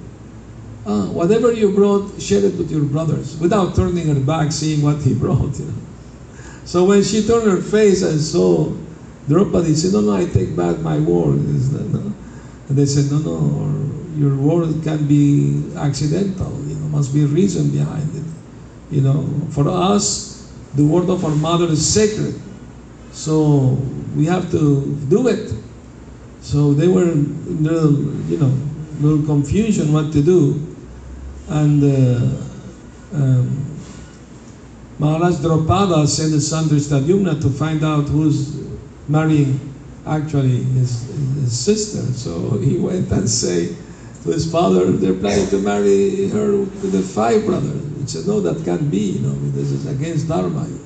ah, 0.89 1.05
whatever 1.13 1.51
you 1.51 1.71
brought, 1.71 2.19
share 2.19 2.43
it 2.43 2.57
with 2.57 2.71
your 2.71 2.83
brothers, 2.83 3.37
without 3.37 3.75
turning 3.75 4.07
her 4.07 4.19
back, 4.19 4.51
seeing 4.51 4.81
what 4.81 4.97
he 4.97 5.13
brought. 5.23 5.59
You 5.59 5.65
know. 5.65 5.73
So 6.65 6.85
when 6.85 7.03
she 7.03 7.25
turned 7.25 7.45
her 7.45 7.61
face 7.61 8.01
and 8.01 8.19
saw 8.19 8.71
Draupadi, 9.27 9.75
said, 9.75 9.93
no, 9.93 10.01
no, 10.01 10.15
I 10.15 10.25
take 10.25 10.55
back 10.55 10.79
my 10.79 10.99
word. 10.99 11.37
And 11.37 12.77
they 12.77 12.85
said, 12.85 13.11
no, 13.11 13.17
no, 13.19 13.89
your 14.15 14.35
word 14.35 14.83
can 14.83 15.07
be 15.07 15.63
accidental. 15.75 16.51
You 16.65 16.75
know, 16.75 16.87
must 16.89 17.13
be 17.13 17.23
a 17.23 17.27
reason 17.27 17.69
behind 17.69 18.09
it. 18.15 18.18
You 18.91 19.01
know, 19.01 19.47
for 19.51 19.67
us, 19.67 20.51
the 20.75 20.83
word 20.83 21.09
of 21.09 21.23
our 21.23 21.35
mother 21.35 21.67
is 21.67 21.85
sacred. 21.85 22.39
So 23.11 23.77
we 24.15 24.25
have 24.25 24.49
to 24.51 24.95
do 25.09 25.27
it. 25.27 25.53
So 26.41 26.73
they 26.73 26.87
were 26.87 27.03
in 27.03 27.63
little, 27.63 27.93
you 28.29 28.37
know, 28.37 28.55
little 28.99 29.25
confusion 29.25 29.93
what 29.93 30.11
to 30.13 30.21
do. 30.21 30.75
And 31.49 31.83
uh, 31.83 33.15
um, 33.15 33.65
Maharaj 34.99 35.35
Drupada 35.35 36.07
sent 36.07 36.33
his 36.33 36.47
son 36.49 36.69
to 36.69 37.49
find 37.49 37.83
out 37.83 38.03
who's 38.03 38.59
marrying 39.07 39.59
actually 40.05 40.63
his, 40.63 41.03
his 41.41 41.57
sister. 41.57 42.01
So 42.13 42.57
he 42.57 42.77
went 42.77 43.11
and 43.11 43.29
say 43.29 43.75
to 44.23 44.29
his 44.29 44.51
father, 44.51 44.91
they're 44.91 45.13
planning 45.13 45.47
to 45.49 45.59
marry 45.59 46.27
her 46.29 46.57
with 46.57 46.91
the 46.91 47.01
five 47.01 47.45
brothers. 47.45 47.88
Said, 48.09 48.25
no, 48.25 48.41
that 48.41 48.65
can't 48.65 48.89
be, 48.89 48.97
you 48.97 49.19
know, 49.19 49.35
this 49.51 49.71
is 49.71 49.85
against 49.85 50.27
Dharma. 50.27 50.67
You 50.67 50.75
know. 50.75 50.85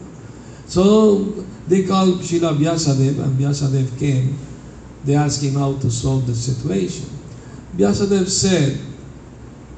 So 0.68 1.24
they 1.68 1.84
called 1.84 2.20
Srila 2.20 2.58
Vyasadeva 2.58 3.24
and 3.24 3.40
Vyasadeva 3.40 3.98
came. 3.98 4.38
They 5.06 5.16
asked 5.16 5.42
him 5.42 5.54
how 5.56 5.78
to 5.78 5.90
solve 5.90 6.28
the 6.28 6.36
situation. 6.36 7.06
Vyasadeva 7.78 8.28
said, 8.28 8.78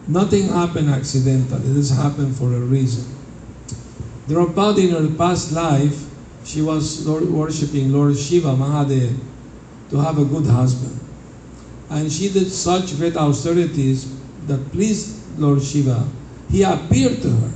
nothing 0.08 0.48
happened 0.48 0.90
accidentally. 0.90 1.72
This 1.74 1.92
happened 1.92 2.36
for 2.36 2.54
a 2.54 2.60
reason. 2.60 3.06
Draupadi 4.28 4.90
in 4.90 4.96
her 4.96 5.16
past 5.16 5.52
life, 5.52 6.06
she 6.44 6.62
was 6.62 7.06
Lord, 7.06 7.30
worshipping 7.30 7.92
Lord 7.92 8.18
Shiva 8.18 8.56
Mahadev 8.56 9.16
to 9.92 9.98
have 9.98 10.18
a 10.18 10.26
good 10.26 10.48
husband. 10.48 11.00
And 11.90 12.12
she 12.12 12.30
did 12.30 12.52
such 12.52 12.98
great 12.98 13.16
austerities 13.16 14.12
that 14.48 14.72
pleased 14.72 15.40
Lord 15.40 15.62
Shiva. 15.62 16.08
He 16.50 16.64
appeared 16.64 17.22
to 17.22 17.30
her 17.30 17.52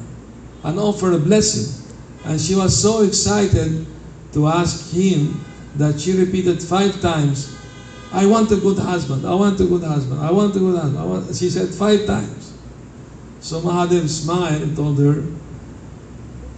and 0.63 0.79
offered 0.79 1.13
a 1.13 1.19
blessing. 1.19 1.75
And 2.25 2.39
she 2.39 2.55
was 2.55 2.79
so 2.79 3.03
excited 3.03 3.85
to 4.33 4.47
ask 4.47 4.91
him 4.91 5.43
that 5.75 5.99
she 5.99 6.17
repeated 6.17 6.61
five 6.61 6.99
times, 7.01 7.55
I 8.11 8.25
want 8.25 8.51
a 8.51 8.57
good 8.57 8.77
husband, 8.77 9.25
I 9.25 9.33
want 9.35 9.59
a 9.61 9.65
good 9.65 9.83
husband, 9.83 10.19
I 10.19 10.31
want 10.31 10.55
a 10.55 10.59
good 10.59 10.77
husband. 10.77 11.35
She 11.35 11.49
said 11.49 11.69
five 11.69 12.05
times. 12.05 12.53
So 13.39 13.61
Mahadev 13.61 14.09
smiled 14.09 14.61
and 14.61 14.75
told 14.75 14.99
her, 14.99 15.23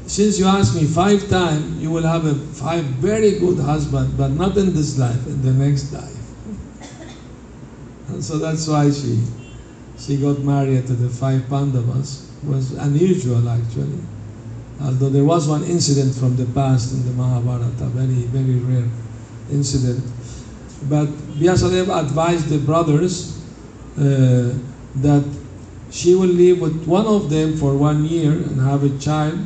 since 0.07 0.39
you 0.39 0.45
asked 0.45 0.75
me 0.75 0.85
five 0.85 1.29
times, 1.29 1.81
you 1.81 1.91
will 1.91 2.03
have 2.03 2.25
a 2.25 2.33
five 2.33 2.83
very 2.83 3.39
good 3.39 3.59
husband, 3.59 4.17
but 4.17 4.29
not 4.29 4.57
in 4.57 4.73
this 4.73 4.97
life, 4.97 5.27
in 5.27 5.41
the 5.41 5.53
next 5.53 5.93
life. 5.93 6.07
And 8.09 8.23
so 8.23 8.39
that's 8.39 8.67
why 8.67 8.91
she 8.91 9.21
she 10.05 10.17
got 10.17 10.39
married 10.39 10.87
to 10.87 10.93
the 10.93 11.09
five 11.09 11.47
Pandavas. 11.49 12.27
Was 12.43 12.73
unusual 12.73 13.47
actually. 13.47 14.01
Although 14.81 15.09
there 15.09 15.23
was 15.23 15.47
one 15.47 15.63
incident 15.63 16.15
from 16.15 16.35
the 16.35 16.45
past 16.53 16.91
in 16.93 17.05
the 17.05 17.13
Mahabharata, 17.13 17.85
very, 17.93 18.25
very 18.33 18.57
rare 18.59 18.89
incident. 19.51 20.03
But 20.89 21.05
Vyasadeva 21.37 22.03
advised 22.03 22.49
the 22.49 22.57
brothers 22.57 23.45
uh, 23.95 24.57
that 24.95 25.23
she 25.91 26.15
will 26.15 26.33
live 26.33 26.61
with 26.61 26.87
one 26.87 27.05
of 27.05 27.29
them 27.29 27.57
for 27.57 27.77
one 27.77 28.05
year 28.05 28.31
and 28.31 28.59
have 28.61 28.83
a 28.83 28.97
child, 28.97 29.37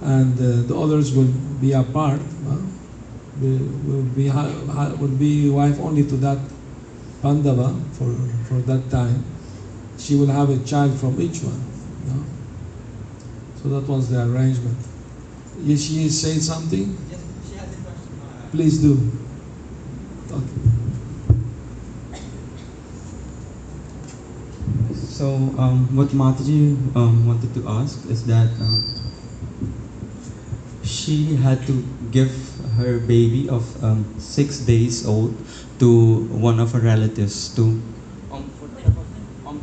and 0.00 0.32
uh, 0.38 0.66
the 0.66 0.74
others 0.74 1.12
will 1.12 1.28
be 1.60 1.72
apart. 1.72 2.20
Well, 2.44 2.64
will 3.40 4.02
be 4.16 4.30
will 4.30 5.16
be 5.18 5.50
wife 5.50 5.78
only 5.80 6.04
to 6.04 6.16
that 6.16 6.38
Pandava 7.20 7.74
for, 7.92 8.14
for 8.48 8.60
that 8.64 8.90
time. 8.90 9.24
She 10.00 10.16
will 10.16 10.26
have 10.28 10.50
a 10.50 10.58
child 10.64 10.98
from 10.98 11.20
each 11.20 11.42
one. 11.42 11.60
You 12.06 12.14
know? 12.14 12.24
So 13.62 13.68
that 13.68 13.86
was 13.86 14.08
the 14.10 14.22
arrangement. 14.24 14.78
Is 15.66 15.84
she 15.86 16.08
say 16.08 16.38
something? 16.38 16.96
Yes, 17.10 17.20
she 17.48 17.56
has 17.56 17.68
a 17.68 17.82
question. 17.82 18.50
Please 18.50 18.78
do. 18.80 18.94
Okay. 20.32 20.70
So, 24.94 25.34
um, 25.58 25.94
what 25.94 26.08
Mataji 26.08 26.96
um, 26.96 27.26
wanted 27.26 27.52
to 27.54 27.68
ask 27.68 28.06
is 28.08 28.24
that 28.26 28.48
um, 28.60 28.82
she 30.82 31.36
had 31.36 31.66
to 31.66 31.84
give 32.10 32.32
her 32.76 32.98
baby 32.98 33.48
of 33.48 33.62
um, 33.84 34.04
six 34.18 34.58
days 34.60 35.06
old 35.06 35.34
to 35.78 36.24
one 36.32 36.58
of 36.58 36.72
her 36.72 36.80
relatives 36.80 37.54
to. 37.56 37.62
Um, 38.32 38.50
um, 39.46 39.60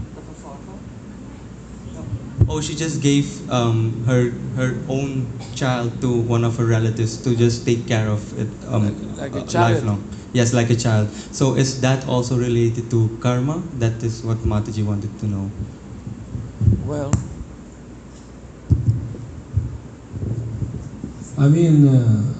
Oh, 2.49 2.61
she 2.61 2.75
just 2.75 3.01
gave 3.01 3.27
um, 3.51 4.03
her 4.07 4.31
her 4.55 4.77
own 4.87 5.27
child 5.53 5.99
to 6.01 6.07
one 6.21 6.45
of 6.47 6.55
her 6.57 6.65
relatives 6.65 7.17
to 7.27 7.35
just 7.35 7.65
take 7.65 7.85
care 7.87 8.07
of 8.07 8.23
it 8.39 8.47
um, 8.71 8.87
Like- 9.17 9.33
like 9.33 9.35
a 9.35 9.43
uh, 9.43 9.47
child. 9.47 9.73
lifelong. 9.83 10.03
Yes, 10.33 10.53
like 10.53 10.69
a 10.69 10.75
child. 10.75 11.09
So 11.31 11.55
is 11.55 11.81
that 11.81 12.07
also 12.07 12.37
related 12.37 12.89
to 12.91 13.09
karma? 13.21 13.63
That 13.79 14.01
is 14.03 14.23
what 14.23 14.37
Mataji 14.47 14.85
wanted 14.85 15.11
to 15.19 15.25
know. 15.27 15.51
Well, 16.85 17.11
I 21.37 21.47
mean, 21.47 21.87
uh, 21.87 22.33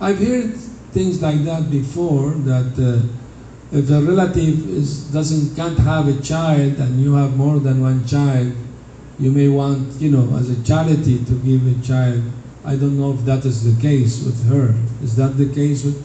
I've 0.00 0.18
heard 0.18 0.54
things 0.92 1.22
like 1.22 1.44
that 1.44 1.70
before. 1.70 2.30
That 2.46 2.72
uh, 2.78 3.02
if 3.72 3.90
a 3.90 4.00
relative 4.00 4.68
is 4.68 5.04
doesn't 5.12 5.56
can't 5.56 5.78
have 5.78 6.06
a 6.08 6.20
child 6.22 6.78
and 6.78 7.00
you 7.00 7.14
have 7.14 7.36
more 7.36 7.58
than 7.58 7.80
one 7.82 8.04
child, 8.06 8.52
you 9.18 9.30
may 9.30 9.48
want, 9.48 10.00
you 10.00 10.10
know, 10.10 10.36
as 10.36 10.50
a 10.50 10.62
charity 10.64 11.24
to 11.24 11.34
give 11.40 11.66
a 11.66 11.86
child. 11.86 12.22
I 12.64 12.76
don't 12.76 12.98
know 12.98 13.12
if 13.12 13.24
that 13.26 13.44
is 13.44 13.62
the 13.62 13.80
case 13.80 14.24
with 14.24 14.48
her. 14.48 14.74
Is 15.02 15.16
that 15.16 15.36
the 15.36 15.52
case 15.52 15.84
with? 15.84 16.02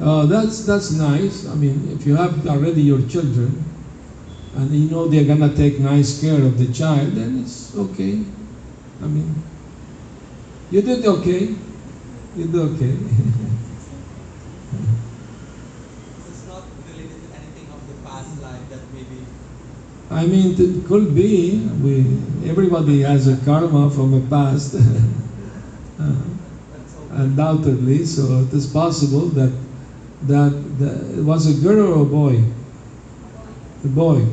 Uh, 0.00 0.26
that's 0.26 0.64
that's 0.64 0.90
nice. 0.92 1.46
I 1.46 1.54
mean, 1.54 1.88
if 1.92 2.06
you 2.06 2.16
have 2.16 2.46
already 2.48 2.82
your 2.82 3.02
children, 3.06 3.62
and 4.56 4.70
you 4.74 4.90
know 4.90 5.06
they're 5.06 5.24
gonna 5.24 5.54
take 5.54 5.78
nice 5.78 6.20
care 6.20 6.42
of 6.42 6.58
the 6.58 6.72
child, 6.72 7.12
then 7.12 7.40
it's 7.40 7.76
okay. 7.76 8.24
I 9.00 9.06
mean, 9.06 9.42
you 10.72 10.82
did 10.82 11.06
okay. 11.06 11.54
You 12.34 12.46
did 12.46 12.56
okay. 12.56 12.96
It's 16.28 16.46
not 16.48 16.62
related 16.88 17.18
to 17.22 17.28
anything 17.36 17.68
of 17.72 17.80
the 17.88 18.08
past 18.08 18.42
life 18.42 18.68
that 18.70 18.80
maybe. 18.92 19.26
I 20.10 20.26
mean, 20.26 20.54
it 20.58 20.86
could 20.86 21.14
be. 21.14 21.58
We 21.82 22.04
everybody 22.48 23.00
has 23.02 23.28
a 23.28 23.36
karma 23.44 23.90
from 23.90 24.12
the 24.12 24.28
past, 24.28 24.74
uh, 26.00 26.12
undoubtedly. 27.10 28.04
So 28.04 28.40
it 28.40 28.52
is 28.52 28.66
possible 28.66 29.26
that 29.38 29.52
that, 30.28 30.52
it 31.18 31.24
was 31.24 31.46
a 31.46 31.60
girl 31.62 31.98
or 31.98 32.02
a 32.02 32.04
boy. 32.04 32.44
A 33.84 33.88
boy. 33.88 34.24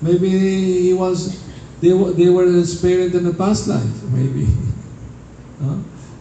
Maybe 0.00 0.28
he 0.28 0.92
was. 0.92 1.42
They 1.80 1.92
were 1.92 2.12
they 2.12 2.28
were 2.28 2.46
his 2.46 2.80
parent 2.80 3.14
in 3.14 3.24
the 3.24 3.32
past 3.32 3.66
life. 3.68 4.02
Maybe. 4.12 4.46
Huh? 5.58 5.74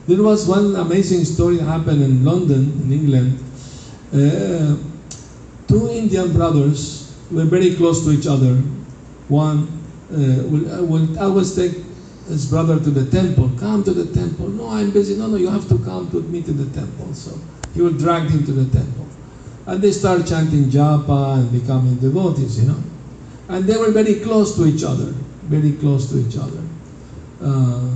There 0.08 0.24
was 0.24 0.48
one 0.48 0.76
amazing 0.76 1.24
story 1.26 1.60
happened 1.60 2.02
in 2.02 2.26
London, 2.26 2.72
in 2.82 2.92
England. 2.92 3.38
Uh, 4.14 4.78
two 5.68 5.90
Indian 5.92 6.32
brothers 6.34 7.16
were 7.32 7.46
very 7.46 7.76
close 7.76 8.04
to 8.06 8.12
each 8.12 8.28
other. 8.28 8.56
One 9.28 9.68
uh, 10.12 10.48
will, 10.48 10.86
will 10.86 11.20
always 11.20 11.56
take 11.56 11.74
his 12.28 12.46
brother 12.46 12.80
to 12.80 12.90
the 12.90 13.10
temple. 13.12 13.52
Come 13.60 13.84
to 13.84 13.94
the 13.94 14.14
temple. 14.14 14.48
No, 14.50 14.70
I'm 14.70 14.92
busy. 14.92 15.16
No, 15.16 15.28
no, 15.28 15.36
you 15.36 15.50
have 15.50 15.68
to 15.70 15.78
come 15.80 16.10
with 16.12 16.30
me 16.30 16.42
to 16.44 16.52
the 16.52 16.74
temple. 16.80 17.14
So 17.14 17.38
he 17.74 17.82
will 17.82 17.98
drag 17.98 18.30
him 18.30 18.46
to 18.46 18.52
the 18.54 18.78
temple. 18.78 19.08
And 19.66 19.82
they 19.82 19.92
start 19.92 20.26
chanting 20.26 20.66
japa 20.66 21.40
and 21.40 21.52
becoming 21.52 21.96
devotees, 21.98 22.62
you 22.62 22.70
know. 22.70 22.82
And 23.50 23.66
they 23.66 23.78
were 23.78 23.92
very 23.92 24.16
close 24.22 24.56
to 24.56 24.66
each 24.66 24.84
other, 24.84 25.14
very 25.44 25.74
close 25.74 26.10
to 26.12 26.20
each 26.20 26.38
other. 26.38 26.64
Uh, 27.42 27.92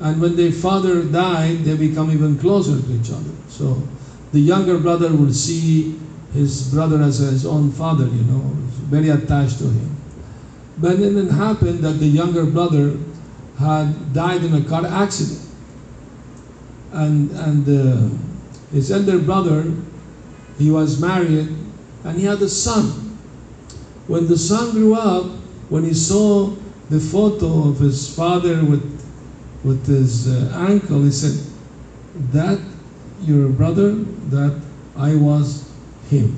and 0.00 0.20
when 0.20 0.36
their 0.36 0.52
father 0.52 1.02
died, 1.04 1.58
they 1.64 1.76
become 1.76 2.10
even 2.10 2.38
closer 2.38 2.80
to 2.80 2.92
each 2.92 3.10
other. 3.10 3.30
So 3.48 3.82
the 4.32 4.40
younger 4.40 4.78
brother 4.78 5.08
will 5.14 5.32
see 5.32 5.98
his 6.32 6.72
brother 6.72 7.02
as 7.02 7.18
his 7.18 7.46
own 7.46 7.72
father, 7.72 8.04
you 8.04 8.22
know, 8.24 8.40
very 8.90 9.08
attached 9.08 9.58
to 9.58 9.64
him. 9.64 9.96
But 10.78 10.98
then 11.00 11.16
it 11.16 11.30
happened 11.30 11.80
that 11.80 11.94
the 11.94 12.06
younger 12.06 12.44
brother 12.44 12.96
had 13.58 14.12
died 14.12 14.44
in 14.44 14.54
a 14.54 14.62
car 14.62 14.86
accident. 14.86 15.44
And, 16.92 17.30
and 17.32 17.68
uh, 17.68 18.16
His 18.72 18.92
elder 18.92 19.18
brother, 19.18 19.72
he 20.58 20.70
was 20.70 21.00
married 21.00 21.48
and 22.04 22.18
he 22.18 22.24
had 22.24 22.40
a 22.42 22.48
son. 22.48 23.16
When 24.06 24.26
the 24.28 24.38
son 24.38 24.72
grew 24.72 24.94
up, 24.94 25.26
when 25.68 25.84
he 25.84 25.94
saw 25.94 26.54
the 26.90 27.00
photo 27.00 27.68
of 27.68 27.78
his 27.78 28.14
father 28.14 28.64
with, 28.64 28.84
with 29.64 29.86
his 29.86 30.28
uh, 30.28 30.52
uncle, 30.54 31.02
he 31.02 31.10
said, 31.10 31.44
That 32.32 32.58
your 33.22 33.48
brother, 33.48 34.04
that 34.28 34.60
I 34.96 35.14
was 35.16 35.70
him. 36.10 36.36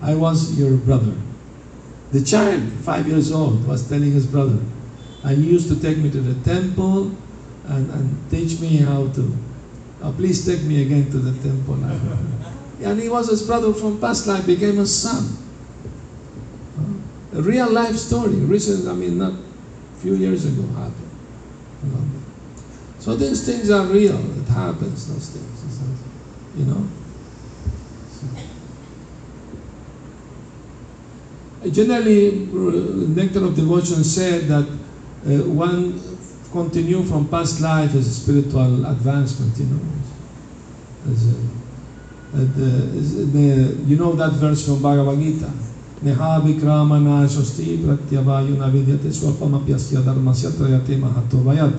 I 0.00 0.14
was 0.14 0.58
your 0.58 0.76
brother. 0.78 1.14
The 2.10 2.22
child, 2.22 2.62
five 2.82 3.06
years 3.06 3.32
old, 3.32 3.66
was 3.66 3.88
telling 3.88 4.12
his 4.12 4.26
brother, 4.26 4.58
and 5.24 5.38
he 5.42 5.50
used 5.50 5.68
to 5.68 5.80
take 5.80 5.98
me 5.98 6.10
to 6.10 6.20
the 6.20 6.34
temple 6.44 7.12
and, 7.68 7.90
and 7.90 8.30
teach 8.30 8.60
me 8.60 8.78
how 8.78 9.06
to. 9.08 9.36
"Oh, 10.02 10.12
please 10.12 10.44
take 10.44 10.62
me 10.64 10.82
again 10.82 11.10
to 11.10 11.18
the 11.18 11.32
temple. 11.40 11.74
and 12.82 13.00
he 13.00 13.08
was 13.08 13.28
his 13.28 13.42
brother 13.46 13.72
from 13.72 14.00
past 14.00 14.26
life, 14.26 14.44
became 14.44 14.78
a 14.78 14.86
son. 14.86 15.38
A 17.32 17.40
real 17.40 17.70
life 17.70 17.96
story. 17.96 18.34
Recent, 18.34 18.88
I 18.88 18.92
mean, 18.92 19.16
not 19.16 19.32
a 19.32 20.00
few 20.00 20.14
years 20.14 20.44
ago 20.44 20.66
happened. 20.74 21.12
So 22.98 23.14
these 23.16 23.46
things 23.46 23.70
are 23.70 23.86
real. 23.86 24.18
It 24.38 24.48
happens, 24.48 25.08
those 25.08 25.30
things. 25.30 25.61
You 26.56 26.64
know? 26.66 26.86
Generally, 31.70 32.48
uh, 32.50 33.14
Nectar 33.14 33.44
of 33.44 33.54
Devotion 33.54 34.02
said 34.02 34.48
that 34.48 34.66
uh, 34.66 35.48
one 35.48 36.00
continue 36.50 37.02
from 37.04 37.28
past 37.28 37.60
life 37.60 37.94
as 37.94 38.06
a 38.06 38.12
spiritual 38.12 38.84
advancement, 38.84 39.56
you 39.58 39.66
know. 39.66 39.80
As 41.10 41.26
a, 41.26 41.36
uh, 42.34 42.96
is 42.96 43.32
the, 43.32 43.76
you 43.86 43.96
know 43.96 44.12
that 44.12 44.32
verse 44.32 44.66
from 44.66 44.82
Bhagavad 44.82 45.18
Gita. 45.18 45.50
Neha 46.02 46.40
vikramana 46.42 47.28
shosti 47.28 47.78
pratyavayuna 47.78 48.70
vidyate 48.70 49.12
swapamapyasya 49.12 50.02
dharmasya 50.02 50.50
trayate 50.50 50.98
mahato 50.98 51.44
vayat. 51.44 51.72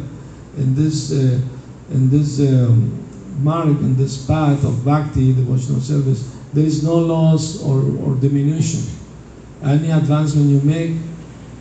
In 0.58 0.76
this, 0.76 1.12
uh, 1.12 1.42
in 1.92 2.10
this 2.10 2.40
um, 2.40 3.04
mark, 3.40 3.68
in 3.68 3.96
this 3.96 4.26
path 4.26 4.64
of 4.64 4.84
bhakti, 4.86 5.34
devotional 5.34 5.82
service, 5.82 6.36
there 6.54 6.66
is 6.66 6.84
no 6.84 6.96
loss 6.96 7.62
or, 7.64 7.80
or 8.04 8.16
diminution. 8.16 8.82
Any 9.64 9.92
advancement 9.92 10.50
you 10.50 10.62
make 10.62 10.98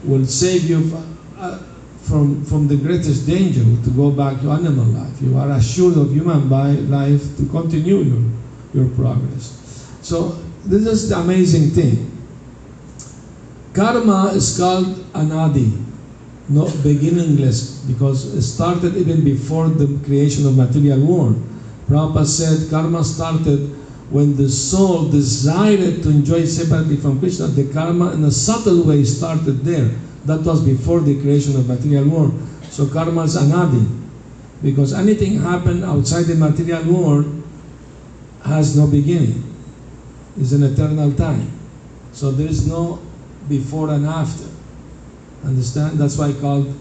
will 0.04 0.26
save 0.26 0.68
you 0.68 0.88
from, 0.88 1.18
uh, 1.38 1.58
from, 2.02 2.44
from 2.44 2.68
the 2.68 2.76
greatest 2.76 3.26
danger 3.26 3.62
to 3.62 3.90
go 3.90 4.10
back 4.10 4.40
to 4.40 4.50
animal 4.50 4.84
life. 4.86 5.22
You 5.22 5.38
are 5.38 5.50
assured 5.52 5.96
of 5.96 6.12
human 6.12 6.50
life 6.50 7.36
to 7.36 7.46
continue 7.46 7.98
your, 7.98 8.22
your 8.74 8.88
progress. 8.94 9.58
So 10.02 10.38
this 10.64 10.86
is 10.86 11.08
the 11.08 11.18
amazing 11.18 11.70
thing. 11.70 12.08
Karma 13.72 14.32
is 14.34 14.58
called 14.58 14.86
anadi, 15.14 15.82
not 16.48 16.70
beginningless, 16.82 17.78
because 17.82 18.34
it 18.34 18.42
started 18.42 18.96
even 18.96 19.24
before 19.24 19.68
the 19.68 19.98
creation 20.04 20.46
of 20.46 20.56
material 20.56 21.00
world. 21.00 21.42
Prabhupada 21.93 22.24
said 22.24 22.70
karma 22.70 23.05
started 23.05 23.68
when 24.09 24.34
the 24.36 24.49
soul 24.49 25.11
desired 25.11 26.03
to 26.03 26.09
enjoy 26.09 26.47
separately 26.47 26.97
from 26.97 27.18
Krishna. 27.18 27.49
The 27.49 27.70
karma 27.70 28.12
in 28.12 28.24
a 28.24 28.30
subtle 28.30 28.84
way 28.84 29.05
started 29.05 29.61
there. 29.61 29.90
That 30.24 30.40
was 30.40 30.64
before 30.64 31.01
the 31.01 31.20
creation 31.20 31.57
of 31.57 31.68
material 31.68 32.09
world. 32.09 32.40
So 32.70 32.88
karma 32.88 33.24
is 33.24 33.36
anadi, 33.36 33.86
because 34.62 34.95
anything 34.95 35.40
happened 35.40 35.84
outside 35.84 36.22
the 36.22 36.34
material 36.34 36.82
world 36.84 37.43
has 38.45 38.74
no 38.74 38.86
beginning. 38.86 39.45
It's 40.38 40.53
an 40.53 40.62
eternal 40.62 41.12
time. 41.12 41.51
So 42.12 42.30
there 42.30 42.49
is 42.49 42.66
no 42.66 43.01
before 43.51 43.90
and 43.90 44.07
after. 44.07 44.49
Understand? 45.45 45.99
That's 45.99 46.16
why 46.16 46.32
called. 46.32 46.74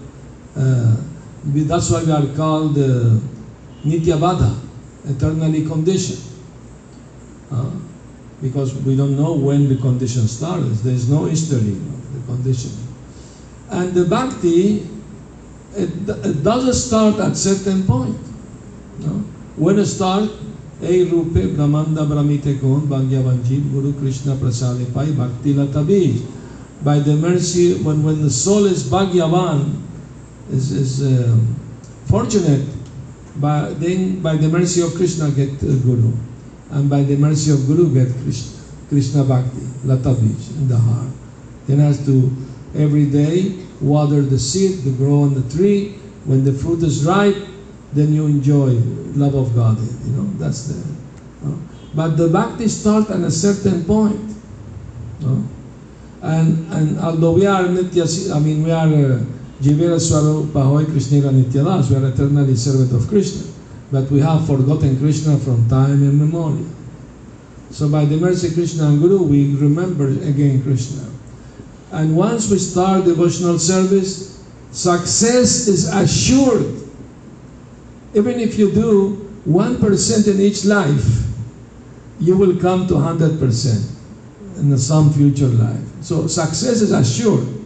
Uh, 0.55 0.95
that's 1.43 1.89
why 1.89 2.03
we 2.03 2.11
are 2.11 2.27
called 2.35 2.77
uh, 2.77 3.19
nityabaddha, 3.83 4.55
eternally 5.05 5.65
conditioned. 5.65 6.23
Uh, 7.51 7.71
because 8.41 8.73
we 8.83 8.95
don't 8.95 9.15
know 9.15 9.33
when 9.33 9.69
the 9.69 9.75
condition 9.75 10.27
started. 10.27 10.73
There 10.83 10.93
is 10.93 11.09
no 11.09 11.25
history 11.25 11.73
of 11.73 12.13
the 12.13 12.33
conditioning. 12.33 12.87
And 13.69 13.93
the 13.93 14.05
bhakti, 14.05 14.87
it, 15.75 16.09
it 16.09 16.43
doesn't 16.43 16.73
start 16.73 17.19
at 17.19 17.37
certain 17.37 17.83
point. 17.83 18.17
No? 18.99 19.23
When 19.55 19.77
it 19.79 19.85
starts, 19.85 20.33
Ei 20.81 21.05
rupe 21.05 21.55
brahmanda 21.55 22.05
brahmite 22.05 22.59
kon 22.59 22.87
bhagyavanjit 22.87 23.71
guru 23.71 23.93
krishna 23.93 24.33
prasade 24.35 24.91
pai 24.91 25.11
bhakti 25.11 25.53
latabi. 25.53 26.25
By 26.83 26.97
the 26.97 27.15
mercy, 27.15 27.75
when, 27.75 28.01
when 28.01 28.23
the 28.23 28.31
soul 28.31 28.65
is 28.65 28.83
bhagyavan, 28.83 29.79
is, 30.51 30.71
is 30.71 31.01
um, 31.03 31.55
fortunate, 32.05 32.67
by, 33.37 33.73
then 33.77 34.21
by 34.21 34.35
the 34.35 34.49
mercy 34.49 34.81
of 34.81 34.93
Krishna 34.95 35.31
get 35.31 35.49
uh, 35.63 35.75
guru. 35.83 36.13
And 36.71 36.89
by 36.89 37.03
the 37.03 37.17
mercy 37.17 37.51
of 37.51 37.67
guru 37.67 37.93
get 37.93 38.13
Krishna, 38.23 38.59
Krishna 38.89 39.23
bhakti, 39.23 39.61
latabij, 39.85 40.57
in 40.57 40.67
the 40.67 40.77
heart. 40.77 41.09
Then 41.67 41.79
has 41.79 42.05
to 42.05 42.31
every 42.75 43.05
day 43.05 43.55
water 43.81 44.21
the 44.21 44.39
seed 44.39 44.83
to 44.83 44.91
grow 44.95 45.23
on 45.23 45.33
the 45.33 45.55
tree. 45.55 45.97
When 46.25 46.43
the 46.43 46.53
fruit 46.53 46.83
is 46.83 47.03
ripe, 47.03 47.35
then 47.93 48.13
you 48.13 48.27
enjoy 48.27 48.77
love 49.15 49.35
of 49.35 49.55
God. 49.55 49.77
You 49.79 50.13
know, 50.13 50.29
that's 50.37 50.67
the. 50.67 51.01
But 51.93 52.15
the 52.15 52.29
bhakti 52.29 52.67
start 52.67 53.09
at 53.09 53.19
a 53.19 53.31
certain 53.31 53.83
point. 53.83 54.31
And 56.21 56.71
and 56.71 56.99
although 56.99 57.33
we 57.33 57.45
are 57.45 57.63
nitya, 57.63 58.35
I 58.35 58.39
mean 58.39 58.63
we 58.63 58.71
are 58.71 58.87
uh, 58.87 59.19
Jivera 59.61 59.99
Swarupa 59.99 60.63
Hoy 60.63 60.85
Nityadas, 60.85 61.91
we 61.91 61.95
are 61.95 62.09
eternally 62.09 62.55
servant 62.55 62.91
of 62.93 63.07
Krishna. 63.07 63.43
But 63.91 64.09
we 64.09 64.19
have 64.19 64.47
forgotten 64.47 64.97
Krishna 64.97 65.37
from 65.37 65.69
time 65.69 66.03
immemorial. 66.03 66.65
So 67.69 67.87
by 67.87 68.05
the 68.05 68.17
mercy 68.17 68.47
of 68.47 68.55
Krishna 68.55 68.87
and 68.87 68.99
Guru, 68.99 69.21
we 69.21 69.55
remember 69.55 70.07
again 70.07 70.63
Krishna. 70.63 71.07
And 71.91 72.15
once 72.15 72.49
we 72.49 72.57
start 72.57 73.05
devotional 73.05 73.59
service, 73.59 74.43
success 74.71 75.67
is 75.67 75.93
assured. 75.93 76.81
Even 78.15 78.39
if 78.39 78.57
you 78.57 78.71
do 78.71 79.29
1% 79.47 80.27
in 80.27 80.41
each 80.41 80.65
life, 80.65 81.05
you 82.19 82.35
will 82.35 82.59
come 82.59 82.87
to 82.87 82.95
100% 82.95 83.91
in 84.57 84.77
some 84.77 85.13
future 85.13 85.47
life. 85.47 85.81
So 86.01 86.25
success 86.25 86.81
is 86.81 86.91
assured. 86.91 87.60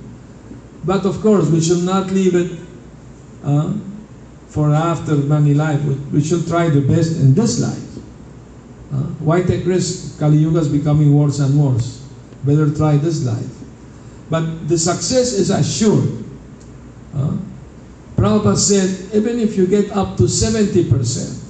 But 0.86 1.05
of 1.05 1.19
course, 1.21 1.49
we 1.49 1.61
should 1.61 1.83
not 1.83 2.07
leave 2.11 2.36
it 2.36 2.59
uh, 3.43 3.73
for 4.47 4.73
after 4.73 5.15
many 5.15 5.53
life. 5.53 5.83
We, 6.11 6.23
should 6.23 6.47
try 6.47 6.69
the 6.69 6.81
best 6.81 7.19
in 7.19 7.33
this 7.33 7.59
life. 7.59 8.03
Uh, 8.93 9.07
why 9.19 9.41
take 9.41 9.65
risk? 9.65 10.19
Kali 10.19 10.38
Yuga 10.38 10.59
is 10.59 10.69
becoming 10.69 11.13
worse 11.13 11.39
and 11.39 11.59
worse. 11.59 12.07
Better 12.43 12.73
try 12.73 12.97
this 12.97 13.25
life. 13.25 13.49
But 14.29 14.67
the 14.69 14.77
success 14.77 15.33
is 15.33 15.49
assured. 15.49 16.23
Uh, 17.15 17.38
Prabhupada 18.15 18.55
said, 18.57 19.13
even 19.13 19.39
if 19.39 19.57
you 19.57 19.67
get 19.67 19.91
up 19.91 20.17
to 20.17 20.23
70%, 20.23 21.43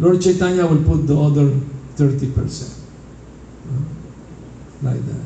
Lord 0.00 0.20
Chaitanya 0.20 0.66
will 0.66 0.82
put 0.82 1.06
the 1.06 1.18
other 1.18 1.50
30%. 1.96 2.80
Uh, 3.68 3.72
like 4.82 5.06
that. 5.06 5.24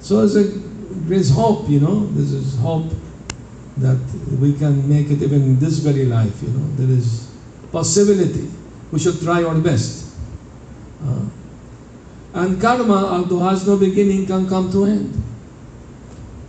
So 0.00 0.26
there's, 0.26 0.36
a, 0.36 0.69
there's 1.10 1.30
hope, 1.30 1.68
you 1.68 1.80
know, 1.80 2.06
this 2.14 2.32
is 2.32 2.56
hope 2.58 2.90
that 3.78 3.98
we 4.40 4.52
can 4.54 4.88
make 4.88 5.10
it 5.10 5.22
even 5.22 5.42
in 5.42 5.58
this 5.58 5.78
very 5.78 6.04
life, 6.04 6.42
you 6.42 6.48
know. 6.48 6.66
There 6.76 6.90
is 6.96 7.28
possibility. 7.72 8.48
We 8.92 8.98
should 8.98 9.20
try 9.20 9.42
our 9.42 9.58
best. 9.58 10.14
Uh, 11.04 11.24
and 12.34 12.60
karma, 12.60 13.06
although 13.06 13.40
has 13.40 13.66
no 13.66 13.76
beginning, 13.76 14.26
can 14.26 14.48
come 14.48 14.70
to 14.72 14.84
end. 14.84 15.22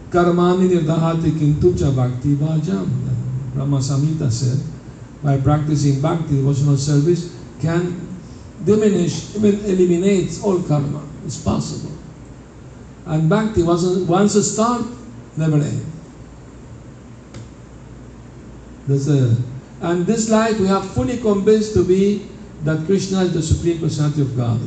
Karmani 0.10 0.70
nirdahati 0.70 1.32
kintu 1.32 1.78
cha 1.78 1.92
bhakti 1.92 2.36
bhajam. 2.36 2.90
Brahma 3.54 3.78
Samhita 3.78 4.32
said, 4.32 4.60
by 5.24 5.38
practicing 5.38 6.02
bhakti, 6.02 6.36
devotional 6.36 6.78
service, 6.78 7.36
can 7.60 8.08
diminish, 8.64 9.36
even 9.36 9.60
eliminates 9.66 10.44
all 10.44 10.62
karma. 10.64 11.02
It's 11.26 11.42
possible. 11.42 11.92
And 13.06 13.30
bhakti 13.30 13.64
wasn't 13.64 14.08
once 14.08 14.36
it 14.36 14.44
start, 14.44 14.86
never 15.38 15.58
end. 15.58 15.86
There's 18.88 19.10
a, 19.10 19.36
and 19.82 20.06
this 20.06 20.30
life 20.30 20.60
we 20.60 20.70
are 20.70 20.84
fully 20.84 21.18
convinced 21.18 21.74
to 21.74 21.84
be 21.84 22.28
that 22.64 22.86
Krishna 22.86 23.22
is 23.22 23.34
the 23.34 23.42
Supreme 23.42 23.80
Personality 23.80 24.22
of 24.22 24.36
God. 24.38 24.60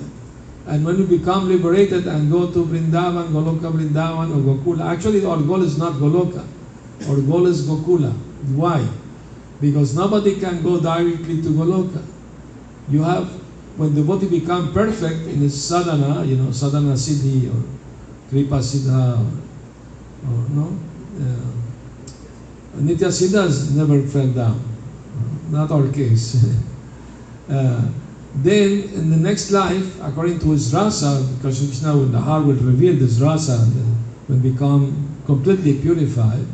And 0.67 0.85
when 0.85 0.97
we 0.97 1.19
become 1.19 1.49
liberated 1.49 2.07
and 2.07 2.31
go 2.31 2.51
to 2.51 2.65
Vrindavan, 2.65 3.29
Goloka 3.29 3.71
Vrindavan 3.71 4.31
or 4.35 4.55
Gokula, 4.55 4.91
actually 4.91 5.25
our 5.25 5.41
goal 5.41 5.63
is 5.63 5.79
not 5.79 5.95
Goloka, 5.95 6.45
our 7.09 7.21
goal 7.21 7.47
is 7.47 7.69
Gokula. 7.69 8.13
Why? 8.57 8.87
Because 9.61 9.95
nobody 9.95 10.41
can 10.41 10.63
go 10.63 10.81
directly 10.81 11.43
to 11.43 11.49
Goloka. 11.49 12.03
You 12.89 13.03
have, 13.03 13.29
when 13.77 13.95
the 13.95 14.01
devotee 14.01 14.29
become 14.29 14.73
perfect 14.73 15.27
in 15.29 15.49
sadhana, 15.51 16.25
you 16.25 16.37
know, 16.37 16.51
sadhana 16.51 16.95
siddhi 16.95 17.49
or 17.49 17.63
kripa 18.35 18.59
siddha 18.59 19.15
or, 20.27 20.49
no, 20.51 20.77
uh, 21.21 22.81
nitya 22.83 23.13
siddhas 23.13 23.71
never 23.77 24.03
fell 24.09 24.27
down. 24.27 24.61
Not 25.51 25.71
our 25.71 25.87
case. 25.93 26.45
uh, 27.49 27.89
then 28.43 28.91
in 28.91 29.11
the 29.11 29.17
next 29.17 29.53
life, 29.53 30.01
according 30.03 30.41
to 30.41 30.51
his 30.51 30.75
rasa, 30.75 31.23
because 31.37 31.59
Krishna 31.59 31.93
will, 31.95 32.07
the 32.07 32.19
heart 32.19 32.45
will 32.45 32.55
reveal 32.55 32.95
this 32.95 33.21
rasa 33.21 33.53
and 33.53 33.97
will 34.29 34.43
become 34.51 35.17
completely 35.27 35.81
purified. 35.81 36.45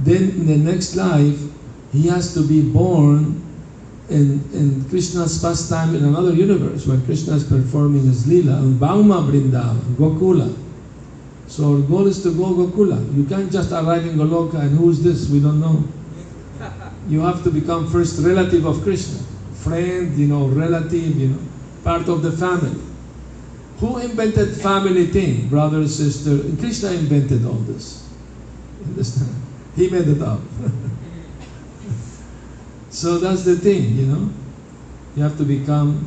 Then 0.00 0.30
in 0.30 0.46
the 0.48 0.56
next 0.56 0.96
life, 0.96 1.38
he 1.92 2.08
has 2.08 2.34
to 2.34 2.42
be 2.42 2.62
born 2.62 3.40
in, 4.08 4.42
in 4.52 4.84
Krishna's 4.88 5.40
pastime 5.40 5.94
in 5.94 6.02
another 6.02 6.32
universe 6.32 6.84
where 6.84 6.98
Krishna 7.02 7.34
is 7.34 7.44
performing 7.44 8.06
his 8.06 8.26
lila 8.26 8.58
in 8.58 8.74
Bhauma 8.74 9.30
Vrindavan, 9.30 9.78
Gokula. 9.94 10.52
So 11.50 11.74
our 11.74 11.80
goal 11.82 12.06
is 12.06 12.22
to 12.22 12.30
go 12.30 12.54
Gokula. 12.54 12.98
You 13.14 13.24
can't 13.24 13.50
just 13.50 13.72
arrive 13.72 14.06
in 14.06 14.16
Goloka 14.16 14.60
and 14.60 14.78
who's 14.78 15.02
this? 15.02 15.28
We 15.28 15.40
don't 15.40 15.60
know. 15.60 15.84
You 17.08 17.20
have 17.20 17.42
to 17.44 17.50
become 17.50 17.90
first 17.90 18.24
relative 18.24 18.64
of 18.64 18.82
Krishna 18.82 19.20
friend, 19.60 20.18
you 20.18 20.26
know, 20.26 20.46
relative, 20.46 21.16
you 21.16 21.28
know, 21.28 21.38
part 21.84 22.08
of 22.08 22.22
the 22.22 22.32
family. 22.32 22.80
Who 23.78 23.98
invented 23.98 24.56
family 24.56 25.06
thing, 25.06 25.48
brother, 25.48 25.86
sister? 25.86 26.38
Krishna 26.58 26.92
invented 26.92 27.44
all 27.46 27.60
this. 27.68 28.08
Understand? 28.86 29.34
He 29.76 29.88
made 29.88 30.08
it 30.08 30.22
up. 30.22 30.40
so 32.90 33.18
that's 33.18 33.44
the 33.44 33.56
thing, 33.56 33.96
you 33.96 34.06
know. 34.06 34.30
You 35.16 35.22
have 35.22 35.36
to 35.38 35.44
become, 35.44 36.06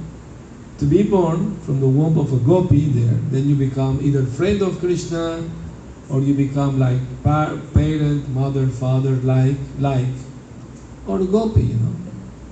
to 0.83 0.89
be 0.89 1.01
born 1.01 1.55
from 1.61 1.79
the 1.79 1.87
womb 1.87 2.17
of 2.17 2.33
a 2.33 2.37
gopi 2.45 2.89
there, 2.89 3.17
then 3.31 3.47
you 3.47 3.55
become 3.55 3.99
either 4.01 4.25
friend 4.25 4.61
of 4.61 4.79
Krishna 4.79 5.41
or 6.09 6.19
you 6.19 6.33
become 6.33 6.77
like 6.77 6.99
par- 7.23 7.57
parent, 7.73 8.27
mother, 8.29 8.67
father, 8.67 9.15
like, 9.23 9.55
like, 9.79 10.11
or 11.07 11.21
a 11.21 11.25
gopi, 11.25 11.61
you 11.61 11.75
know 11.75 11.95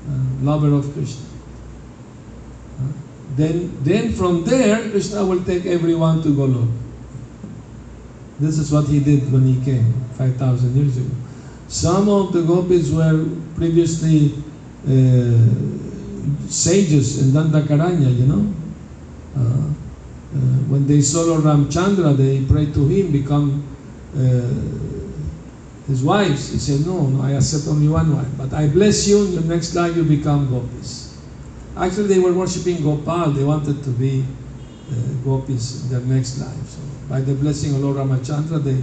uh, 0.07 0.43
lover 0.43 0.73
of 0.73 0.93
Krishna. 0.93 1.25
Uh, 2.79 2.93
then, 3.35 3.83
then 3.83 4.13
from 4.13 4.45
there, 4.45 4.89
Krishna 4.91 5.25
will 5.25 5.43
take 5.43 5.65
everyone 5.65 6.23
to 6.23 6.29
Golok. 6.29 6.71
This 8.39 8.57
is 8.57 8.71
what 8.71 8.87
he 8.87 9.01
did 9.01 9.29
when 9.31 9.43
he 9.43 9.63
came 9.65 9.93
5,000 10.17 10.73
years 10.73 10.95
ago. 10.95 11.15
Some 11.67 12.07
of 12.07 12.31
the 12.31 12.43
gopis 12.43 12.91
were 12.91 13.27
previously 13.55 14.41
uh, 14.87 15.90
sages 16.49 17.21
in 17.21 17.31
Dandakaranya, 17.31 18.09
you 18.17 18.25
know. 18.25 18.53
Uh, 19.35 19.71
uh, 20.33 20.37
when 20.71 20.87
they 20.87 21.01
saw 21.01 21.21
Lord 21.23 21.43
Ramchandra, 21.43 22.15
they 22.15 22.43
prayed 22.45 22.73
to 22.73 22.87
him, 22.87 23.11
become 23.11 23.67
uh, 24.15 25.87
his 25.87 26.03
wives. 26.03 26.51
He 26.51 26.57
said, 26.57 26.85
no, 26.85 27.07
no, 27.07 27.21
I 27.23 27.31
accept 27.31 27.67
only 27.67 27.87
one 27.87 28.15
wife. 28.15 28.27
But 28.37 28.53
I 28.53 28.67
bless 28.67 29.07
you, 29.07 29.25
in 29.25 29.35
the 29.35 29.41
next 29.41 29.75
life 29.75 29.95
you 29.95 30.03
become 30.03 30.49
gopis. 30.49 31.17
Actually, 31.75 32.07
they 32.07 32.19
were 32.19 32.33
worshipping 32.33 32.83
Gopal. 32.83 33.31
They 33.31 33.43
wanted 33.43 33.83
to 33.83 33.89
be 33.91 34.23
uh, 34.89 34.95
gopis 35.23 35.83
in 35.83 35.89
their 35.89 36.01
next 36.01 36.39
life. 36.39 36.67
So, 36.67 36.79
by 37.09 37.21
the 37.21 37.33
blessing 37.33 37.75
of 37.75 37.81
Lord 37.81 37.97
Ramachandra, 37.97 38.63
they, 38.63 38.81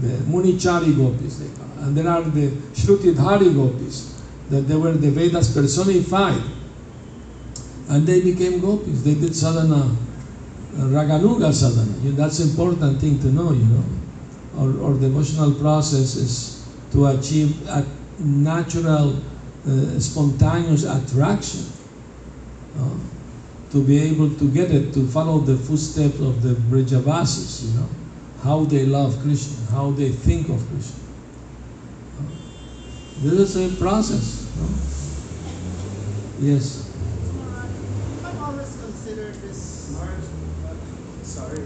the 0.00 0.16
Munichari 0.24 0.96
gopis, 0.96 1.38
they 1.38 1.48
call. 1.56 1.84
And 1.84 1.96
there 1.96 2.08
are 2.08 2.22
the 2.22 2.48
Shrutidhari 2.74 3.52
gopis, 3.54 4.22
that 4.50 4.62
they 4.62 4.76
were 4.76 4.92
the 4.92 5.10
Vedas 5.10 5.54
personified. 5.54 6.42
And 7.90 8.06
they 8.06 8.20
became 8.20 8.60
gopis. 8.60 9.02
They 9.02 9.14
did 9.14 9.34
sadhana, 9.34 9.96
uh, 10.76 10.80
Raganuga 10.94 11.52
sadhana. 11.52 11.92
That's 12.16 12.40
important 12.40 13.00
thing 13.00 13.18
to 13.20 13.26
know, 13.26 13.52
you 13.52 13.64
know. 13.64 13.84
Our, 14.58 14.84
our 14.84 14.94
devotional 14.98 15.52
process 15.54 16.16
is 16.16 16.66
to 16.92 17.06
achieve 17.06 17.68
a 17.68 17.84
natural, 18.20 19.16
uh, 19.66 19.98
spontaneous 19.98 20.84
attraction. 20.84 21.66
Uh, 22.78 22.96
to 23.72 23.82
be 23.84 23.98
able 23.98 24.28
to 24.34 24.50
get 24.50 24.70
it, 24.72 24.92
to 24.94 25.06
follow 25.08 25.38
the 25.38 25.56
footsteps 25.56 26.18
of 26.20 26.42
the 26.42 26.54
Brajavasis, 26.54 27.64
you 27.64 27.78
know, 27.78 27.88
how 28.42 28.64
they 28.64 28.84
love 28.84 29.16
Krishna, 29.22 29.54
how 29.70 29.90
they 29.92 30.10
think 30.10 30.48
of 30.48 30.60
Krishna. 30.70 31.00
Uh, 32.18 32.22
this 33.22 33.54
is 33.54 33.72
a 33.72 33.76
process. 33.76 34.46
no? 34.56 34.66
Yes. 36.40 36.90
I've 38.24 38.42
always 38.42 38.76
considered 38.76 39.34
this. 39.36 39.60
Sorry. 41.22 41.62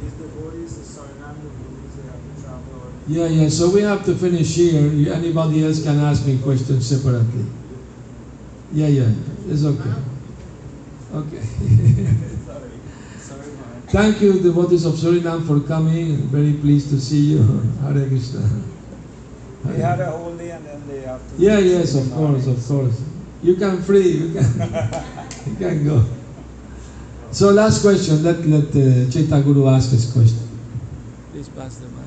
These 0.00 0.12
devotees, 0.12 0.72
the 0.78 1.00
Suriname 1.00 1.36
devotees, 1.36 1.92
they 1.96 2.06
have 2.08 2.22
to 2.22 2.42
travel. 2.42 2.80
or- 2.80 2.95
Yeah, 3.08 3.26
yeah. 3.26 3.48
So 3.48 3.70
we 3.70 3.82
have 3.82 4.04
to 4.06 4.14
finish 4.14 4.56
here. 4.56 5.12
Anybody 5.14 5.64
else 5.64 5.82
can 5.82 6.00
ask 6.00 6.26
me 6.26 6.38
questions 6.38 6.86
separately. 6.86 7.46
Yeah, 8.72 8.88
yeah. 8.88 9.12
It's 9.48 9.64
okay. 9.64 9.94
Okay. 11.14 11.42
Sorry. 12.44 12.70
Sorry, 13.18 13.46
man. 13.46 13.82
Thank 13.86 14.20
you, 14.20 14.40
devotees 14.42 14.84
of 14.84 14.94
Suriname, 14.94 15.46
for 15.46 15.60
coming. 15.60 16.16
Very 16.34 16.54
pleased 16.54 16.90
to 16.90 17.00
see 17.00 17.32
you. 17.36 17.42
Hare 17.82 18.08
Krishna. 18.08 18.42
They 19.66 19.80
had 19.80 20.00
a 20.00 20.10
whole 20.10 20.36
day 20.36 20.50
and 20.50 20.64
then 20.64 20.82
they 20.88 21.00
have 21.02 21.20
to. 21.30 21.42
Yeah, 21.42 21.58
yes, 21.58 21.94
of 21.94 22.12
course, 22.12 22.46
of 22.46 22.64
course. 22.66 23.02
You 23.42 23.54
can 23.56 23.82
free, 23.82 24.08
you 24.08 24.32
can, 24.32 24.44
you 25.46 25.56
can 25.56 25.84
go. 25.84 26.04
So 27.30 27.50
last 27.50 27.82
question, 27.82 28.22
let, 28.22 28.44
let 28.46 28.68
uh, 28.70 29.10
Chaitanya 29.10 29.42
Guru 29.44 29.68
ask 29.68 29.90
his 29.90 30.10
question. 30.10 30.48
Please 31.32 31.48
pass 31.50 31.76
the 31.76 31.86
mic. 31.88 32.05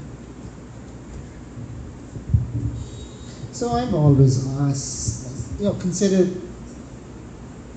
So 3.59 3.73
I've 3.73 3.93
always 3.93 4.47
asked, 4.55 5.59
you 5.59 5.65
know, 5.65 5.73
considered 5.73 6.31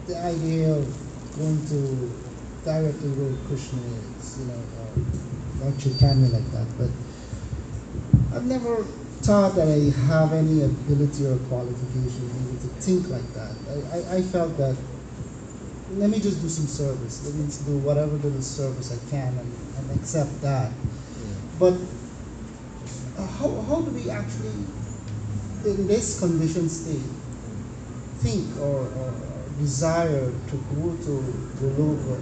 the 0.06 0.16
idea 0.16 0.78
of 0.78 0.86
going 1.34 1.58
to 1.74 2.14
directly 2.62 3.10
where 3.18 3.34
Krishna 3.50 3.82
is, 4.14 4.38
you 4.38 4.46
know, 4.46 4.62
or 4.78 4.94
Lord 5.58 5.74
Chaitanya 5.82 6.30
like 6.30 6.46
that, 6.54 6.70
but 6.78 6.86
I've 8.30 8.46
never 8.46 8.84
thought 9.26 9.56
that 9.56 9.66
I 9.66 9.90
have 10.06 10.32
any 10.32 10.62
ability 10.62 11.26
or 11.26 11.38
qualification 11.50 12.30
to 12.62 12.68
think 12.78 13.10
like 13.10 13.26
that. 13.34 13.50
I, 13.66 14.14
I, 14.14 14.18
I 14.18 14.22
felt 14.22 14.56
that 14.58 14.76
let 15.98 16.10
me 16.10 16.20
just 16.20 16.40
do 16.42 16.48
some 16.48 16.68
service. 16.68 17.26
Let 17.26 17.34
me 17.34 17.46
just 17.46 17.66
do 17.66 17.76
whatever 17.78 18.14
little 18.22 18.40
service 18.40 18.94
I 18.94 19.10
can 19.10 19.34
and, 19.36 19.50
and 19.78 19.98
accept 19.98 20.30
that. 20.42 20.70
But 21.58 21.74
uh, 23.18 23.26
how, 23.26 23.50
how 23.62 23.80
do 23.82 23.90
we 23.90 24.08
actually, 24.10 24.54
in 25.64 25.86
this 25.86 26.18
conditioned 26.18 26.70
state, 26.70 27.02
think 28.18 28.56
or, 28.60 28.86
or, 28.86 29.14
desire 29.58 30.32
to 30.48 30.56
go 30.74 30.96
to 30.96 31.12
the 31.60 31.68
Goloka 31.76 32.18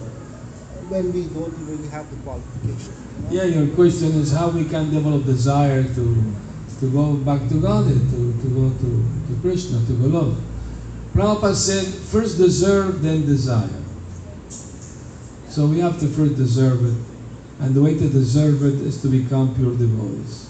when 0.90 1.12
we 1.12 1.24
don't 1.26 1.56
really 1.66 1.88
have 1.88 2.10
the 2.10 2.16
qualification? 2.16 2.92
you 3.30 3.38
know? 3.38 3.44
Yeah, 3.44 3.44
your 3.44 3.74
question 3.74 4.12
is 4.20 4.32
how 4.32 4.50
we 4.50 4.64
can 4.64 4.90
develop 4.90 5.24
desire 5.24 5.84
to, 5.84 6.34
to 6.80 6.90
go 6.90 7.14
back 7.14 7.48
to 7.48 7.60
God, 7.60 7.86
eh, 7.86 7.94
to, 7.94 8.42
to 8.42 8.48
go 8.48 8.68
to, 8.68 8.90
to 9.28 9.40
Krishna, 9.40 9.78
to 9.86 9.92
Golok. 9.92 10.36
Prabhupada 11.14 11.54
said, 11.54 11.86
first 11.86 12.36
deserve, 12.36 13.00
then 13.02 13.24
desire. 13.24 13.70
So 15.48 15.66
we 15.66 15.78
have 15.80 15.98
to 16.00 16.08
first 16.08 16.36
deserve 16.36 16.84
it. 16.84 17.06
And 17.60 17.74
the 17.74 17.82
way 17.82 17.94
to 17.94 18.08
deserve 18.08 18.64
it 18.64 18.74
is 18.86 19.00
to 19.02 19.08
become 19.08 19.54
pure 19.54 19.76
devotees. 19.76 20.49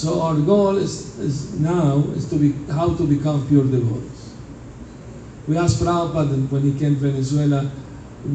So 0.00 0.22
our 0.22 0.34
goal 0.34 0.78
is, 0.78 1.18
is 1.18 1.60
now 1.60 1.98
is 2.16 2.24
to 2.30 2.36
be 2.36 2.52
how 2.72 2.94
to 2.94 3.06
become 3.06 3.46
pure 3.48 3.64
devotees. 3.64 4.32
We 5.46 5.58
asked 5.58 5.82
Prabhupada 5.82 6.50
when 6.50 6.62
he 6.62 6.72
came 6.78 6.94
to 6.94 7.00
Venezuela, 7.00 7.64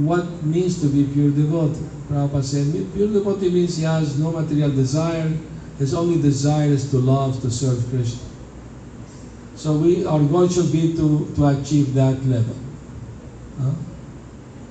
what 0.05 0.43
means 0.43 0.79
to 0.81 0.87
be 0.87 1.11
pure 1.11 1.31
devotee? 1.31 1.81
Prabhupada 2.07 2.43
said, 2.43 2.93
pure 2.93 3.07
devotee 3.07 3.49
means 3.49 3.77
he 3.77 3.83
has 3.83 4.19
no 4.19 4.31
material 4.31 4.69
desire, 4.69 5.27
his 5.79 5.95
only 5.95 6.21
desire 6.21 6.69
is 6.69 6.91
to 6.91 6.97
love, 6.97 7.41
to 7.41 7.49
serve 7.49 7.83
Krishna. 7.89 8.21
So 9.55 9.73
we, 9.73 10.05
our 10.05 10.21
goal 10.21 10.47
should 10.47 10.71
be 10.71 10.95
to, 10.97 11.33
to 11.35 11.47
achieve 11.47 11.95
that 11.95 12.23
level. 12.27 12.57
Huh? 13.59 13.71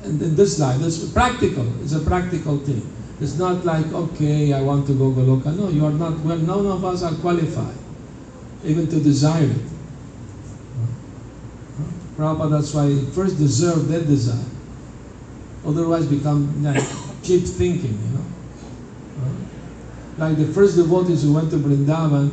And 0.05 0.23
in 0.23 0.37
this 0.37 0.61
life, 0.61 0.81
it's 0.81 1.09
practical. 1.09 1.67
It's 1.83 1.95
a 1.95 2.05
practical 2.05 2.59
thing. 2.59 2.94
It's 3.25 3.39
not 3.39 3.65
like, 3.65 3.87
okay, 3.87 4.53
I 4.53 4.61
want 4.61 4.87
to 4.87 4.93
go 4.93 5.11
Goloka. 5.11 5.57
No, 5.57 5.71
you 5.71 5.87
are 5.87 5.93
not, 5.93 6.21
well, 6.21 6.37
none 6.37 6.67
of 6.67 6.85
us 6.85 7.03
are 7.03 7.15
qualified 7.15 7.75
even 8.63 8.87
to 8.87 9.01
desire 9.01 9.45
it. 9.45 9.65
Prabhupada, 12.19 12.51
that's 12.51 12.75
why 12.75 12.95
first 13.15 13.39
deserve, 13.39 13.89
that 13.89 14.07
desire. 14.07 14.45
Otherwise 15.67 16.07
become 16.07 16.63
like 16.63 16.85
cheap 17.23 17.45
thinking, 17.45 17.99
you 17.99 18.11
know. 18.13 18.25
Like 20.19 20.37
the 20.37 20.47
first 20.53 20.77
devotees 20.77 21.23
who 21.23 21.33
went 21.33 21.51
to 21.51 21.57
Vrindavan, 21.57 22.31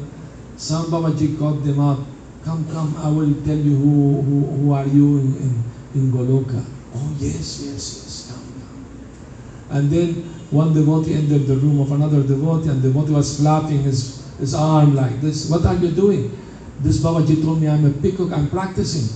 some 0.58 0.88
Babaji 0.88 1.39
caught 1.39 1.64
them 1.64 1.80
up 1.80 2.00
come, 2.44 2.68
come, 2.70 2.98
I 2.98 3.10
will 3.10 3.34
tell 3.46 3.56
you 3.56 3.78
who, 3.78 4.22
who, 4.22 4.46
who 4.58 4.74
are 4.74 4.86
you 4.88 5.20
in, 5.20 5.36
in, 5.38 5.64
in 5.96 6.12
Goloka. 6.12 6.66
Oh, 6.94 7.16
yes, 7.18 7.64
yes, 7.64 8.04
yes, 8.04 8.32
come, 8.32 8.44
come. 8.60 9.78
And 9.78 9.89
then 9.89 10.41
one 10.52 10.74
devotee 10.74 11.14
entered 11.14 11.47
the 11.47 11.56
room 11.56 11.80
of 11.80 11.91
another 11.91 12.24
devotee, 12.24 12.70
and 12.70 12.82
the 12.82 12.89
devotee 12.89 13.14
was 13.14 13.39
flapping 13.39 13.84
his, 13.84 14.22
his 14.38 14.54
arm 14.54 14.95
like 14.95 15.22
this. 15.22 15.49
What 15.49 15.66
are 15.66 15.76
you 15.76 15.91
doing? 15.91 16.38
This 16.82 16.99
Babaji 16.99 17.41
told 17.43 17.62
me 17.62 17.70
I'm 17.70 17.86
a 17.86 17.91
peacock, 17.91 18.34
I'm 18.34 18.49
practicing. 18.49 19.08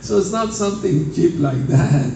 so 0.00 0.18
it's 0.18 0.32
not 0.32 0.52
something 0.52 1.14
cheap 1.14 1.38
like 1.38 1.66
that. 1.68 2.12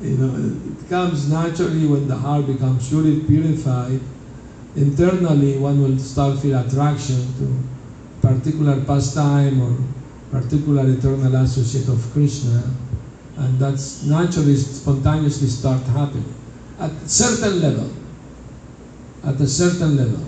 You 0.00 0.16
know, 0.16 0.56
it 0.70 0.88
comes 0.88 1.28
naturally 1.30 1.86
when 1.86 2.08
the 2.08 2.16
heart 2.16 2.46
becomes 2.46 2.88
truly 2.88 3.20
purified. 3.24 4.00
Internally, 4.76 5.58
one 5.58 5.82
will 5.82 5.98
start 5.98 6.38
feel 6.38 6.58
attraction 6.58 7.20
to 7.38 7.58
particular 8.20 8.80
pastime 8.84 9.60
or 9.60 9.76
particular 10.30 10.88
eternal 10.88 11.34
associate 11.36 11.88
of 11.88 12.10
Krishna, 12.12 12.62
and 13.36 13.58
that's 13.58 14.04
naturally, 14.04 14.56
spontaneously 14.56 15.48
start 15.48 15.82
happening 15.82 16.34
at 16.78 16.90
a 16.90 17.08
certain 17.08 17.60
level. 17.60 17.90
At 19.24 19.40
a 19.40 19.46
certain 19.46 19.96
level. 19.96 20.24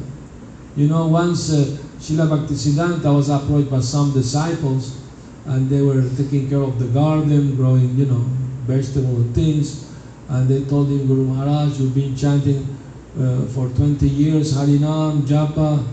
You 0.75 0.89
know, 0.89 1.07
once 1.07 1.53
uh, 1.53 1.65
Srila 1.99 2.29
Bhaktisiddhanta 2.29 3.15
was 3.15 3.29
approached 3.31 3.71
by 3.71 3.81
some 3.81 4.13
disciples, 4.13 4.99
and 5.47 5.69
they 5.71 5.81
were 5.83 6.03
taking 6.17 6.49
care 6.49 6.61
of 6.61 6.79
the 6.79 6.87
garden, 6.87 7.57
growing, 7.57 7.97
you 7.97 8.07
know, 8.07 8.25
vegetable 8.67 9.23
things, 9.33 9.87
and 10.29 10.49
they 10.49 10.65
told 10.65 10.89
him, 10.89 11.07
Guru 11.07 11.25
Maharaj, 11.25 11.79
you've 11.79 11.95
been 11.95 12.17
chanting 12.17 12.77
uh, 13.19 13.47
for 13.47 13.69
20 13.69 14.09
years 14.09 14.53
Harinam, 14.55 15.23
Japa, 15.23 15.85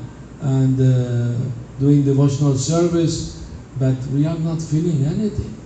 and 0.41 0.80
uh, 0.80 1.38
doing 1.80 2.03
devotional 2.03 2.57
service, 2.57 3.45
but 3.80 3.95
we 4.14 4.26
are 4.26 4.38
not 4.39 4.61
feeling 4.61 5.05
anything. 5.05 5.62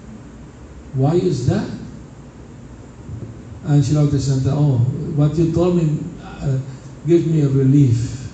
Why 0.93 1.15
is 1.15 1.47
that? 1.47 1.69
And 3.65 3.83
Srila 3.83 4.07
Bhaktisiddhanta, 4.07 4.53
oh, 4.53 4.77
what 5.17 5.35
you 5.35 5.51
told 5.51 5.75
me 5.75 5.99
uh, 6.23 6.57
gives 7.05 7.25
me 7.25 7.41
a 7.41 7.49
relief. 7.49 8.31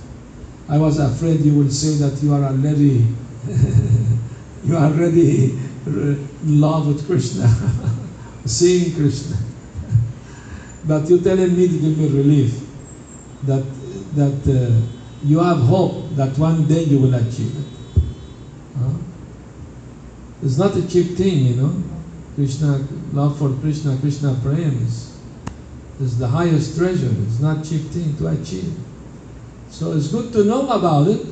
I 0.69 0.77
was 0.77 0.99
afraid 0.99 1.41
you 1.41 1.55
will 1.57 1.69
say 1.69 1.95
that 2.07 2.21
you 2.21 2.33
are 2.33 2.43
already, 2.43 3.07
you 4.63 4.77
are 4.77 4.85
already 4.85 5.57
in 5.85 6.61
love 6.61 6.87
with 6.87 7.05
Krishna, 7.05 7.47
seeing 8.45 8.93
Krishna. 8.95 9.37
but 10.85 11.09
you're 11.09 11.23
telling 11.23 11.57
me 11.57 11.67
to 11.67 11.79
give 11.79 11.97
me 11.97 12.07
relief 12.09 12.59
that 13.43 13.63
that 14.15 14.47
uh, 14.47 14.87
you 15.23 15.39
have 15.39 15.57
hope 15.59 16.15
that 16.15 16.37
one 16.37 16.67
day 16.67 16.83
you 16.83 16.99
will 16.99 17.13
achieve 17.13 17.57
it. 17.57 18.01
Huh? 18.77 18.93
It's 20.43 20.57
not 20.57 20.75
a 20.75 20.87
cheap 20.87 21.17
thing, 21.17 21.45
you 21.45 21.55
know. 21.55 21.92
Krishna, 22.35 22.85
love 23.13 23.37
for 23.37 23.53
Krishna, 23.61 23.97
Krishna 23.97 24.37
prema 24.41 24.71
is, 24.81 25.15
is 26.01 26.17
the 26.17 26.27
highest 26.27 26.77
treasure. 26.77 27.13
It's 27.27 27.39
not 27.39 27.63
cheap 27.63 27.81
thing 27.91 28.17
to 28.17 28.27
achieve. 28.27 28.73
So 29.69 29.93
it's 29.93 30.07
good 30.07 30.33
to 30.33 30.43
know 30.43 30.69
about 30.69 31.07
it, 31.07 31.25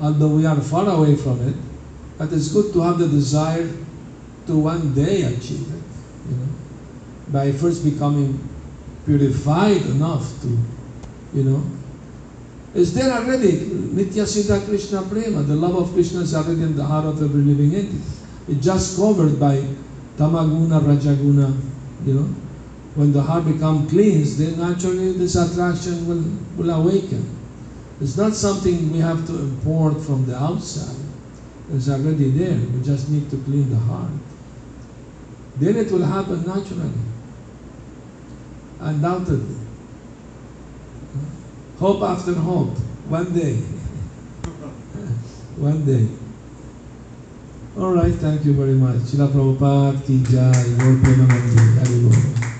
although 0.00 0.28
we 0.28 0.46
are 0.46 0.60
far 0.60 0.88
away 0.88 1.16
from 1.16 1.40
it. 1.48 1.54
But 2.18 2.32
it's 2.32 2.48
good 2.48 2.72
to 2.72 2.80
have 2.80 2.98
the 2.98 3.08
desire 3.08 3.68
to 4.46 4.58
one 4.58 4.94
day 4.94 5.22
achieve 5.22 5.62
it, 5.62 5.82
you 6.30 6.36
know, 6.36 6.48
by 7.28 7.52
first 7.52 7.84
becoming 7.84 8.48
purified 9.04 9.82
enough 9.86 10.40
to, 10.42 10.58
you 11.34 11.44
know. 11.44 11.64
It's 12.74 12.92
there 12.92 13.12
already. 13.12 13.52
Nitya 13.52 14.24
Siddha 14.24 14.64
Krishna 14.66 15.02
Prema, 15.02 15.42
the 15.42 15.54
love 15.54 15.76
of 15.76 15.92
Krishna 15.92 16.20
is 16.20 16.34
already 16.34 16.62
in 16.62 16.76
the 16.76 16.84
heart 16.84 17.04
of 17.04 17.22
every 17.22 17.42
living 17.42 17.74
entity. 17.74 18.00
It's 18.48 18.64
just 18.64 18.96
covered 18.96 19.38
by 19.38 19.62
Tamaguna, 20.16 20.80
Rajaguna, 20.80 21.60
you 22.04 22.14
know. 22.14 22.28
When 22.94 23.12
the 23.12 23.22
heart 23.22 23.46
becomes 23.46 23.90
cleansed, 23.90 24.38
then 24.38 24.58
naturally 24.58 25.12
this 25.12 25.34
attraction 25.34 26.06
will, 26.06 26.22
will 26.56 26.70
awaken. 26.70 27.38
It's 28.00 28.16
not 28.16 28.34
something 28.34 28.92
we 28.92 28.98
have 28.98 29.26
to 29.28 29.38
import 29.38 30.00
from 30.02 30.26
the 30.26 30.36
outside. 30.36 30.96
It's 31.72 31.88
already 31.88 32.30
there. 32.30 32.58
We 32.58 32.82
just 32.82 33.08
need 33.08 33.30
to 33.30 33.38
clean 33.38 33.70
the 33.70 33.78
heart. 33.78 34.10
Then 35.56 35.76
it 35.76 35.90
will 35.90 36.04
happen 36.04 36.44
naturally. 36.44 36.92
Undoubtedly. 38.80 39.56
Hope 41.78 42.02
after 42.02 42.34
hope. 42.34 42.76
One 43.08 43.32
day. 43.32 43.54
One 45.56 45.86
day. 45.86 46.08
All 47.74 47.90
right, 47.94 48.12
thank 48.12 48.44
you 48.44 48.52
very 48.52 48.74
much. 48.74 49.00
Srila 49.08 49.32
Prabhupada 49.32 49.96
ki 50.04 50.20
jai. 50.28 50.52
Gaur 50.76 50.92
Premanandi. 51.00 51.56
Hari. 51.80 52.51